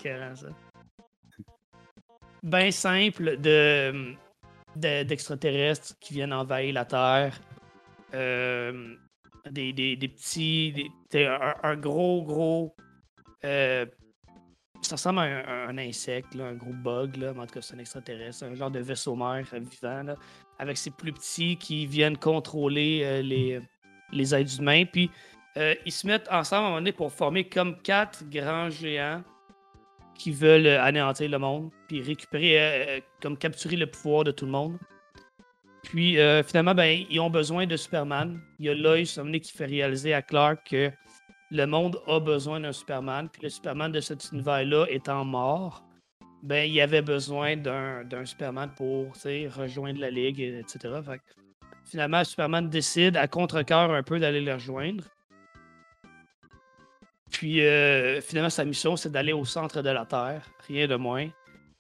simple 2.70 3.36
de, 3.38 4.14
de- 4.76 5.02
d'extraterrestres 5.02 5.94
qui 6.00 6.14
viennent 6.14 6.32
envahir 6.32 6.72
la 6.72 6.84
Terre. 6.86 7.38
Euh, 8.14 8.96
des, 9.50 9.72
des- 9.72 10.08
petits. 10.08 10.72
des- 11.10 11.26
un, 11.62 11.76
gros, 11.76 12.22
gros. 12.22 12.74
euh, 13.44 13.86
ça 14.82 14.94
ressemble 14.94 15.18
à 15.18 15.66
un, 15.66 15.76
insecte, 15.78 16.36
un 16.36 16.54
gros 16.54 16.72
bug, 16.72 17.16
là, 17.16 17.32
mais 17.34 17.40
en 17.40 17.46
tout 17.46 17.54
cas, 17.54 17.62
c'est 17.62 17.74
un 17.74 17.78
extraterrestre, 17.80 18.44
un 18.44 18.54
genre 18.54 18.70
de 18.70 18.78
vaisseau 18.78 19.16
mère 19.16 19.44
vivant, 19.52 20.02
là, 20.04 20.14
avec 20.58 20.76
ces 20.76 20.90
plus 20.90 21.12
petits 21.12 21.56
qui 21.56 21.84
viennent 21.86 22.16
contrôler 22.16 23.00
euh, 23.02 23.22
les, 23.22 23.60
les 24.12 24.34
êtres 24.34 24.60
humains. 24.60 24.84
Puis 24.84 25.10
euh, 25.56 25.74
ils 25.84 25.92
se 25.92 26.06
mettent 26.06 26.28
ensemble 26.30 26.62
à 26.62 26.66
un 26.66 26.68
moment 26.68 26.80
donné 26.80 26.92
pour 26.92 27.12
former 27.12 27.48
comme 27.48 27.76
quatre 27.82 28.22
grands 28.30 28.70
géants 28.70 29.22
qui 30.14 30.30
veulent 30.30 30.66
euh, 30.66 30.82
anéantir 30.82 31.28
le 31.28 31.38
monde, 31.38 31.70
puis 31.88 32.00
récupérer, 32.00 33.02
comme 33.20 33.36
capturer 33.36 33.76
le 33.76 33.86
pouvoir 33.86 34.22
de 34.24 34.30
tout 34.30 34.46
le 34.46 34.52
monde. 34.52 34.78
Puis 35.88 36.18
euh, 36.18 36.42
finalement, 36.42 36.74
ben, 36.74 37.04
ils 37.08 37.18
ont 37.18 37.30
besoin 37.30 37.66
de 37.66 37.76
Superman. 37.76 38.38
Il 38.58 38.66
y 38.66 38.68
a 38.68 38.74
Lois 38.74 39.02
qui 39.02 39.52
fait 39.52 39.64
réaliser 39.64 40.12
à 40.12 40.20
Clark 40.20 40.68
que 40.68 40.90
le 41.50 41.64
monde 41.64 41.98
a 42.06 42.20
besoin 42.20 42.60
d'un 42.60 42.72
Superman. 42.72 43.30
Puis 43.32 43.42
le 43.42 43.48
Superman 43.48 43.90
de 43.90 44.00
cet 44.00 44.30
univers-là 44.32 44.84
étant 44.90 45.24
mort, 45.24 45.82
ben, 46.42 46.70
il 46.70 46.78
avait 46.82 47.00
besoin 47.00 47.56
d'un 47.56 48.24
Superman 48.26 48.70
pour 48.76 49.12
rejoindre 49.14 49.98
la 49.98 50.10
Ligue, 50.10 50.40
et- 50.40 50.58
etc. 50.58 51.00
Finalement, 51.86 52.22
Superman 52.22 52.68
décide 52.68 53.16
à 53.16 53.26
contre-cœur 53.26 53.90
un 53.90 54.02
peu 54.02 54.18
d'aller 54.18 54.42
le 54.42 54.52
rejoindre. 54.52 55.04
Puis 57.30 57.64
euh, 57.64 58.20
finalement, 58.20 58.50
sa 58.50 58.66
mission, 58.66 58.94
c'est 58.96 59.10
d'aller 59.10 59.32
au 59.32 59.46
centre 59.46 59.80
de 59.80 59.88
la 59.90 60.04
Terre, 60.04 60.42
rien 60.66 60.86
de 60.86 60.96
moins, 60.96 61.28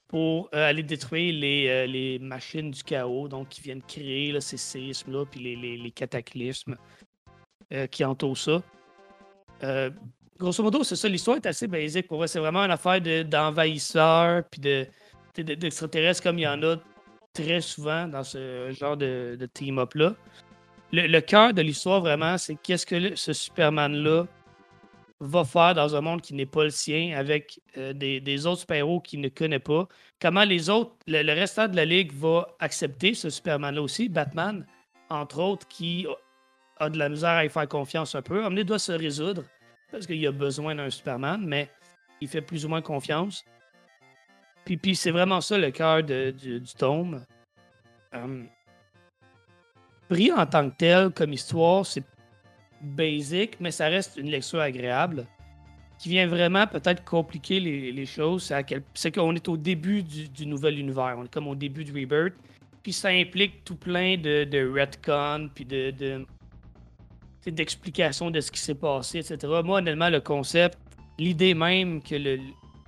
pour 0.08 0.48
euh, 0.54 0.68
aller 0.68 0.82
détruire 0.82 1.34
les, 1.34 1.68
euh, 1.68 1.86
les 1.86 2.18
machines 2.18 2.70
du 2.70 2.82
chaos, 2.82 3.28
donc 3.28 3.48
qui 3.50 3.60
viennent 3.60 3.82
créer 3.82 4.38
ces 4.40 4.56
séismes-là, 4.56 5.24
puis 5.30 5.40
les, 5.40 5.76
les- 5.76 5.90
cataclysmes 5.90 6.76
euh, 7.72 7.86
qui 7.86 8.04
entourent 8.04 8.38
ça. 8.38 8.62
Grosso 10.38 10.62
modo, 10.62 10.84
c'est 10.84 10.94
ça, 10.96 11.08
l'histoire 11.08 11.36
est 11.36 11.46
assez 11.46 11.66
basique. 11.66 12.06
Pour 12.06 12.26
c'est 12.28 12.38
vraiment 12.38 12.60
une 12.64 12.70
affaire 12.70 13.00
de- 13.00 13.22
d'envahisseurs, 13.22 14.44
puis 14.50 14.60
de, 14.60 14.86
de- 15.36 15.42
de- 15.42 15.54
d'extraterrestres 15.54 16.22
comme 16.22 16.38
il 16.38 16.42
y 16.42 16.48
en 16.48 16.62
a 16.62 16.76
très 17.34 17.60
souvent 17.60 18.06
dans 18.06 18.22
ce 18.22 18.70
genre 18.72 18.96
de, 18.96 19.36
de 19.38 19.46
team-up-là. 19.46 20.14
Le, 20.92 21.20
cœur 21.20 21.52
de 21.52 21.60
l'histoire, 21.60 22.00
vraiment, 22.00 22.38
c'est 22.38 22.54
qu'est-ce 22.54 22.86
que 22.86 23.14
ce 23.14 23.32
Superman-là 23.32 24.26
va 25.20 25.44
faire 25.44 25.74
dans 25.74 25.96
un 25.96 26.00
monde 26.00 26.20
qui 26.20 26.34
n'est 26.34 26.46
pas 26.46 26.64
le 26.64 26.70
sien, 26.70 27.16
avec 27.16 27.60
euh, 27.76 27.92
des, 27.92 28.46
autres 28.46 28.60
super-héros 28.60 29.00
qu'il 29.00 29.20
ne 29.20 29.28
connaît 29.28 29.58
pas? 29.58 29.88
Comment 30.20 30.44
les 30.44 30.70
autres, 30.70 30.94
le, 31.06 31.32
restant 31.32 31.66
de 31.68 31.76
la 31.76 31.84
Ligue 31.84 32.12
va 32.12 32.54
accepter 32.60 33.14
ce 33.14 33.30
Superman-là 33.30 33.82
aussi, 33.82 34.08
Batman, 34.08 34.64
entre 35.10 35.40
autres, 35.40 35.66
qui 35.66 36.06
a, 36.78 36.88
de 36.88 36.98
la 36.98 37.08
misère 37.08 37.30
à 37.30 37.44
y 37.44 37.48
faire 37.48 37.68
confiance 37.68 38.14
un 38.14 38.22
peu. 38.22 38.44
Amener 38.44 38.64
doit 38.64 38.78
se 38.78 38.92
résoudre, 38.92 39.42
parce 39.90 40.06
qu'il 40.06 40.24
a 40.26 40.32
besoin 40.32 40.76
d'un 40.76 40.90
Superman, 40.90 41.44
mais 41.44 41.68
il 42.20 42.28
fait 42.28 42.42
plus 42.42 42.64
ou 42.64 42.68
moins 42.68 42.82
confiance. 42.82 43.44
Puis, 44.64 44.76
puis 44.76 44.94
c'est 44.94 45.10
vraiment 45.10 45.40
ça 45.40 45.58
le 45.58 45.70
cœur 45.70 46.02
du, 46.02 46.62
tome. 46.76 47.24
Euh, 48.14 48.44
pris 50.08 50.32
en 50.32 50.46
tant 50.46 50.70
que 50.70 50.76
tel, 50.76 51.10
comme 51.10 51.32
histoire, 51.32 51.84
c'est 51.84 52.04
basic, 52.80 53.58
mais 53.60 53.70
ça 53.70 53.88
reste 53.88 54.16
une 54.16 54.30
lecture 54.30 54.60
agréable 54.60 55.26
qui 55.98 56.08
vient 56.08 56.26
vraiment 56.26 56.66
peut-être 56.66 57.04
compliquer 57.04 57.58
les, 57.58 58.06
choses. 58.06 58.52
C'est 58.94 59.12
qu'on 59.12 59.34
est 59.34 59.48
au 59.48 59.56
début 59.56 60.02
du, 60.02 60.46
nouvel 60.46 60.78
univers. 60.78 61.16
On 61.18 61.24
est 61.24 61.32
comme 61.32 61.48
au 61.48 61.56
début 61.56 61.84
du 61.84 61.92
Rebirth. 61.92 62.34
Puis 62.82 62.92
ça 62.92 63.08
implique 63.08 63.64
tout 63.64 63.74
plein 63.74 64.16
de, 64.16 64.72
retcon, 64.72 65.50
puis 65.54 65.64
de, 65.64 65.90
de 65.90 66.26
d'explications 67.46 68.30
de 68.30 68.42
ce 68.42 68.50
qui 68.50 68.60
s'est 68.60 68.74
passé, 68.74 69.20
etc. 69.20 69.38
Moi, 69.64 69.78
honnêtement, 69.78 70.10
le 70.10 70.20
concept, 70.20 70.76
l'idée 71.18 71.54
même 71.54 72.02
que 72.02 72.14
le, 72.14 72.38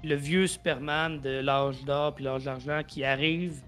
le 0.05 0.15
vieux 0.15 0.47
Superman 0.47 1.19
de 1.21 1.41
l'âge 1.41 1.83
d'or 1.85 2.15
puis 2.15 2.25
l'âge 2.25 2.45
d'argent 2.45 2.83
qui 2.87 3.03
arrive, 3.03 3.63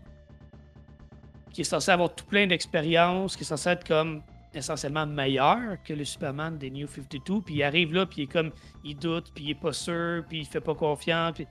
qui 1.52 1.62
est 1.62 1.64
censé 1.64 1.90
avoir 1.90 2.14
tout 2.14 2.26
plein 2.26 2.46
d'expériences, 2.46 3.36
qui 3.36 3.42
est 3.42 3.46
censé 3.46 3.70
être 3.70 3.86
comme 3.86 4.22
essentiellement 4.54 5.06
meilleur 5.06 5.82
que 5.82 5.92
le 5.94 6.04
Superman 6.04 6.58
des 6.58 6.70
New 6.70 6.86
52, 6.86 7.40
puis 7.40 7.54
il 7.56 7.62
arrive 7.62 7.92
là, 7.92 8.06
puis 8.06 8.22
il 8.22 8.24
est 8.24 8.32
comme, 8.32 8.50
il 8.84 8.96
doute, 8.96 9.32
puis 9.34 9.44
il 9.44 9.50
est 9.50 9.60
pas 9.60 9.72
sûr, 9.72 10.24
puis 10.28 10.40
il 10.40 10.46
fait 10.46 10.60
pas 10.60 10.74
confiance, 10.74 11.32
puis... 11.34 11.46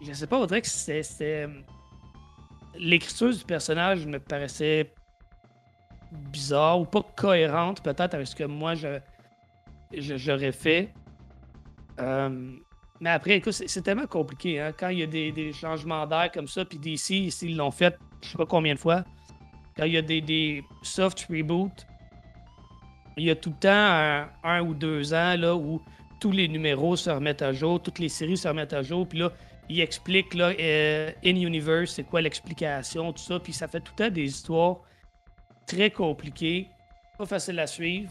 Je 0.00 0.12
sais 0.12 0.28
pas, 0.28 0.38
on 0.38 0.46
dirait 0.46 0.62
que 0.62 0.68
c'est- 0.68 1.48
l'écriture 2.76 3.34
du 3.34 3.44
personnage 3.44 4.06
me 4.06 4.20
paraissait 4.20 4.92
bizarre 6.12 6.80
ou 6.80 6.84
pas 6.84 7.02
cohérente 7.16 7.82
peut-être 7.82 8.14
avec 8.14 8.26
ce 8.26 8.36
que 8.36 8.44
moi 8.44 8.74
je, 8.74 9.00
je- 9.92 10.16
j'aurais 10.16 10.52
fait. 10.52 10.92
Euh, 12.00 12.56
mais 13.00 13.10
après, 13.10 13.36
écoute, 13.36 13.52
c'est, 13.52 13.82
tellement 13.82 14.06
compliqué. 14.06 14.60
hein. 14.60 14.72
Quand 14.76 14.88
il 14.88 14.98
y 14.98 15.02
a 15.02 15.06
des, 15.06 15.52
changements 15.52 16.06
d'air 16.06 16.30
comme 16.32 16.48
ça, 16.48 16.64
puis 16.64 16.78
DC, 16.78 17.10
ici, 17.10 17.46
ils 17.50 17.56
l'ont 17.56 17.70
fait 17.70 17.98
je 18.20 18.30
sais 18.30 18.38
pas 18.38 18.46
combien 18.46 18.74
de 18.74 18.80
fois. 18.80 19.04
Quand 19.78 19.84
il 19.84 19.92
y 19.92 19.96
a 19.96 20.02
des, 20.02 20.20
des 20.20 20.64
soft 20.82 21.26
reboots, 21.30 21.86
il 23.16 23.24
y 23.24 23.30
a 23.30 23.36
tout 23.36 23.50
le 23.50 23.56
temps 23.56 23.68
un, 23.70 24.28
un 24.42 24.60
ou 24.62 24.74
deux 24.74 25.14
ans 25.14 25.36
là, 25.36 25.54
où 25.54 25.80
tous 26.20 26.32
les 26.32 26.48
numéros 26.48 26.96
se 26.96 27.08
remettent 27.08 27.42
à 27.42 27.52
jour, 27.52 27.80
toutes 27.80 28.00
les 28.00 28.08
séries 28.08 28.36
se 28.36 28.48
remettent 28.48 28.72
à 28.72 28.82
jour, 28.82 29.06
puis 29.06 29.20
là, 29.20 29.32
il 29.68 29.80
explique 29.80 30.34
là, 30.34 30.52
euh, 30.58 31.12
in-universe, 31.24 31.92
c'est 31.92 32.04
quoi 32.04 32.20
l'explication, 32.20 33.12
tout 33.12 33.22
ça, 33.22 33.38
puis 33.38 33.52
ça 33.52 33.68
fait 33.68 33.80
tout 33.80 33.92
le 33.98 34.04
temps 34.04 34.10
des 34.10 34.24
histoires 34.24 34.78
très 35.66 35.90
compliquées, 35.90 36.66
pas 37.16 37.26
faciles 37.26 37.58
à 37.60 37.66
suivre. 37.68 38.10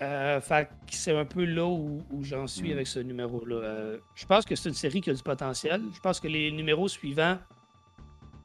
Euh, 0.00 0.40
fait 0.40 0.66
que 0.66 0.70
c'est 0.94 1.16
un 1.16 1.24
peu 1.24 1.44
là 1.44 1.64
où, 1.64 2.02
où 2.10 2.24
j'en 2.24 2.46
suis 2.48 2.70
Mm. 2.70 2.72
avec 2.72 2.86
ce 2.88 2.98
numéro-là. 2.98 3.54
Euh, 3.54 3.98
je 4.16 4.26
pense 4.26 4.44
que 4.44 4.56
c'est 4.56 4.68
une 4.68 4.74
série 4.74 5.00
qui 5.00 5.10
a 5.10 5.14
du 5.14 5.22
potentiel. 5.22 5.80
Je 5.94 6.00
pense 6.00 6.18
que 6.18 6.26
les 6.26 6.50
numéros 6.50 6.88
suivants, 6.88 7.38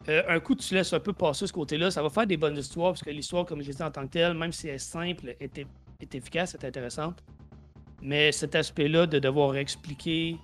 euh, 0.10 0.24
un 0.28 0.40
coup, 0.40 0.56
tu 0.56 0.74
laisses 0.74 0.94
un 0.94 1.00
peu 1.00 1.14
passer 1.14 1.48
ce 1.48 1.54
côté-là, 1.54 1.92
ça 1.92 2.02
va 2.02 2.10
faire 2.10 2.26
des 2.28 2.38
bonnes 2.38 2.58
histoires, 2.58 2.92
parce 2.92 3.04
que 3.04 3.10
l'histoire, 3.10 3.46
comme 3.46 3.62
je 3.62 3.68
l'ai 3.68 3.74
dit 3.74 3.84
en 3.84 3.92
tant 3.92 4.04
que 4.04 4.12
telle, 4.12 4.34
même 4.34 4.52
si 4.52 4.68
elle 4.68 4.76
est 4.76 4.78
simple, 4.80 5.36
est, 5.40 5.58
est 6.00 6.16
efficace, 6.16 6.54
est 6.56 6.64
intéressante. 6.66 7.24
Mais 8.02 8.32
cet 8.32 8.56
aspect-là 8.56 9.08
de 9.08 9.20
devoir 9.20 9.56
expliquer 9.58 10.38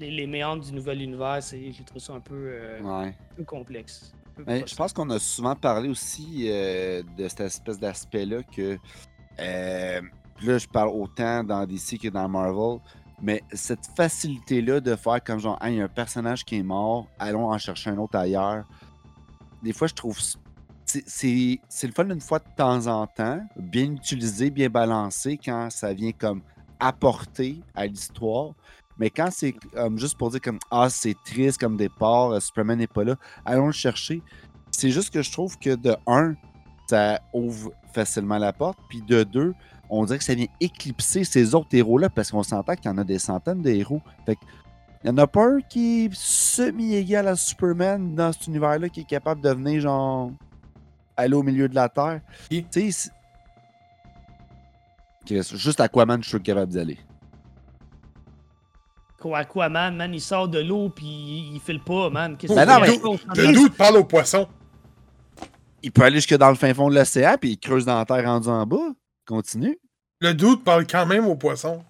les, 0.00 0.10
les 0.10 0.26
méandres 0.26 0.64
du 0.64 0.72
nouvel 0.72 1.02
univers, 1.02 1.40
j'ai 1.50 1.72
trouvé 1.84 2.00
ça 2.00 2.14
un 2.14 2.20
peu, 2.20 2.34
euh, 2.34 2.80
Ouais. 2.80 3.08
un 3.08 3.34
peu 3.36 3.44
complexe. 3.44 4.12
un 4.14 4.34
peu 4.36 4.44
Mais 4.46 4.58
frustrant. 4.60 4.66
je 4.66 4.76
pense 4.76 4.92
qu'on 4.94 5.10
a 5.10 5.18
souvent 5.18 5.54
parlé 5.54 5.88
aussi 5.88 6.46
euh, 6.48 7.02
de 7.16 7.28
cette 7.28 7.40
espèce 7.42 7.78
d'aspect-là 7.78 8.42
que. 8.44 8.78
là, 9.38 10.58
je 10.58 10.66
parle 10.66 10.88
autant 10.88 11.44
dans 11.44 11.64
DC 11.66 11.98
que 12.00 12.08
dans 12.08 12.28
Marvel. 12.28 12.78
Mais 13.22 13.42
cette 13.52 13.86
facilité-là 13.96 14.80
de 14.80 14.96
faire 14.96 15.22
comme 15.22 15.38
genre, 15.38 15.58
il 15.64 15.74
y 15.74 15.80
a 15.80 15.84
un 15.84 15.88
personnage 15.88 16.44
qui 16.44 16.56
est 16.58 16.62
mort, 16.62 17.06
allons 17.18 17.50
en 17.50 17.58
chercher 17.58 17.90
un 17.90 17.98
autre 17.98 18.18
ailleurs. 18.18 18.64
Des 19.62 19.72
fois, 19.72 19.86
je 19.86 19.94
trouve. 19.94 20.18
c'est- 20.84 21.60
le 21.84 21.92
fun 21.92 22.08
une 22.10 22.20
fois 22.20 22.40
de 22.40 22.48
temps 22.56 22.86
en 22.88 23.06
temps, 23.06 23.40
bien 23.56 23.84
utilisé, 23.92 24.50
bien 24.50 24.68
balancé, 24.68 25.38
quand 25.42 25.70
ça 25.70 25.94
vient 25.94 26.12
comme 26.12 26.42
apporter 26.80 27.60
à 27.74 27.86
l'histoire. 27.86 28.50
Mais 28.98 29.08
quand 29.08 29.28
c'est 29.30 29.54
juste 29.96 30.18
pour 30.18 30.30
dire 30.30 30.40
comme 30.40 30.58
Ah, 30.70 30.88
c'est 30.90 31.16
triste 31.24 31.58
comme 31.58 31.76
départ, 31.76 32.32
euh, 32.32 32.40
Superman 32.40 32.78
n'est 32.78 32.86
pas 32.88 33.04
là, 33.04 33.16
allons 33.44 33.66
le 33.66 33.72
chercher. 33.72 34.20
C'est 34.70 34.90
juste 34.90 35.10
que 35.10 35.22
je 35.22 35.30
trouve 35.32 35.56
que 35.58 35.74
de 35.76 35.96
un, 36.06 36.34
ça 36.88 37.20
ouvre 37.32 37.72
facilement 37.94 38.38
la 38.38 38.52
porte, 38.52 38.78
puis 38.88 39.00
de 39.02 39.22
deux, 39.22 39.54
on 39.94 40.06
dirait 40.06 40.18
que 40.18 40.24
ça 40.24 40.34
vient 40.34 40.46
éclipser 40.58 41.22
ces 41.22 41.54
autres 41.54 41.68
héros-là 41.72 42.08
parce 42.08 42.30
qu'on 42.30 42.42
s'entend 42.42 42.74
qu'il 42.74 42.86
y 42.86 42.94
en 42.94 42.96
a 42.96 43.04
des 43.04 43.18
centaines 43.18 43.60
de 43.60 43.70
héros. 43.70 44.00
Fait 44.24 44.36
que, 44.36 44.40
il 45.04 45.10
n'y 45.10 45.20
en 45.20 45.22
a 45.22 45.26
pas 45.26 45.44
un 45.44 45.60
qui 45.60 46.06
est 46.06 46.14
semi-égal 46.14 47.28
à 47.28 47.36
Superman 47.36 48.14
dans 48.14 48.32
cet 48.32 48.46
univers-là 48.46 48.88
qui 48.88 49.00
est 49.00 49.06
capable 49.06 49.42
de 49.42 49.50
venir, 49.50 49.82
genre, 49.82 50.30
aller 51.16 51.34
au 51.34 51.42
milieu 51.42 51.68
de 51.68 51.74
la 51.74 51.90
Terre. 51.90 52.22
Qui? 52.48 52.64
Tu 52.64 52.90
sais, 52.90 53.10
juste 55.26 55.80
Aquaman, 55.80 56.22
je 56.22 56.28
suis 56.28 56.40
capable 56.40 56.72
d'y 56.72 56.78
aller. 56.78 56.98
Quoi, 59.20 59.38
Aquaman, 59.38 59.94
man, 59.94 60.14
il 60.14 60.20
sort 60.20 60.48
de 60.48 60.60
l'eau 60.60 60.88
puis 60.88 61.04
il, 61.04 61.54
il 61.56 61.60
file 61.60 61.80
pas, 61.80 62.08
man. 62.08 62.36
Qu'est-ce 62.38 62.54
Ben 62.54 62.66
que 62.66 63.40
vient. 63.40 63.52
doute 63.52 63.76
parle 63.76 63.98
au 63.98 64.04
poisson. 64.04 64.48
Il 65.82 65.92
peut 65.92 66.02
aller 66.02 66.16
jusque 66.16 66.36
dans 66.36 66.48
le 66.48 66.54
fin 66.54 66.72
fond 66.72 66.88
de 66.88 66.94
l'océan, 66.94 67.36
puis 67.38 67.50
il 67.50 67.58
creuse 67.58 67.84
dans 67.84 67.98
la 67.98 68.06
terre 68.06 68.24
rendu 68.24 68.48
en 68.48 68.64
bas. 68.64 68.94
Continue. 69.26 69.78
Le 70.22 70.34
doute 70.34 70.62
parle 70.62 70.86
quand 70.86 71.04
même 71.04 71.26
au 71.26 71.34
poisson. 71.34 71.84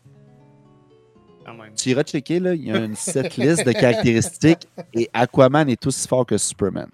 Tu 1.77 1.91
iras 1.91 2.03
checker, 2.03 2.41
là, 2.41 2.55
il 2.55 2.65
y 2.65 2.73
a 2.73 2.79
une 2.79 2.97
set 2.97 3.37
liste 3.37 3.67
de 3.67 3.73
caractéristiques 3.73 4.67
et 4.95 5.11
Aquaman 5.13 5.69
est 5.69 5.87
aussi 5.87 6.09
fort 6.09 6.25
que 6.25 6.39
Superman. 6.39 6.89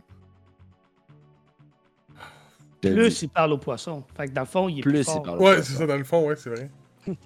Je 2.83 2.89
dis. 2.89 2.95
Plus 2.95 3.23
il 3.23 3.29
parle 3.29 3.53
au 3.53 3.59
poisson. 3.59 4.03
Fait 4.17 4.27
que 4.27 4.33
dans 4.33 4.41
le 4.41 4.47
fond, 4.49 4.69
il 4.69 4.81
est 4.81 4.83
Plus 4.83 4.93
plus, 4.93 5.01
il 5.01 5.05
fort. 5.05 5.23
parle. 5.23 5.39
Ouais, 5.41 5.63
c'est 5.63 5.75
ça, 5.75 5.87
dans 5.87 5.97
le 5.97 6.03
fond, 6.05 6.27
ouais, 6.27 6.35
c'est 6.35 6.51
vrai. 6.51 6.71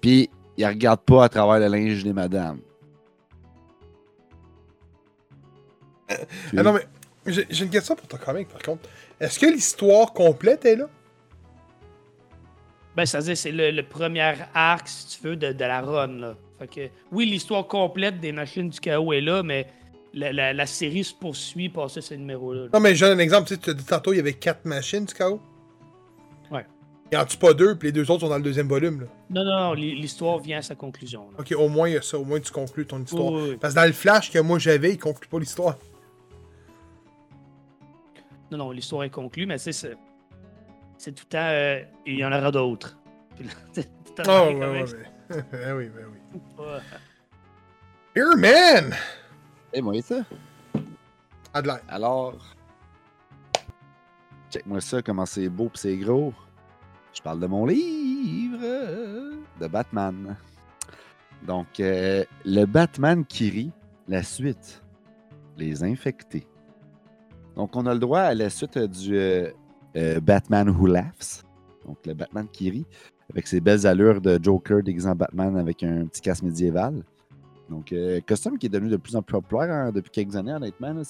Puis, 0.00 0.30
il 0.56 0.66
regarde 0.66 1.00
pas 1.00 1.24
à 1.24 1.28
travers 1.28 1.58
le 1.58 1.76
linge 1.76 2.02
des 2.02 2.14
madames. 2.14 2.60
Ah 6.08 6.62
non, 6.62 6.72
mais 6.72 6.86
j'ai 7.26 7.46
j'ai 7.50 7.64
une 7.64 7.70
question 7.70 7.94
pour 7.94 8.08
ton 8.08 8.16
comic, 8.16 8.48
par 8.48 8.62
contre. 8.62 8.88
Est-ce 9.20 9.38
que 9.38 9.46
l'histoire 9.46 10.12
complète 10.14 10.64
est 10.64 10.76
là? 10.76 10.88
Ben, 12.96 13.06
c'est-à-dire, 13.06 13.36
c'est 13.36 13.52
le, 13.52 13.70
le 13.70 13.82
premier 13.84 14.34
arc, 14.54 14.88
si 14.88 15.18
tu 15.18 15.28
veux, 15.28 15.36
de, 15.36 15.52
de 15.52 15.64
la 15.64 15.80
run. 15.80 16.08
Là. 16.18 16.34
Fait 16.58 16.66
que, 16.66 16.80
oui, 17.12 17.24
l'histoire 17.26 17.66
complète 17.66 18.20
des 18.20 18.32
machines 18.32 18.68
du 18.68 18.80
chaos 18.80 19.12
est 19.12 19.20
là, 19.20 19.42
mais 19.42 19.66
la, 20.12 20.32
la- 20.32 20.52
la 20.52 20.66
série 20.66 21.04
se 21.04 21.14
poursuit 21.14 21.68
par 21.68 21.88
ce 21.88 22.14
numéro-là. 22.14 22.66
Non, 22.74 22.80
mais 22.80 22.94
je 22.96 23.04
donne 23.06 23.16
un 23.18 23.22
exemple. 23.22 23.46
Tu 23.48 23.54
sais, 23.54 23.60
tu 23.60 23.70
as 23.70 23.74
dit 23.74 23.84
tantôt, 23.84 24.12
il 24.12 24.16
y 24.16 24.20
avait 24.20 24.32
quatre 24.32 24.64
machines 24.64 25.04
du 25.04 25.14
chaos. 25.14 25.40
Ouais. 26.50 26.66
Il 27.12 27.16
en 27.18 27.24
tue 27.24 27.36
pas 27.36 27.54
deux, 27.54 27.76
puis 27.76 27.88
les 27.88 27.92
deux 27.92 28.10
autres 28.10 28.20
sont 28.22 28.28
dans 28.28 28.36
le 28.38 28.42
deuxième 28.42 28.66
volume. 28.68 29.02
Là? 29.02 29.06
Non, 29.30 29.44
non, 29.44 29.60
non, 29.68 29.72
l'hi- 29.74 29.94
l'histoire 29.94 30.38
vient 30.40 30.58
à 30.58 30.62
sa 30.62 30.74
conclusion. 30.74 31.28
là. 31.30 31.36
Ok, 31.40 31.52
au 31.56 31.68
moins, 31.68 31.88
il 31.88 31.94
y 31.94 31.96
a 31.96 32.02
ça. 32.02 32.18
Au 32.18 32.24
moins, 32.24 32.40
tu 32.40 32.50
conclus 32.50 32.86
ton 32.86 33.00
histoire. 33.00 33.32
Oui, 33.32 33.40
oui, 33.42 33.48
oui. 33.50 33.56
Parce 33.60 33.72
que 33.74 33.78
dans 33.80 33.86
le 33.86 33.92
flash 33.92 34.32
que 34.32 34.38
moi 34.40 34.58
j'avais, 34.58 34.90
il 34.94 34.98
conclut 34.98 35.28
pas 35.28 35.38
l'histoire. 35.38 35.76
Non, 38.50 38.58
non, 38.58 38.70
l'histoire 38.72 39.04
est 39.04 39.10
conclue, 39.10 39.46
mais 39.46 39.58
tu 39.58 39.64
sais, 39.64 39.72
c'est 39.72 39.96
c'est 41.00 41.12
tout 41.12 41.24
le 41.26 41.30
temps. 41.30 41.38
euh, 41.38 41.82
il 42.04 42.18
y 42.18 42.24
en 42.24 42.32
aura 42.32 42.50
d'autres. 42.50 42.96
Oh, 44.28 44.48
ouais, 44.48 44.54
ouais, 44.54 44.82
ouais. 44.82 44.84
Ben 45.50 45.74
oui, 45.74 45.88
ben 45.88 46.04
oui. 46.12 46.64
Here, 48.14 48.36
man! 48.36 48.92
Et 49.72 49.80
moi, 49.80 49.94
ça. 50.02 50.16
Adelaide. 51.54 51.80
Alors, 51.88 52.34
check-moi 54.50 54.80
ça, 54.82 55.00
comment 55.00 55.24
c'est 55.24 55.48
beau 55.48 55.70
pis 55.70 55.78
c'est 55.80 55.96
gros. 55.96 56.34
Je 57.14 57.22
parle 57.22 57.40
de 57.40 57.46
mon 57.46 57.64
livre 57.64 58.60
de 59.58 59.66
Batman. 59.68 60.36
Donc, 61.46 61.80
euh, 61.80 62.24
le 62.44 62.66
Batman 62.66 63.24
qui 63.24 63.48
rit, 63.48 63.72
la 64.06 64.22
suite, 64.22 64.82
les 65.56 65.82
infectés. 65.82 66.46
Donc, 67.56 67.74
on 67.74 67.86
a 67.86 67.94
le 67.94 68.00
droit 68.00 68.20
à 68.20 68.34
la 68.34 68.50
suite 68.50 68.76
du 68.76 69.16
euh, 69.16 69.50
euh, 69.96 70.20
Batman 70.20 70.68
Who 70.68 70.86
Laughs. 70.86 71.44
Donc, 71.86 71.98
le 72.06 72.14
Batman 72.14 72.46
qui 72.52 72.70
rit, 72.70 72.86
avec 73.30 73.46
ses 73.46 73.60
belles 73.60 73.86
allures 73.86 74.20
de 74.20 74.38
Joker 74.42 74.82
déguisé 74.82 75.08
en 75.08 75.14
Batman 75.14 75.56
avec 75.56 75.82
un 75.82 76.06
petit 76.06 76.20
casque 76.20 76.42
médiéval. 76.42 77.02
Donc, 77.70 77.92
euh, 77.92 78.20
costume 78.26 78.58
qui 78.58 78.66
est 78.66 78.70
devenu 78.70 78.90
de 78.90 78.96
plus 78.96 79.14
en 79.14 79.22
plus 79.22 79.32
populaire 79.32 79.70
hein, 79.70 79.92
depuis 79.92 80.10
quelques 80.10 80.34
années, 80.34 80.52
honnêtement. 80.52 81.02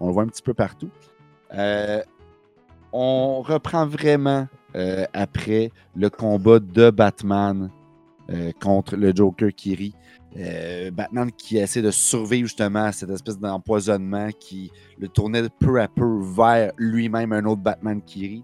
on 0.00 0.06
le 0.06 0.12
voit 0.12 0.22
un 0.22 0.28
petit 0.28 0.42
peu 0.42 0.54
partout. 0.54 0.88
Euh, 1.54 2.02
on 2.92 3.42
reprend 3.42 3.86
vraiment 3.86 4.48
euh, 4.74 5.04
après 5.12 5.70
le 5.94 6.08
combat 6.08 6.58
de 6.58 6.90
Batman 6.90 7.70
contre 8.60 8.94
le 8.96 9.10
Joker 9.14 9.54
qui 9.54 9.74
rit. 9.74 9.94
Euh, 10.38 10.92
Batman 10.92 11.32
qui 11.32 11.58
essaie 11.58 11.82
de 11.82 11.90
survivre 11.90 12.46
justement 12.46 12.84
à 12.84 12.92
cette 12.92 13.10
espèce 13.10 13.38
d'empoisonnement 13.38 14.28
qui 14.38 14.70
le 14.98 15.08
tournait 15.08 15.48
peu 15.58 15.80
à 15.80 15.88
peu 15.88 16.20
vers 16.22 16.72
lui-même 16.76 17.32
un 17.32 17.44
autre 17.44 17.62
Batman 17.62 18.00
qui 18.00 18.28
rit. 18.28 18.42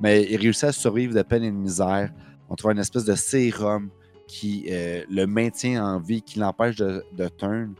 Mais 0.00 0.24
il 0.28 0.36
réussit 0.38 0.64
à 0.64 0.72
survivre 0.72 1.14
de 1.14 1.22
peine 1.22 1.44
et 1.44 1.50
de 1.50 1.56
misère. 1.56 2.12
On 2.48 2.56
trouve 2.56 2.72
une 2.72 2.78
espèce 2.78 3.04
de 3.04 3.14
sérum 3.14 3.90
qui 4.26 4.66
euh, 4.70 5.04
le 5.08 5.26
maintient 5.26 5.84
en 5.84 6.00
vie, 6.00 6.20
qui 6.20 6.40
l'empêche 6.40 6.76
de, 6.76 7.04
de 7.12 7.28
turn. 7.28 7.74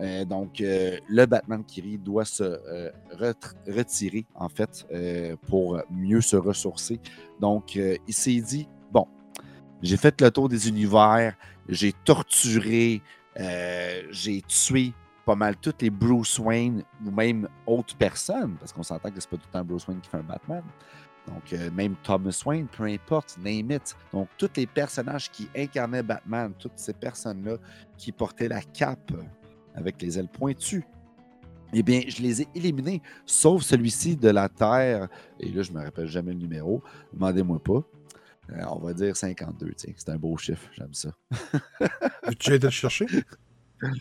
Euh, 0.00 0.24
donc, 0.24 0.60
le 0.60 1.26
Batman 1.26 1.62
qui 1.64 1.82
rit 1.82 1.98
doit 1.98 2.24
se 2.24 2.58
retirer, 3.68 4.24
en 4.34 4.48
fait, 4.48 4.86
pour 5.48 5.78
mieux 5.90 6.22
se 6.22 6.36
ressourcer. 6.36 6.98
Donc, 7.40 7.74
il 7.74 8.14
s'est 8.14 8.40
dit, 8.40 8.66
bon, 8.90 9.06
j'ai 9.82 9.98
fait 9.98 10.18
le 10.20 10.30
tour 10.30 10.48
des 10.48 10.68
univers, 10.68 11.36
j'ai 11.68 11.92
torturé, 11.92 13.02
euh, 13.38 14.02
j'ai 14.10 14.42
tué 14.42 14.92
pas 15.24 15.36
mal 15.36 15.56
toutes 15.56 15.82
les 15.82 15.90
Bruce 15.90 16.38
Wayne 16.38 16.82
ou 17.04 17.10
même 17.10 17.48
autres 17.66 17.96
personnes, 17.96 18.56
parce 18.58 18.72
qu'on 18.72 18.82
s'entend 18.82 19.10
que 19.10 19.20
c'est 19.20 19.30
pas 19.30 19.36
tout 19.36 19.46
le 19.46 19.52
temps 19.52 19.64
Bruce 19.64 19.86
Wayne 19.86 20.00
qui 20.00 20.10
fait 20.10 20.18
un 20.18 20.22
Batman. 20.22 20.62
Donc, 21.28 21.52
euh, 21.52 21.70
même 21.70 21.94
Thomas 22.02 22.42
Wayne, 22.44 22.66
peu 22.66 22.84
importe, 22.84 23.38
name 23.38 23.70
it. 23.70 23.96
Donc, 24.12 24.28
tous 24.36 24.50
les 24.56 24.66
personnages 24.66 25.30
qui 25.30 25.48
incarnaient 25.56 26.02
Batman, 26.02 26.52
toutes 26.58 26.72
ces 26.76 26.92
personnes-là 26.92 27.56
qui 27.96 28.10
portaient 28.10 28.48
la 28.48 28.60
cape 28.60 29.12
avec 29.74 30.02
les 30.02 30.18
ailes 30.18 30.28
pointues, 30.28 30.84
eh 31.72 31.82
bien, 31.82 32.02
je 32.06 32.20
les 32.20 32.42
ai 32.42 32.48
éliminés, 32.54 33.00
sauf 33.24 33.62
celui-ci 33.62 34.16
de 34.16 34.28
la 34.28 34.48
Terre. 34.48 35.08
Et 35.40 35.48
là, 35.50 35.62
je 35.62 35.72
me 35.72 35.82
rappelle 35.82 36.06
jamais 36.06 36.32
le 36.32 36.38
numéro. 36.38 36.82
Demandez-moi 37.14 37.62
pas. 37.62 37.82
Euh, 38.50 38.62
on 38.70 38.78
va 38.78 38.92
dire 38.92 39.16
52, 39.16 39.72
tiens. 39.76 39.92
C'est 39.96 40.10
un 40.10 40.16
beau 40.16 40.36
chiffre, 40.36 40.68
j'aime 40.72 40.94
ça. 40.94 41.10
Tu 42.38 42.54
été 42.54 42.66
le 42.66 42.70
chercher? 42.70 43.06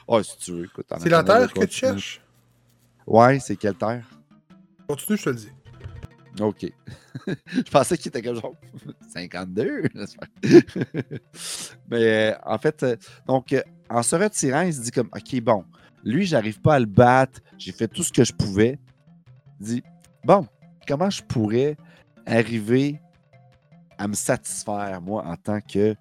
Oh, 0.07 0.21
si 0.21 0.37
tu 0.37 0.51
veux, 0.51 0.65
écoute. 0.65 0.85
C'est 0.99 1.09
la 1.09 1.23
Terre 1.23 1.51
que 1.51 1.65
tu 1.65 1.77
cherches? 1.77 2.21
Ouais, 3.07 3.39
c'est 3.39 3.55
quelle 3.55 3.75
terre? 3.75 4.05
Continue, 4.87 5.17
je 5.17 5.23
te 5.23 5.29
le 5.29 5.35
dis. 5.35 5.51
OK. 6.39 6.65
je 7.27 7.71
pensais 7.71 7.97
qu'il 7.97 8.07
était 8.09 8.21
comme 8.21 8.39
genre 8.39 8.55
52. 9.09 9.83
Mais 11.89 12.31
euh, 12.31 12.35
en 12.45 12.57
fait, 12.57 12.83
euh, 12.83 12.95
donc, 13.27 13.51
euh, 13.53 13.61
en 13.89 14.03
se 14.03 14.15
retirant, 14.15 14.61
il 14.61 14.73
se 14.73 14.81
dit 14.81 14.91
comme 14.91 15.09
OK, 15.13 15.41
bon, 15.41 15.65
lui, 16.03 16.25
j'arrive 16.25 16.61
pas 16.61 16.75
à 16.75 16.79
le 16.79 16.85
battre. 16.85 17.41
J'ai 17.57 17.71
fait 17.71 17.87
tout 17.87 18.03
ce 18.03 18.11
que 18.11 18.23
je 18.23 18.33
pouvais. 18.33 18.79
Il 19.59 19.65
dit 19.65 19.83
Bon, 20.23 20.47
comment 20.87 21.09
je 21.09 21.21
pourrais 21.23 21.75
arriver 22.25 23.01
à 23.97 24.07
me 24.07 24.13
satisfaire, 24.13 25.01
moi, 25.01 25.23
en 25.25 25.35
tant 25.35 25.59
que 25.61 25.95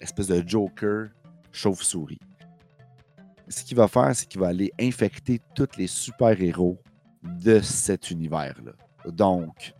espèce 0.00 0.28
de 0.28 0.42
Joker 0.46 1.08
chauve-souris? 1.52 2.20
Ce 3.48 3.64
qu'il 3.64 3.76
va 3.76 3.88
faire, 3.88 4.14
c'est 4.14 4.26
qu'il 4.26 4.40
va 4.40 4.48
aller 4.48 4.72
infecter 4.80 5.40
tous 5.54 5.68
les 5.76 5.86
super-héros 5.86 6.78
de 7.22 7.60
cet 7.60 8.10
univers-là. 8.10 8.72
Donc, 9.06 9.74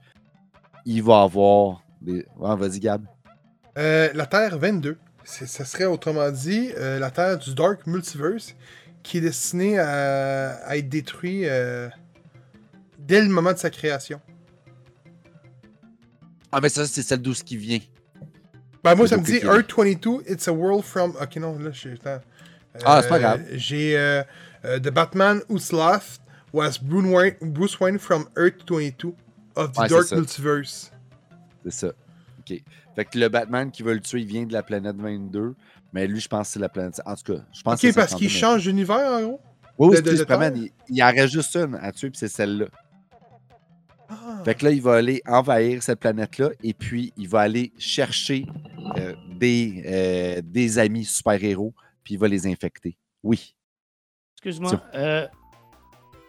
il 0.84 1.02
va 1.02 1.22
avoir 1.22 1.82
des. 2.00 2.26
vas-y, 2.38 2.80
Gab. 2.80 3.04
Euh, 3.76 4.10
la 4.14 4.26
Terre 4.26 4.58
22. 4.58 4.96
Ça 5.24 5.66
serait 5.66 5.84
autrement 5.84 6.30
dit 6.30 6.72
euh, 6.78 6.98
la 6.98 7.10
Terre 7.10 7.36
du 7.36 7.54
Dark 7.54 7.86
Multiverse 7.86 8.56
qui 9.02 9.18
est 9.18 9.20
destinée 9.20 9.78
à, 9.78 10.76
être 10.76 10.88
détruit 10.88 11.42
euh, 11.44 11.88
dès 12.98 13.20
le 13.20 13.28
moment 13.28 13.52
de 13.52 13.58
sa 13.58 13.68
création. 13.68 14.20
Ah, 16.50 16.60
mais 16.60 16.68
ça, 16.68 16.86
c'est 16.86 17.02
celle 17.02 17.20
d'où 17.20 17.34
ce 17.34 17.44
qui 17.44 17.56
vient. 17.56 17.80
Ben, 18.82 18.94
moi, 18.94 19.06
ça 19.06 19.16
me 19.16 19.22
dit 19.22 19.40
Earth 19.44 19.72
22, 19.76 20.22
it's 20.28 20.48
a 20.48 20.52
world 20.52 20.84
from. 20.84 21.14
Ok, 21.20 21.36
non, 21.36 21.58
là, 21.58 21.70
je 21.72 21.90
ah, 22.84 23.00
c'est 23.02 23.08
pas 23.08 23.18
grave. 23.18 23.44
J'ai 23.52 24.22
The 24.62 24.90
Batman 24.90 25.40
Who's 25.48 25.72
Left 25.72 26.20
was 26.52 26.78
Bruce 26.78 27.80
Wayne 27.80 27.98
from 27.98 28.28
Earth 28.36 28.64
22 28.66 29.14
of 29.56 29.72
the 29.72 29.88
Dark 29.88 30.12
Multiverse. 30.12 30.90
C'est 31.64 31.72
ça. 31.72 31.88
OK. 31.88 32.62
Fait 32.94 33.04
que 33.04 33.18
le 33.18 33.28
Batman 33.28 33.70
qui 33.70 33.82
veut 33.82 33.94
le 33.94 34.00
tuer, 34.00 34.20
il 34.20 34.26
vient 34.26 34.44
de 34.44 34.52
la 34.52 34.62
planète 34.62 34.96
22. 34.96 35.54
Mais 35.92 36.06
lui, 36.06 36.20
je 36.20 36.28
pense 36.28 36.48
que 36.48 36.52
c'est 36.54 36.60
la 36.60 36.68
planète. 36.68 37.00
En 37.04 37.14
tout 37.14 37.34
cas, 37.34 37.40
je 37.52 37.62
pense 37.62 37.82
Ok, 37.82 37.94
parce 37.94 38.14
qu'il 38.14 38.30
change 38.30 38.64
d'univers, 38.64 39.12
en 39.12 39.22
gros? 39.22 39.40
Oui, 39.78 39.96
oui, 39.96 40.12
il, 40.12 40.70
il 40.88 41.02
en 41.02 41.06
reste 41.06 41.32
juste 41.32 41.54
une 41.56 41.76
à 41.76 41.92
tuer, 41.92 42.10
puis 42.10 42.18
c'est 42.18 42.28
celle-là. 42.28 42.66
Fait 44.44 44.54
que 44.54 44.64
là, 44.64 44.70
il 44.70 44.82
va 44.82 44.94
aller 44.94 45.22
envahir 45.26 45.82
cette 45.82 46.00
planète-là, 46.00 46.50
et 46.62 46.74
puis 46.74 47.12
il 47.16 47.28
va 47.28 47.40
aller 47.40 47.72
chercher 47.78 48.46
euh, 48.96 49.14
des, 49.28 49.82
euh, 49.86 50.40
des 50.44 50.78
amis 50.78 51.04
super-héros, 51.04 51.74
puis 52.02 52.14
il 52.14 52.20
va 52.20 52.28
les 52.28 52.46
infecter. 52.46 52.96
Oui. 53.22 53.54
Excuse-moi. 54.36 54.80
Euh, 54.94 55.26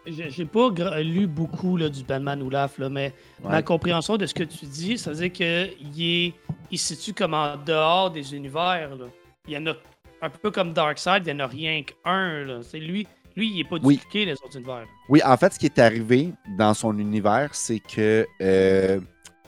j'ai 0.06 0.44
pas 0.46 0.70
lu 1.00 1.26
beaucoup 1.26 1.76
là, 1.76 1.88
du 1.88 2.02
Batman 2.02 2.42
Oulaf, 2.42 2.78
là, 2.78 2.88
mais 2.88 3.12
ma 3.42 3.62
compréhension 3.62 4.16
de 4.16 4.26
ce 4.26 4.34
que 4.34 4.44
tu 4.44 4.66
dis, 4.66 4.98
ça 4.98 5.12
veut 5.12 5.28
dire 5.28 5.32
qu'il 5.32 6.02
est... 6.02 6.34
il 6.70 6.78
se 6.78 6.94
situe 6.94 7.12
comme 7.12 7.34
en 7.34 7.56
dehors 7.56 8.10
des 8.10 8.34
univers. 8.34 8.96
Là. 8.96 9.06
Il 9.46 9.54
y 9.54 9.58
en 9.58 9.66
a 9.66 9.74
un 10.22 10.30
peu 10.30 10.50
comme 10.50 10.72
Darkseid, 10.72 11.26
il 11.26 11.34
n'y 11.34 11.42
en 11.42 11.44
a 11.44 11.46
rien 11.46 11.82
qu'un. 11.82 12.60
C'est 12.62 12.80
lui, 12.80 13.06
lui, 13.40 13.48
il 13.48 13.56
n'est 13.56 13.64
pas 13.64 13.78
dupliqué 13.78 14.24
les 14.24 14.34
autres 14.34 14.56
univers. 14.56 14.86
Oui, 15.08 15.20
en 15.24 15.36
fait, 15.36 15.54
ce 15.54 15.58
qui 15.58 15.66
est 15.66 15.78
arrivé 15.78 16.32
dans 16.58 16.74
son 16.74 16.96
univers, 16.98 17.54
c'est 17.54 17.80
que 17.80 18.26
euh, 18.40 19.00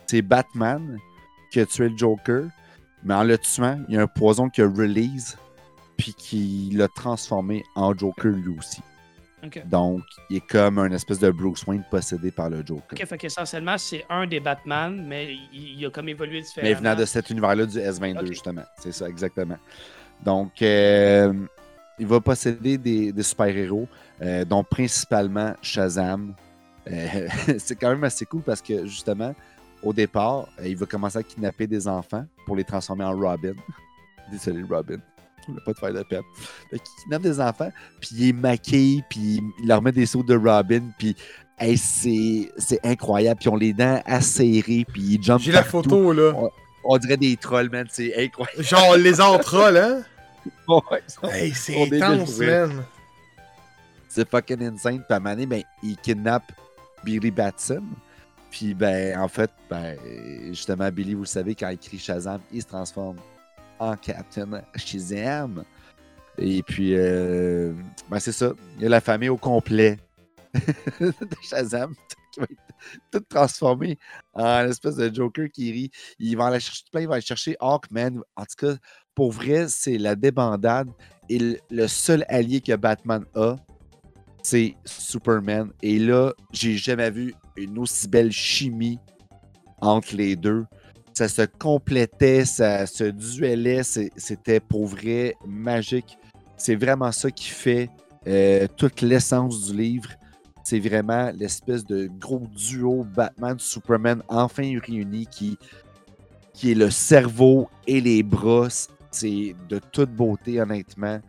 c'est 0.07 0.21
Batman 0.21 0.97
qui 1.51 1.59
a 1.59 1.65
tué 1.65 1.89
le 1.89 1.97
Joker, 1.97 2.45
mais 3.03 3.13
en 3.13 3.23
le 3.23 3.37
tuant, 3.37 3.79
il 3.87 3.95
y 3.95 3.97
a 3.97 4.01
un 4.01 4.07
poison 4.07 4.49
qui 4.49 4.61
a 4.61 4.65
release, 4.65 5.37
puis 5.97 6.13
qui 6.13 6.71
l'a 6.73 6.87
transformé 6.87 7.63
en 7.75 7.95
Joker 7.95 8.31
lui 8.31 8.57
aussi. 8.57 8.81
Donc, 9.65 10.03
il 10.29 10.37
est 10.37 10.47
comme 10.47 10.79
un 10.79 10.89
espèce 10.91 11.19
de 11.19 11.29
Bruce 11.29 11.67
Wayne 11.67 11.83
possédé 11.91 12.31
par 12.31 12.49
le 12.49 12.65
Joker. 12.65 12.93
Ok, 12.93 13.05
fait 13.05 13.17
qu'essentiellement, 13.17 13.77
c'est 13.77 14.05
un 14.09 14.25
des 14.25 14.39
Batman, 14.39 15.05
mais 15.05 15.35
il, 15.51 15.85
a 15.85 15.89
comme 15.89 16.07
évolué 16.07 16.41
différemment. 16.41 16.71
Mais 16.71 16.79
venant 16.79 16.95
de 16.95 17.03
cet 17.03 17.29
univers-là 17.29 17.65
du 17.65 17.77
S22, 17.77 18.25
justement. 18.27 18.63
C'est 18.79 18.93
ça, 18.93 19.09
exactement. 19.09 19.57
Donc, 20.23 20.61
euh, 20.61 21.33
il 22.03 22.07
va 22.07 22.19
posséder 22.19 22.77
des, 22.77 23.23
super-héros, 23.23 23.87
euh, 24.21 24.43
dont 24.43 24.63
principalement 24.63 25.53
Shazam. 25.61 26.33
Euh, 26.91 27.27
c'est 27.57 27.77
quand 27.77 27.89
même 27.89 28.03
assez 28.03 28.25
cool 28.25 28.41
parce 28.41 28.61
que, 28.61 28.85
justement, 28.85 29.33
au 29.81 29.93
départ, 29.93 30.49
il 30.63 30.75
va 30.75 30.85
commencer 30.85 31.19
à 31.19 31.23
kidnapper 31.23 31.65
des 31.65 31.87
enfants 31.87 32.25
pour 32.45 32.57
les 32.57 32.65
transformer 32.65 33.05
en 33.05 33.17
Robin. 33.17 33.53
Désolé, 34.31 34.63
Robin. 34.69 34.97
On 35.47 35.53
pas 35.65 35.71
de 35.71 35.77
faire 35.77 35.93
de 35.93 36.03
peine. 36.03 36.21
Qu'il 36.69 36.79
kidnappe 37.03 37.21
des 37.21 37.39
enfants, 37.39 37.71
puis 38.01 38.09
il 38.13 38.29
est 38.29 38.33
maquillé, 38.33 39.03
puis 39.09 39.41
il 39.61 39.67
leur 39.67 39.81
met 39.81 39.91
des 39.93 40.05
sauts 40.05 40.23
de 40.23 40.35
Robin, 40.35 40.81
puis 40.97 41.15
c'est 41.77 42.79
incroyable. 42.83 43.39
Puis 43.39 43.49
on 43.49 43.55
les 43.55 43.73
dents 43.73 44.01
acérées, 44.05 44.85
puis 44.91 45.01
ils 45.01 45.23
jumpent 45.23 45.41
J'ai 45.41 45.51
la 45.53 45.63
photo, 45.63 46.11
là. 46.11 46.33
On, 46.85 46.97
dirait 46.97 47.17
des 47.17 47.37
trolls, 47.37 47.69
man. 47.69 47.87
C'est 47.89 48.25
incroyable. 48.25 48.63
Genre 48.63 48.97
les 48.97 49.13
trolls, 49.41 49.77
hein? 49.77 50.03
ouais. 50.67 51.03
Hey, 51.31 51.53
c'est 51.53 51.81
intense, 51.81 52.37
man. 52.37 52.83
C'est 54.07 54.29
fucking 54.29 54.61
insane. 54.63 55.03
Puis 55.03 55.13
à 55.13 55.19
ben, 55.19 55.63
il 55.81 55.97
kidnappe 55.97 56.51
Billy 57.03 57.31
Batson. 57.31 57.83
Puis, 58.51 58.73
ben, 58.73 59.17
en 59.17 59.27
fait, 59.27 59.49
ben, 59.69 59.97
justement, 60.49 60.91
Billy, 60.91 61.15
vous 61.15 61.21
le 61.21 61.27
savez, 61.27 61.55
quand 61.55 61.69
il 61.69 61.79
crie 61.79 61.97
Shazam, 61.97 62.39
il 62.51 62.61
se 62.61 62.67
transforme 62.67 63.17
en 63.79 63.95
Captain 63.95 64.61
Shazam. 64.75 65.63
Et 66.37 66.63
puis, 66.63 66.95
euh, 66.95 67.73
ben 68.09 68.19
c'est 68.19 68.31
ça. 68.31 68.53
Il 68.77 68.83
y 68.83 68.85
a 68.85 68.89
la 68.89 69.01
famille 69.01 69.29
au 69.29 69.37
complet 69.37 69.99
de 70.53 71.13
Shazam 71.41 71.93
qui 72.31 72.39
va 72.39 72.45
être 72.49 72.61
toute 73.11 73.29
transformée 73.29 73.97
en 74.33 74.65
espèce 74.65 74.95
de 74.95 75.13
Joker 75.13 75.49
qui 75.51 75.71
rit. 75.71 75.91
Il 76.19 76.35
va 76.37 76.47
aller 76.47 76.59
chercher 76.59 76.83
plein, 76.91 77.01
il 77.01 77.07
va 77.07 77.15
aller 77.15 77.21
chercher 77.21 77.55
Hawkman. 77.59 78.21
En 78.35 78.45
tout 78.45 78.55
cas, 78.57 78.75
pour 79.15 79.31
vrai, 79.31 79.67
c'est 79.67 79.97
la 79.97 80.15
débandade. 80.15 80.89
Et 81.29 81.59
le 81.69 81.87
seul 81.87 82.25
allié 82.27 82.61
que 82.61 82.75
Batman 82.75 83.23
a, 83.35 83.55
c'est 84.41 84.75
Superman. 84.85 85.71
Et 85.81 85.99
là, 85.99 86.33
j'ai 86.51 86.75
jamais 86.75 87.09
vu 87.09 87.33
une 87.55 87.79
aussi 87.79 88.07
belle 88.07 88.31
chimie 88.31 88.99
entre 89.81 90.15
les 90.15 90.35
deux 90.35 90.65
ça 91.13 91.27
se 91.27 91.43
complétait, 91.43 92.43
ça 92.45 92.85
se 92.87 93.03
duelait, 93.03 93.83
c'était 93.83 94.59
pour 94.59 94.87
vrai 94.87 95.35
magique. 95.45 96.17
C'est 96.57 96.75
vraiment 96.75 97.11
ça 97.11 97.29
qui 97.29 97.49
fait 97.49 97.89
euh, 98.27 98.67
toute 98.77 99.01
l'essence 99.01 99.67
du 99.67 99.77
livre. 99.77 100.09
C'est 100.63 100.79
vraiment 100.79 101.31
l'espèce 101.35 101.85
de 101.85 102.09
gros 102.19 102.47
duo 102.55 103.05
Batman-Superman 103.15 104.23
enfin 104.29 104.79
réunis 104.79 105.27
qui, 105.27 105.57
qui 106.53 106.71
est 106.71 106.75
le 106.75 106.89
cerveau 106.89 107.69
et 107.85 108.01
les 108.01 108.23
bras. 108.23 108.87
C'est 109.13 109.55
de 109.69 109.79
toute 109.79 110.11
beauté, 110.11 110.59
honnêtement. 110.61 111.19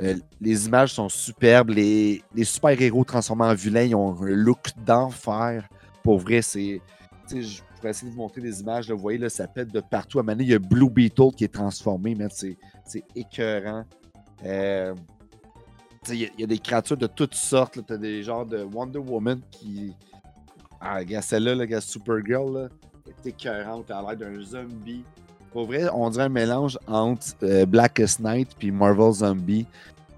Euh, 0.00 0.14
les 0.40 0.66
images 0.66 0.94
sont 0.94 1.08
superbes. 1.08 1.70
Les, 1.70 2.22
les 2.34 2.44
super-héros 2.44 3.04
transformés 3.04 3.44
en 3.44 3.54
vilains, 3.54 3.82
ils 3.82 3.94
ont 3.94 4.16
un 4.22 4.30
look 4.30 4.70
d'enfer. 4.84 5.68
Pour 6.02 6.18
vrai, 6.18 6.42
c'est 6.42 6.80
je 7.38 7.62
vais 7.82 7.90
essayer 7.90 8.10
de 8.10 8.14
vous 8.14 8.22
montrer 8.22 8.40
des 8.40 8.60
images. 8.60 8.90
vous 8.90 8.98
voyez, 8.98 9.18
là, 9.18 9.28
ça 9.28 9.46
pète 9.46 9.72
de 9.72 9.80
partout. 9.80 10.18
À 10.18 10.22
un 10.26 10.38
il 10.38 10.48
y 10.48 10.54
a 10.54 10.58
Blue 10.58 10.90
Beetle 10.90 11.30
qui 11.36 11.44
est 11.44 11.52
transformé. 11.52 12.16
C'est, 12.30 12.56
écœurant. 13.14 13.84
Euh, 14.44 14.94
il 16.08 16.30
y, 16.38 16.42
a 16.42 16.46
des 16.46 16.58
créatures 16.58 16.96
de 16.96 17.06
toutes 17.06 17.34
sortes. 17.34 17.84
Tu 17.86 17.92
as 17.92 17.98
des 17.98 18.22
genres 18.22 18.46
de 18.46 18.62
Wonder 18.62 18.98
Woman 18.98 19.40
qui. 19.50 19.94
Ah, 20.80 20.96
regarde, 20.96 21.24
celle-là, 21.24 21.54
le 21.54 21.80
Supergirl, 21.80 22.54
là, 22.54 22.68
est 23.06 23.26
écœurante. 23.28 23.90
Elle 23.90 23.96
l'air 24.06 24.16
d'un 24.16 24.42
zombie. 24.42 25.04
Pour 25.52 25.66
vrai, 25.66 25.88
on 25.92 26.10
dirait 26.10 26.24
un 26.24 26.28
mélange 26.28 26.78
entre 26.86 27.26
euh, 27.42 27.66
Blackest 27.66 28.20
Night 28.20 28.50
et 28.60 28.70
Marvel 28.70 29.12
Zombie. 29.12 29.66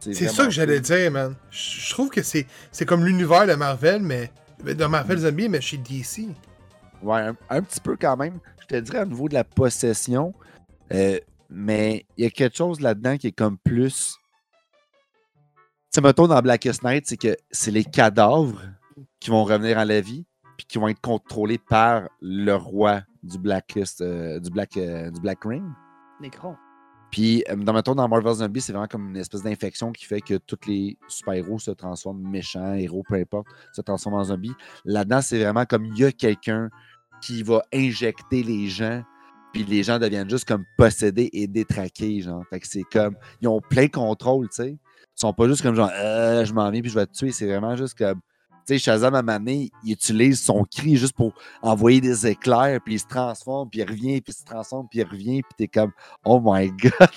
C'est, 0.00 0.28
ça 0.28 0.44
que 0.44 0.50
j'allais 0.50 0.80
dire, 0.80 1.10
man. 1.10 1.34
Je 1.50 1.90
trouve 1.90 2.10
que 2.10 2.22
c'est, 2.22 2.46
comme 2.86 3.04
l'univers 3.04 3.46
de 3.46 3.54
Marvel, 3.54 4.02
mais. 4.02 4.30
De 4.64 4.84
Marvel 4.84 5.18
Zombie, 5.18 5.48
mais 5.48 5.60
chez 5.60 5.76
DC. 5.76 6.28
Ouais, 7.02 7.30
un, 7.48 7.62
petit 7.62 7.80
peu 7.80 7.96
quand 7.96 8.16
même. 8.16 8.38
Je 8.60 8.66
te 8.66 8.76
dirais 8.76 9.02
au 9.02 9.06
niveau 9.06 9.28
de 9.28 9.34
la 9.34 9.44
possession, 9.44 10.32
euh, 10.92 11.18
mais 11.50 12.06
il 12.16 12.24
y 12.24 12.26
a 12.26 12.30
quelque 12.30 12.56
chose 12.56 12.80
là-dedans 12.80 13.16
qui 13.16 13.28
est 13.28 13.32
comme 13.32 13.58
plus. 13.58 14.18
Tu 15.54 15.62
sais, 15.90 16.00
mettons 16.00 16.28
dans 16.28 16.40
Blackest 16.40 16.84
Night, 16.84 17.06
c'est 17.06 17.16
que 17.16 17.36
c'est 17.50 17.70
les 17.70 17.84
cadavres 17.84 18.60
qui 19.18 19.30
vont 19.30 19.44
revenir 19.44 19.78
à 19.78 19.84
la 19.84 20.00
vie, 20.00 20.24
puis 20.62 20.66
qui 20.68 20.78
vont 20.78 20.86
être 20.86 21.00
contrôlés 21.00 21.58
par 21.58 22.08
le 22.20 22.54
roi 22.54 23.02
du 23.24 23.36
Blacklist, 23.36 24.00
euh, 24.00 24.38
du, 24.38 24.48
Black, 24.50 24.76
euh, 24.76 25.10
du 25.10 25.20
Black 25.20 25.42
Ring. 25.44 25.64
Nécron. 26.20 26.54
Puis, 27.10 27.42
dans, 27.56 27.72
mettons, 27.72 27.96
dans 27.96 28.08
Marvel 28.08 28.32
Zombie, 28.32 28.60
c'est 28.60 28.72
vraiment 28.72 28.86
comme 28.86 29.10
une 29.10 29.16
espèce 29.16 29.42
d'infection 29.42 29.90
qui 29.90 30.06
fait 30.06 30.20
que 30.20 30.38
tous 30.38 30.60
les 30.66 30.96
super-héros 31.08 31.58
se 31.58 31.72
transforment 31.72 32.22
méchants, 32.22 32.74
héros, 32.74 33.02
peu 33.06 33.16
importe, 33.16 33.48
se 33.72 33.82
transforment 33.82 34.20
en 34.20 34.24
zombies. 34.24 34.54
Là-dedans, 34.84 35.20
c'est 35.20 35.42
vraiment 35.42 35.66
comme 35.66 35.84
il 35.84 35.98
y 35.98 36.04
a 36.04 36.12
quelqu'un 36.12 36.70
qui 37.20 37.42
va 37.42 37.62
injecter 37.74 38.44
les 38.44 38.68
gens, 38.68 39.02
puis 39.52 39.64
les 39.64 39.82
gens 39.82 39.98
deviennent 39.98 40.30
juste 40.30 40.46
comme 40.46 40.64
possédés 40.78 41.28
et 41.32 41.48
détraqués, 41.48 42.22
genre. 42.22 42.44
Fait 42.48 42.60
que 42.60 42.68
c'est 42.68 42.84
comme, 42.84 43.16
ils 43.40 43.48
ont 43.48 43.60
plein 43.60 43.88
contrôle, 43.88 44.48
tu 44.48 44.62
sais. 44.62 44.70
Ils 44.70 45.20
sont 45.20 45.34
pas 45.34 45.48
juste 45.48 45.60
comme 45.60 45.74
genre, 45.74 45.90
euh, 45.94 46.44
je 46.44 46.54
m'en 46.54 46.70
viens 46.70 46.80
puis 46.80 46.90
je 46.90 46.94
vais 46.98 47.06
te 47.06 47.12
tuer. 47.12 47.32
C'est 47.32 47.46
vraiment 47.46 47.76
juste 47.76 47.98
comme, 47.98 48.20
Tu 48.66 48.74
sais, 48.74 48.78
Shazam, 48.78 49.14
à 49.14 49.22
donné, 49.22 49.70
il 49.84 49.92
utilise 49.92 50.40
son 50.40 50.64
cri 50.64 50.96
juste 50.96 51.14
pour 51.14 51.34
envoyer 51.62 52.00
des 52.00 52.26
éclairs, 52.26 52.80
puis 52.84 52.94
il 52.94 53.00
se 53.00 53.06
transforme, 53.06 53.68
puis 53.68 53.80
il 53.80 53.88
revient, 53.88 54.20
puis 54.20 54.32
il 54.32 54.40
se 54.40 54.44
transforme, 54.44 54.86
puis 54.88 55.00
il 55.00 55.04
revient, 55.04 55.42
puis 55.42 55.52
t'es 55.56 55.68
comme, 55.68 55.92
oh 56.24 56.40
my 56.44 56.70
god, 56.82 57.10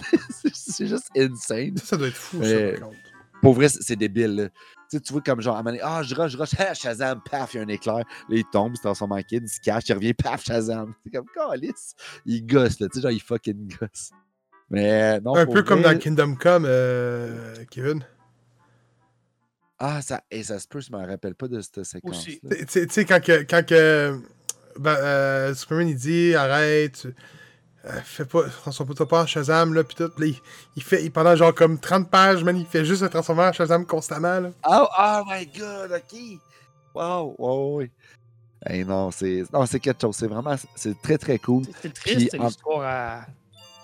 c'est 0.54 0.88
juste 0.88 1.10
insane. 1.16 1.78
Ça, 1.78 1.86
ça 1.86 1.98
doit 1.98 2.08
être 2.08 2.16
fou, 2.16 2.44
ça, 2.44 2.72
par 2.72 2.90
contre. 2.90 2.98
Pour 3.42 3.54
vrai, 3.54 3.70
c'est 3.70 3.96
débile. 3.96 4.36
là. 4.36 4.50
Tu 4.50 4.98
sais, 4.98 5.00
tu 5.00 5.14
vois 5.14 5.22
comme 5.22 5.42
genre, 5.42 5.58
à 5.58 5.62
donné, 5.62 5.80
ah, 5.84 6.02
je 6.02 6.16
rush, 6.16 6.32
je 6.32 6.38
rush, 6.38 6.52
ah, 6.58 6.74
Shazam, 6.74 7.22
paf, 7.30 7.54
il 7.54 7.58
y 7.58 7.60
a 7.60 7.64
un 7.64 7.68
éclair. 7.68 7.98
Là, 7.98 8.04
il 8.30 8.44
tombe, 8.46 8.72
il 8.74 8.78
se 8.78 8.82
transforme 8.82 9.12
en 9.12 9.22
kid, 9.22 9.44
il 9.44 9.50
se 9.50 9.60
cache, 9.60 9.84
il 9.88 9.94
revient, 9.94 10.14
paf, 10.14 10.44
Shazam. 10.44 10.94
C'est 11.04 11.12
comme, 11.12 11.26
calice. 11.34 11.94
Il 12.26 12.46
gosse, 12.46 12.80
là, 12.80 12.88
tu 12.88 12.96
sais, 12.96 13.02
genre, 13.02 13.12
il 13.12 13.22
fucking 13.22 13.76
gosse. 13.80 14.12
Mais 14.70 15.20
non, 15.20 15.36
Un 15.36 15.46
peu 15.46 15.62
comme 15.64 15.82
dans 15.82 15.98
Kingdom 15.98 16.36
Come, 16.36 16.66
euh, 16.68 17.56
Kevin. 17.70 18.04
Ah, 19.80 20.02
ça, 20.02 20.22
et 20.32 20.44
ça 20.44 20.58
se 20.60 20.68
peut, 20.68 20.80
je 20.80 20.92
me 20.92 20.98
rappelle 21.06 21.36
pas 21.36 21.48
de 21.48 21.60
cette 21.62 21.84
séquence. 21.84 22.22
Aussi. 22.28 22.40
Tu 22.72 22.88
sais- 22.90 23.06
quand, 23.06 23.22
que, 23.22 23.44
quand 23.44 23.66
que, 23.66 24.20
ben, 24.80 24.96
euh, 24.96 25.54
Superman 25.54 25.90
il 25.90 25.96
dit 25.98 26.34
arrête, 26.34 27.08
euh, 27.86 27.92
fais 28.04 28.26
pas, 28.26 28.44
transforme-toi 28.50 29.08
pas 29.08 29.24
en 29.24 29.26
Shazam, 29.26 29.74
là, 29.74 29.84
pis 29.84 29.96
tout. 29.96 30.12
Là, 30.18 30.26
il, 30.26 30.36
il 30.78 30.82
fait, 30.84 31.04
il, 31.04 31.12
pendant 31.12 31.36
genre 31.36 31.54
comme 31.54 31.78
30 31.78 32.10
pages, 32.10 32.44
man, 32.44 32.56
il 32.58 32.66
fait 32.66 32.86
juste 32.86 33.02
se 33.02 33.06
transformer 33.06 33.44
en 33.44 33.52
Shazam 33.54 33.86
constamment, 33.86 34.40
là. 34.40 34.52
Oh, 34.68 34.88
oh 34.98 35.22
my 35.28 35.46
god, 35.48 35.92
ok. 35.92 36.20
Wow, 36.94 37.36
wow, 37.38 37.78
oui. 37.80 37.92
Hey, 38.66 38.86
non, 38.86 39.12
c'est 39.12 39.44
non, 39.54 39.66
c'est 39.66 39.80
quelque 39.82 40.02
chose. 40.02 40.16
C'est 40.16 40.28
vraiment, 40.28 40.56
c'est 40.76 41.00
très, 41.02 41.18
très 41.18 41.38
cool. 41.38 41.64
Puis, 41.82 41.92
triste 41.92 42.36
en- 42.40 42.46
l'histoire 42.46 42.82
à, 42.82 43.26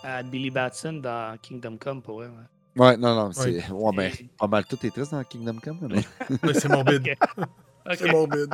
à 0.03 0.23
Billy 0.23 0.49
Batson 0.49 0.93
dans 0.93 1.37
Kingdom 1.41 1.77
Come 1.77 2.01
pour 2.01 2.21
eux. 2.21 2.27
ouais. 2.27 2.45
Ouais, 2.75 2.95
non, 2.97 3.15
non, 3.15 3.31
c'est. 3.31 3.69
Ouais, 3.69 3.91
ben, 3.95 4.11
Et- 4.13 4.29
pas 4.37 4.47
mal 4.47 4.65
tout 4.65 4.77
est 4.85 4.91
triste 4.91 5.11
dans 5.11 5.23
Kingdom 5.23 5.57
Come. 5.61 5.79
Mais... 5.81 6.03
Ouais, 6.43 6.53
c'est 6.53 6.69
morbide. 6.69 7.07
Ok. 7.07 7.47
C'est 7.97 8.11
morbide. 8.11 8.53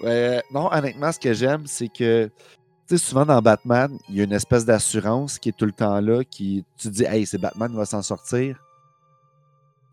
Ouais, 0.00 0.42
non, 0.52 0.68
honnêtement, 0.72 1.12
ce 1.12 1.18
que 1.18 1.32
j'aime, 1.32 1.66
c'est 1.66 1.88
que, 1.88 2.26
tu 2.26 2.32
sais, 2.88 2.98
souvent 2.98 3.24
dans 3.24 3.40
Batman, 3.40 3.96
il 4.08 4.16
y 4.16 4.20
a 4.20 4.24
une 4.24 4.32
espèce 4.32 4.64
d'assurance 4.64 5.38
qui 5.38 5.50
est 5.50 5.56
tout 5.56 5.64
le 5.64 5.72
temps 5.72 6.00
là, 6.00 6.24
qui, 6.24 6.64
tu 6.76 6.88
te 6.88 6.92
dis, 6.92 7.04
hey, 7.04 7.24
c'est 7.24 7.38
Batman, 7.38 7.70
il 7.72 7.76
va 7.76 7.86
s'en 7.86 8.02
sortir. 8.02 8.60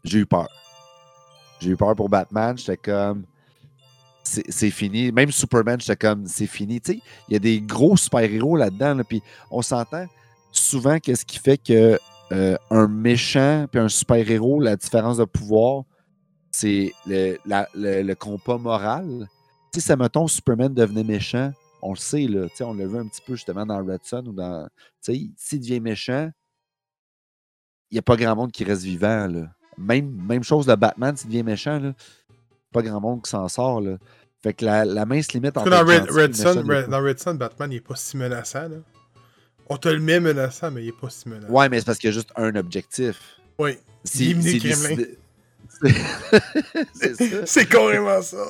J'ai 0.03 0.19
eu 0.19 0.25
peur. 0.25 0.49
J'ai 1.59 1.69
eu 1.69 1.77
peur 1.77 1.95
pour 1.95 2.09
Batman. 2.09 2.57
J'étais 2.57 2.75
comme, 2.75 3.23
c'est 4.23 4.43
c'est 4.49 4.71
fini. 4.71 5.11
Même 5.11 5.31
Superman, 5.31 5.79
j'étais 5.79 5.95
comme, 5.95 6.25
c'est 6.25 6.47
fini. 6.47 6.81
Tu 6.81 6.93
sais, 6.93 6.99
il 7.29 7.33
y 7.33 7.35
a 7.35 7.39
des 7.39 7.61
gros 7.61 7.95
super-héros 7.95 8.57
là-dedans, 8.57 8.95
là, 8.95 9.03
puis 9.03 9.21
on 9.51 9.61
s'entend 9.61 10.07
souvent 10.51 10.99
qu'est-ce 10.99 11.23
qui 11.25 11.39
fait 11.39 11.57
que 11.57 11.99
euh, 12.33 12.57
un 12.69 12.87
méchant 12.87 13.67
puis 13.71 13.79
un 13.79 13.89
super-héros, 13.89 14.59
la 14.59 14.75
différence 14.75 15.17
de 15.17 15.25
pouvoir, 15.25 15.83
c'est 16.51 16.91
le, 17.05 17.37
la- 17.45 17.69
le, 17.75 18.01
le 18.01 18.15
compas 18.15 18.57
moral. 18.57 19.27
Tu 19.71 19.79
sais, 19.79 19.87
ça 19.87 19.95
mettons 19.95 20.27
Superman 20.27 20.73
devenait 20.73 21.03
méchant, 21.03 21.51
on 21.81 21.91
le 21.91 21.97
sait, 21.97 22.27
là, 22.27 22.47
tu 22.49 22.55
sais, 22.57 22.63
on 22.63 22.73
l'a 22.73 22.85
vu 22.85 22.97
un 22.97 23.07
petit 23.07 23.21
peu 23.25 23.35
justement 23.35 23.65
dans 23.65 23.77
Red 23.83 24.01
Son 24.03 24.25
ou 24.27 24.33
dans. 24.33 24.67
Tu 25.03 25.13
sais, 25.13 25.21
s'il 25.35 25.59
devient 25.59 25.79
méchant, 25.79 26.29
il 27.91 27.95
n'y 27.95 27.99
a 27.99 28.03
pas 28.03 28.15
grand 28.15 28.35
monde 28.35 28.51
qui 28.51 28.63
reste 28.63 28.83
vivant. 28.83 29.27
Là. 29.27 29.47
Même, 29.77 30.09
même 30.27 30.43
chose 30.43 30.65
de 30.65 30.75
Batman, 30.75 31.15
s'il 31.15 31.29
devient 31.29 31.43
méchant, 31.43 31.79
là, 31.79 31.93
pas 32.71 32.81
grand 32.81 33.01
monde 33.01 33.23
qui 33.23 33.29
s'en 33.29 33.47
sort. 33.47 33.81
Là. 33.81 33.97
Fait 34.41 34.53
que 34.53 34.65
la, 34.65 34.85
la 34.85 35.05
mince 35.05 35.31
limite 35.33 35.53
Parce 35.53 35.67
entre 35.67 35.77
que 35.77 35.83
dans 35.83 35.91
Red, 35.91 36.09
Red 36.09 36.35
Sun, 36.35 36.63
dans 36.89 37.01
Red 37.01 37.19
Sun, 37.19 37.37
Batman, 37.37 37.71
il 37.71 37.75
est 37.77 37.81
pas 37.81 37.95
si 37.95 38.17
menaçant, 38.17 38.67
là. 38.69 38.77
On 39.69 39.77
te 39.77 39.89
le 39.89 39.99
met 39.99 40.19
menaçant, 40.19 40.71
mais 40.71 40.83
il 40.83 40.89
est 40.89 40.99
pas 40.99 41.09
si 41.09 41.29
menaçant. 41.29 41.51
Ouais, 41.51 41.69
mais 41.69 41.79
c'est 41.79 41.85
parce 41.85 41.97
qu'il 41.97 42.09
y 42.09 42.13
a 42.13 42.13
juste 42.13 42.31
un 42.35 42.55
objectif. 42.55 43.39
Oui. 43.57 43.77
C'est 44.03 44.35
ça. 47.15 47.45
c'est 47.45 47.65
carrément 47.65 48.21
ça. 48.21 48.45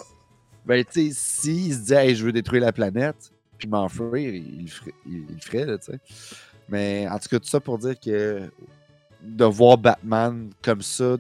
Ben, 0.66 0.84
tu 0.84 1.12
sais, 1.12 1.16
s'il 1.16 1.74
se 1.74 1.80
dit, 1.80 1.94
hey, 1.94 2.16
je 2.16 2.26
veux 2.26 2.32
détruire 2.32 2.64
la 2.64 2.72
planète, 2.72 3.32
puis 3.58 3.68
m'enfuir, 3.68 4.16
il, 4.16 4.64
il, 4.64 4.72
il 5.06 5.26
le 5.30 5.40
ferait, 5.42 5.78
tu 5.80 5.92
sais. 5.92 6.00
Mais 6.70 7.08
en 7.10 7.20
tout 7.20 7.30
cas, 7.30 7.40
tout 7.40 7.48
ça 7.48 7.60
pour 7.60 7.78
dire 7.78 8.00
que 8.00 8.50
de 9.22 9.46
voir 9.46 9.78
Batman 9.78 10.50
comme 10.62 10.82
ça, 10.82 11.18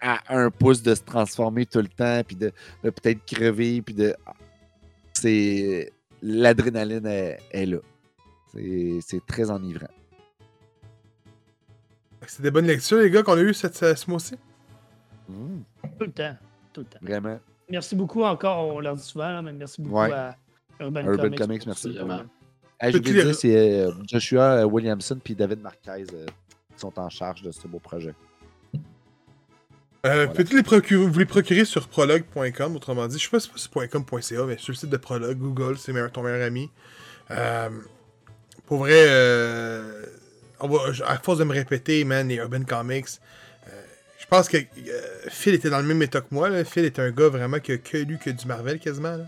à 0.00 0.20
un 0.34 0.50
pouce 0.50 0.82
de 0.82 0.94
se 0.94 1.02
transformer 1.02 1.66
tout 1.66 1.80
le 1.80 1.88
temps, 1.88 2.22
puis 2.26 2.36
de, 2.36 2.52
de 2.82 2.90
peut-être 2.90 3.24
crever, 3.26 3.82
puis 3.82 3.94
de. 3.94 4.14
C'est. 5.12 5.92
L'adrénaline 6.22 7.06
est, 7.06 7.38
est 7.50 7.66
là. 7.66 7.78
C'est 8.52 8.98
c'est 9.02 9.24
très 9.26 9.50
enivrant. 9.50 9.86
C'est 12.26 12.42
des 12.42 12.50
bonnes 12.50 12.66
lectures, 12.66 12.98
les 12.98 13.10
gars, 13.10 13.22
qu'on 13.22 13.34
a 13.36 13.40
eues 13.40 13.54
cette, 13.54 13.74
ce 13.76 13.94
ce 13.94 14.10
mois-ci? 14.10 14.34
Mm, 15.28 15.60
Tout 15.98 16.04
le 16.04 16.12
temps. 16.12 16.36
Tout 16.72 16.80
le 16.82 16.86
temps. 16.86 16.98
vraiment. 17.02 17.40
Merci 17.68 17.94
beaucoup 17.96 18.22
encore, 18.24 18.66
on 18.74 18.80
leur 18.80 18.96
dit 18.96 19.02
souvent, 19.02 19.28
là, 19.30 19.42
mais 19.42 19.52
merci 19.52 19.80
beaucoup 19.80 19.96
Ouais. 19.96 20.12
à 20.12 20.36
Urban, 20.80 21.00
Urban 21.02 21.22
Comics. 21.22 21.38
Comics, 21.38 21.66
merci. 21.66 21.92
Vraiment. 21.92 22.22
Hey, 22.80 22.92
je 22.92 22.98
voulais 22.98 23.24
dire, 23.24 23.34
c'est 23.34 23.80
euh, 23.86 23.92
Joshua 24.08 24.60
euh, 24.60 24.64
Williamson 24.64 25.18
puis 25.22 25.34
David 25.34 25.60
Marquez 25.60 25.90
euh, 26.14 26.26
qui 26.26 26.78
sont 26.80 26.98
en 26.98 27.08
charge 27.10 27.42
de 27.42 27.50
ce 27.52 27.66
beau 27.68 27.78
projet. 27.78 28.14
Euh, 28.74 28.78
Voilà. 30.02 30.26
Peux-tu 30.28 30.56
les 30.56 30.62
procurer, 30.62 31.06
vous 31.06 31.18
les 31.18 31.26
procurer 31.26 31.64
sur 31.64 31.86
prologue.com, 31.88 32.76
autrement 32.76 33.06
dit. 33.06 33.18
Je 33.18 33.24
sais 33.24 33.30
pas 33.30 33.40
si 33.40 33.50
c'est 33.56 33.88
.com.ca, 33.90 34.46
mais 34.46 34.56
sur 34.56 34.72
le 34.72 34.76
site 34.76 34.88
de 34.90 34.96
Prologue, 34.96 35.36
Google, 35.38 35.76
c'est 35.78 35.92
ton 36.10 36.22
meilleur 36.22 36.46
ami. 36.46 36.70
Euh, 37.30 37.68
pour 38.70 38.78
vrai, 38.78 39.04
euh, 39.08 40.04
on 40.60 40.68
va- 40.68 40.78
à 41.08 41.18
force 41.18 41.38
de 41.38 41.44
me 41.44 41.52
répéter, 41.52 42.04
man, 42.04 42.28
les 42.28 42.36
Urban 42.36 42.62
Comics, 42.62 43.06
euh, 43.66 43.70
je 44.16 44.26
pense 44.26 44.48
que 44.48 44.58
euh, 44.58 44.62
Phil 45.28 45.54
était 45.54 45.70
dans 45.70 45.78
le 45.80 45.84
même 45.88 46.00
état 46.02 46.20
que 46.20 46.28
moi. 46.30 46.48
là. 46.48 46.64
Phil 46.64 46.84
est 46.84 47.00
un 47.00 47.10
gars 47.10 47.28
vraiment 47.30 47.58
qui 47.58 47.72
a 47.72 47.78
que 47.78 47.96
lu 47.96 48.16
que 48.18 48.30
du 48.30 48.46
Marvel 48.46 48.78
quasiment. 48.78 49.16
là. 49.16 49.24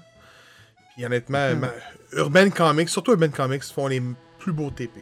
Puis 0.95 1.05
honnêtement, 1.05 1.51
Mhm. 1.55 1.59
ma- 1.59 1.73
Urban 2.13 2.51
Comics, 2.51 2.89
surtout 2.89 3.11
Urban 3.11 3.31
Comics, 3.31 3.65
font 3.65 3.89
les 3.89 4.01
plus 4.39 4.53
beaux 4.53 4.71
TP. 4.71 5.01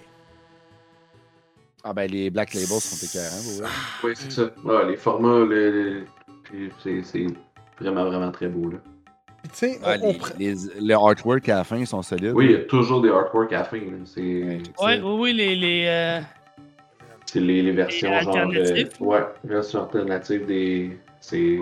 Ah 1.85 1.93
ben 1.93 2.11
les 2.11 2.31
Black 2.31 2.55
Labels 2.55 2.81
sont 2.81 3.05
écœurants, 3.05 3.37
vous 3.43 3.57
voyez. 3.57 3.73
Oui, 4.05 4.13
c'est 4.17 4.33
ça. 4.33 4.51
Ouais, 4.65 4.87
les 4.91 4.97
formats, 4.97 5.45
c'est 7.13 7.27
vraiment, 7.79 8.05
vraiment 8.07 8.31
très 8.33 8.49
beau. 8.49 8.71
Là. 8.71 8.79
Puis 9.53 9.69
tu 9.69 9.75
sais, 9.75 9.81
Ah, 9.83 9.97
on- 10.01 10.09
on 10.09 10.13
les, 10.13 10.19
pr- 10.19 10.33
les, 10.39 10.55
les 10.87 10.95
artworks 10.95 11.49
à 11.49 11.57
la 11.57 11.65
fin 11.65 11.85
sont 11.85 12.03
solides. 12.03 12.33
Oui, 12.35 12.47
il 12.47 12.51
y 12.53 12.55
a 12.55 12.65
toujours 12.65 13.01
des 13.03 13.11
artworks 13.11 13.53
à 13.53 13.59
la 13.59 13.65
fin. 13.65 13.77
là. 13.79 13.83
C'est 14.05 14.21
Ouais, 14.23 14.61
Ouais, 14.81 15.01
oui, 15.03 15.17
oui, 15.21 15.33
les. 15.33 15.57
les 15.57 15.85
euh, 15.89 16.21
c'est 17.27 17.41
les, 17.41 17.63
les 17.63 17.73
versions 17.73 18.09
genre. 18.21 18.37
euh, 18.37 18.41
alternatives. 18.43 18.91
ouais, 19.01 19.21
versions 19.45 19.83
alternatives 19.85 20.47
des. 20.47 20.99
C'est. 21.21 21.59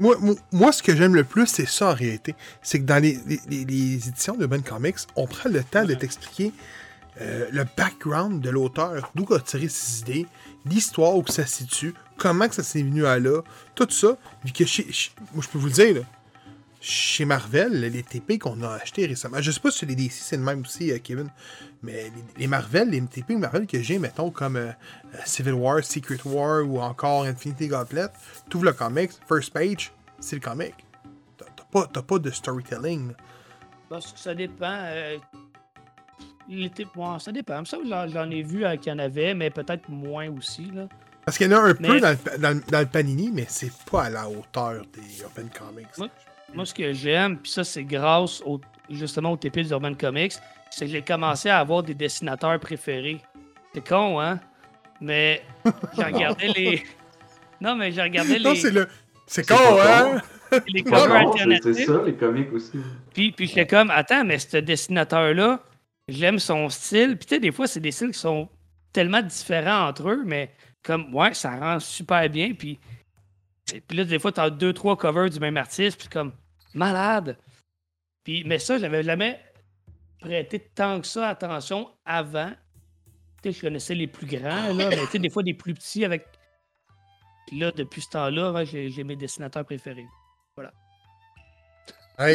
Moi, 0.00 0.16
moi, 0.20 0.34
moi, 0.52 0.70
ce 0.72 0.82
que 0.82 0.94
j'aime 0.94 1.14
le 1.16 1.24
plus, 1.24 1.46
c'est 1.46 1.66
ça 1.66 1.90
en 1.90 1.94
réalité. 1.94 2.34
C'est 2.62 2.78
que 2.80 2.84
dans 2.84 3.02
les, 3.02 3.18
les- 3.48 3.62
éditions 3.62 4.34
de 4.36 4.42
Urban 4.42 4.60
Comics, 4.60 4.96
on 5.16 5.26
prend 5.26 5.48
le 5.50 5.62
temps 5.64 5.84
de 5.84 5.94
t'expliquer 5.94 6.52
euh, 7.20 7.46
le 7.50 7.64
background 7.76 8.40
de 8.40 8.48
l'auteur, 8.48 9.10
d'où 9.16 9.26
il 9.28 9.34
a 9.34 9.40
tiré 9.40 9.66
ses 9.68 10.02
idées, 10.02 10.26
l'histoire 10.64 11.16
où 11.16 11.22
que 11.22 11.32
ça 11.32 11.44
se 11.46 11.56
situe, 11.64 11.94
comment 12.16 12.46
que 12.48 12.54
ça 12.54 12.62
s'est 12.62 12.80
venu 12.82 13.06
à 13.06 13.18
là, 13.18 13.42
tout 13.74 13.88
ça. 13.90 14.16
Vu 14.44 14.52
que 14.52 14.64
chez, 14.64 14.86
chez- 14.92 15.10
moi, 15.34 15.42
je 15.44 15.48
peux 15.48 15.58
vous 15.58 15.66
le 15.66 15.72
dire, 15.72 15.94
là, 15.96 16.00
chez 16.80 17.24
Marvel, 17.24 17.80
les 17.80 18.02
TP 18.02 18.38
qu'on 18.38 18.62
a 18.62 18.68
achetés 18.74 19.06
récemment, 19.06 19.40
je 19.40 19.50
sais 19.50 19.60
pas 19.60 19.70
si 19.70 19.84
les 19.86 19.96
DC 19.96 20.12
c'est 20.12 20.36
le 20.36 20.42
même 20.42 20.60
aussi, 20.60 20.92
euh, 20.92 20.98
Kevin, 21.02 21.28
mais 21.82 22.04
les, 22.04 22.12
les 22.36 22.46
Marvel, 22.46 22.90
les 22.90 23.00
TP 23.02 23.30
Marvel 23.30 23.66
que 23.66 23.80
j'ai, 23.82 23.98
mettons, 23.98 24.30
comme 24.30 24.56
euh, 24.56 24.68
euh, 25.14 25.18
Civil 25.24 25.54
War, 25.54 25.82
Secret 25.82 26.18
War 26.24 26.64
ou 26.64 26.80
encore 26.80 27.24
Infinity 27.24 27.68
Gauntlet, 27.68 28.06
tout 28.48 28.62
le 28.62 28.72
comics, 28.72 29.10
first 29.28 29.52
page, 29.52 29.92
c'est 30.20 30.36
le 30.36 30.42
comic. 30.42 30.74
T'as 31.36 31.64
pas, 31.86 32.02
pas 32.02 32.18
de 32.18 32.30
storytelling. 32.30 33.08
là. 33.08 33.14
bon, 33.90 34.00
ça 34.00 34.34
dépend. 34.34 34.78
euh, 34.84 35.18
les 36.48 36.70
ouais, 36.96 37.18
ça 37.18 37.30
dépend. 37.32 37.64
Ça, 37.64 37.76
j'en 37.84 38.30
ai 38.30 38.42
vu 38.42 38.64
qu'il 38.80 38.90
y 38.90 38.94
en 38.94 38.98
avait, 38.98 39.34
mais 39.34 39.50
peut-être 39.50 39.88
moins 39.88 40.30
aussi. 40.30 40.70
Là. 40.72 40.88
Parce 41.24 41.36
qu'il 41.36 41.50
y 41.50 41.54
en 41.54 41.58
a 41.58 41.68
un 41.68 41.74
peu 41.74 42.00
dans 42.00 42.10
le, 42.10 42.38
dans, 42.38 42.50
le- 42.56 42.62
dans 42.70 42.80
le 42.80 42.86
Panini, 42.86 43.30
mais 43.30 43.44
c'est 43.48 43.72
pas 43.90 44.04
à 44.04 44.10
la 44.10 44.28
hauteur 44.30 44.82
des 44.94 45.22
Open 45.24 45.50
Comics. 45.50 45.88
Moi, 46.54 46.64
ce 46.66 46.74
que 46.74 46.92
j'aime, 46.92 47.38
puis 47.38 47.50
ça, 47.52 47.62
c'est 47.64 47.84
grâce 47.84 48.42
au, 48.44 48.60
justement 48.90 49.32
au 49.32 49.36
TP 49.36 49.60
d'Urban 49.60 49.94
Comics, 49.94 50.32
c'est 50.70 50.86
que 50.86 50.90
j'ai 50.92 51.02
commencé 51.02 51.48
à 51.48 51.58
avoir 51.58 51.82
des 51.82 51.94
dessinateurs 51.94 52.58
préférés. 52.58 53.20
C'est 53.74 53.86
con, 53.86 54.20
hein? 54.20 54.40
Mais 55.00 55.42
j'ai 55.96 56.04
regardé 56.04 56.48
les. 56.48 56.82
Non, 57.60 57.74
mais 57.76 57.92
j'ai 57.92 58.02
regardé 58.02 58.38
Non, 58.40 58.50
les, 58.52 58.56
c'est 58.56 58.70
le. 58.70 58.88
C'est 59.26 59.44
C'est 59.46 59.54
con, 59.54 59.78
hein? 59.80 60.20
les 60.68 60.82
covers 60.82 61.22
non, 61.24 61.32
c'est- 61.36 61.42
alternatifs. 61.42 61.86
ça, 61.86 62.02
les 62.06 62.14
comics 62.14 62.52
aussi. 62.54 62.78
Puis, 63.12 63.32
puis 63.32 63.46
j'étais 63.46 63.66
comme, 63.66 63.90
attends, 63.90 64.24
mais 64.24 64.38
ce 64.38 64.56
dessinateur-là, 64.56 65.60
j'aime 66.08 66.38
son 66.38 66.68
style. 66.70 67.18
Puis, 67.18 67.26
tu 67.26 67.34
sais, 67.34 67.40
des 67.40 67.52
fois, 67.52 67.66
c'est 67.66 67.80
des 67.80 67.90
styles 67.92 68.12
qui 68.12 68.18
sont 68.18 68.48
tellement 68.92 69.20
différents 69.20 69.88
entre 69.88 70.08
eux, 70.08 70.22
mais 70.24 70.50
comme, 70.82 71.14
ouais, 71.14 71.34
ça 71.34 71.50
rend 71.50 71.78
super 71.78 72.28
bien. 72.30 72.54
Puis, 72.54 72.78
et 73.72 73.80
puis 73.80 73.96
là, 73.96 74.04
des 74.04 74.18
fois, 74.18 74.32
t'as 74.32 74.50
deux, 74.50 74.72
trois 74.72 74.96
covers 74.96 75.30
du 75.30 75.40
même 75.40 75.56
artiste, 75.56 75.98
puis 75.98 76.08
comme, 76.08 76.32
malade. 76.74 77.38
Puis, 78.24 78.44
mais 78.44 78.58
ça, 78.58 78.78
j'avais 78.78 79.02
jamais 79.02 79.40
prêté 80.20 80.60
tant 80.74 81.00
que 81.00 81.06
ça 81.06 81.28
attention 81.28 81.90
avant. 82.04 82.52
Tu 83.42 83.52
sais, 83.52 83.52
je 83.52 83.60
connaissais 83.60 83.94
les 83.94 84.06
plus 84.06 84.26
grands, 84.26 84.72
là, 84.72 84.88
mais 84.90 84.96
tu 84.96 85.06
sais, 85.06 85.18
des 85.18 85.30
fois, 85.30 85.42
des 85.42 85.54
plus 85.54 85.74
petits 85.74 86.04
avec. 86.04 86.26
Puis 87.46 87.58
là, 87.58 87.70
depuis 87.70 88.02
ce 88.02 88.10
temps-là, 88.10 88.64
j'ai 88.64 89.04
mes 89.04 89.16
dessinateurs 89.16 89.64
préférés. 89.64 90.06
Hey, 90.56 90.87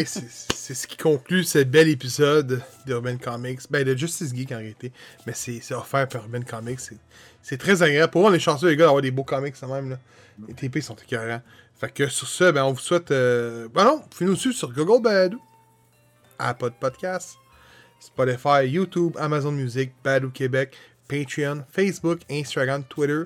c'est 0.06 0.74
ce 0.74 0.88
qui 0.88 0.96
conclut 0.96 1.44
ce 1.44 1.60
bel 1.60 1.90
épisode 1.90 2.62
d'Urban 2.86 3.18
Comics. 3.18 3.60
Ben, 3.70 3.84
de 3.84 3.96
Justice 3.96 4.34
Geek 4.34 4.52
en 4.54 4.58
réalité. 4.58 4.94
Mais 5.28 5.34
c'est 5.34 5.60
offert 5.74 6.08
par 6.08 6.24
Urban 6.24 6.42
Comics. 6.42 6.80
c'est- 7.42 7.58
très 7.58 7.84
agréable. 7.84 8.12
Pour 8.12 8.22
moi, 8.22 8.32
on 8.32 8.34
est 8.34 8.40
chanceux, 8.40 8.70
les 8.70 8.78
gars, 8.78 8.86
d'avoir 8.86 9.02
des 9.02 9.12
beaux 9.12 9.26
comics 9.26 9.56
quand 9.60 9.68
même. 9.68 9.90
Là. 9.90 10.00
Les 10.48 10.54
TP 10.54 10.80
sont 10.82 10.96
écœurants. 10.96 11.42
Fait 11.76 11.92
que 11.92 12.08
sur 12.08 12.28
ce, 12.28 12.52
ben, 12.52 12.64
on 12.64 12.72
vous 12.72 12.80
souhaite. 12.80 13.12
Euh... 13.12 13.68
Ben 13.74 13.84
non, 13.84 14.02
vous 14.18 14.26
nous 14.26 14.36
suivre 14.38 14.56
sur 14.56 14.72
Google 14.72 15.04
Badoo, 15.04 15.38
Apple 16.40 16.72
Podcast, 16.80 17.36
Spotify, 18.00 18.66
YouTube, 18.66 19.18
Amazon 19.20 19.52
Music, 19.52 19.92
Badoo 20.02 20.30
Québec, 20.30 20.78
Patreon, 21.10 21.66
Facebook, 21.70 22.22
Instagram, 22.32 22.86
Twitter 22.86 23.24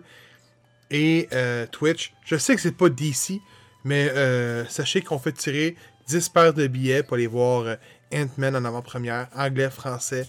et 0.90 1.30
euh, 1.34 1.68
Twitch. 1.68 2.14
Je 2.26 2.36
sais 2.38 2.56
que 2.56 2.62
c'est 2.62 2.76
pas 2.76 2.90
DC, 2.90 3.40
mais 3.84 4.10
euh, 4.16 4.66
sachez 4.66 5.02
qu'on 5.02 5.20
fait 5.20 5.34
tirer 5.34 5.76
10 6.08 6.30
paires 6.30 6.54
de 6.54 6.68
billets 6.68 7.04
pour 7.04 7.16
aller 7.16 7.28
voir 7.28 7.66
euh, 7.66 7.76
Ant-Man 8.14 8.56
en 8.56 8.66
avant-première, 8.66 9.28
anglais, 9.36 9.70
français. 9.70 10.28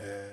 Euh, 0.00 0.30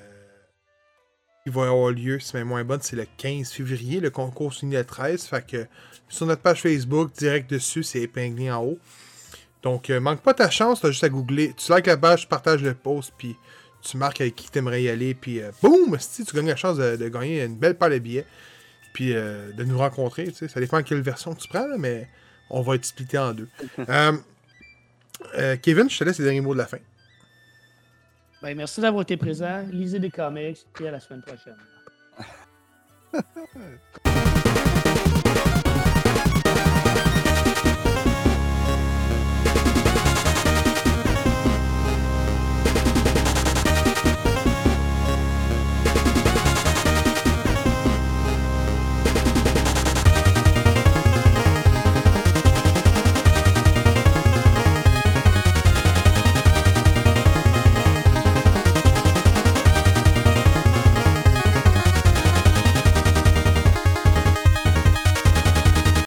il 1.45 1.51
va 1.51 1.65
y 1.65 1.67
avoir 1.67 1.89
lieu, 1.91 2.19
si 2.19 2.35
ma 2.35 2.43
moins 2.43 2.63
bonne, 2.63 2.81
c'est 2.81 2.95
le 2.95 3.05
15 3.17 3.51
février. 3.51 3.99
Le 3.99 4.11
concours 4.11 4.53
finit 4.53 4.75
le 4.75 4.83
13. 4.83 5.25
Fait 5.25 5.45
que 5.45 5.65
sur 6.07 6.25
notre 6.25 6.41
page 6.41 6.61
Facebook, 6.61 7.11
direct 7.17 7.49
dessus, 7.49 7.83
c'est 7.83 8.01
épinglé 8.01 8.51
en 8.51 8.63
haut. 8.63 8.79
Donc, 9.63 9.89
euh, 9.89 9.99
manque 9.99 10.21
pas 10.21 10.33
ta 10.33 10.49
chance, 10.49 10.81
t'as 10.81 10.89
juste 10.89 11.03
à 11.03 11.09
googler. 11.09 11.53
Tu 11.55 11.73
likes 11.73 11.87
la 11.87 11.97
page, 11.97 12.21
tu 12.21 12.27
partages 12.27 12.61
le 12.61 12.73
post, 12.73 13.13
puis 13.17 13.35
tu 13.81 13.97
marques 13.97 14.21
avec 14.21 14.35
qui 14.35 14.49
t'aimerais 14.49 14.83
y 14.83 14.89
aller, 14.89 15.13
puis 15.13 15.41
euh, 15.41 15.51
boum, 15.61 15.97
si 15.99 16.25
tu 16.25 16.35
gagnes 16.35 16.47
la 16.47 16.55
chance 16.55 16.77
de, 16.77 16.95
de 16.95 17.09
gagner 17.09 17.43
une 17.43 17.55
belle 17.55 17.75
paire 17.75 17.89
de 17.89 17.99
billets, 17.99 18.25
puis 18.93 19.13
euh, 19.13 19.51
de 19.53 19.63
nous 19.63 19.77
rencontrer. 19.77 20.31
Ça 20.33 20.59
dépend 20.59 20.77
de 20.77 20.83
quelle 20.83 21.01
version 21.01 21.33
tu 21.35 21.47
prends, 21.47 21.67
là, 21.67 21.77
mais 21.77 22.09
on 22.49 22.61
va 22.61 22.75
être 22.75 22.85
splitté 22.85 23.17
en 23.17 23.33
deux. 23.33 23.47
Euh, 25.37 25.57
Kevin, 25.61 25.89
je 25.89 25.97
te 25.97 26.03
laisse 26.03 26.17
les 26.19 26.25
derniers 26.25 26.41
mots 26.41 26.53
de 26.53 26.59
la 26.59 26.67
fin. 26.67 26.77
Ben, 28.41 28.55
merci 28.55 28.81
d'avoir 28.81 29.03
été 29.03 29.17
présent. 29.17 29.63
Lisez 29.71 29.99
des 29.99 30.09
comics 30.09 30.65
et 30.79 30.87
à 30.87 30.91
la 30.91 30.99
semaine 30.99 31.21
prochaine. 31.21 31.57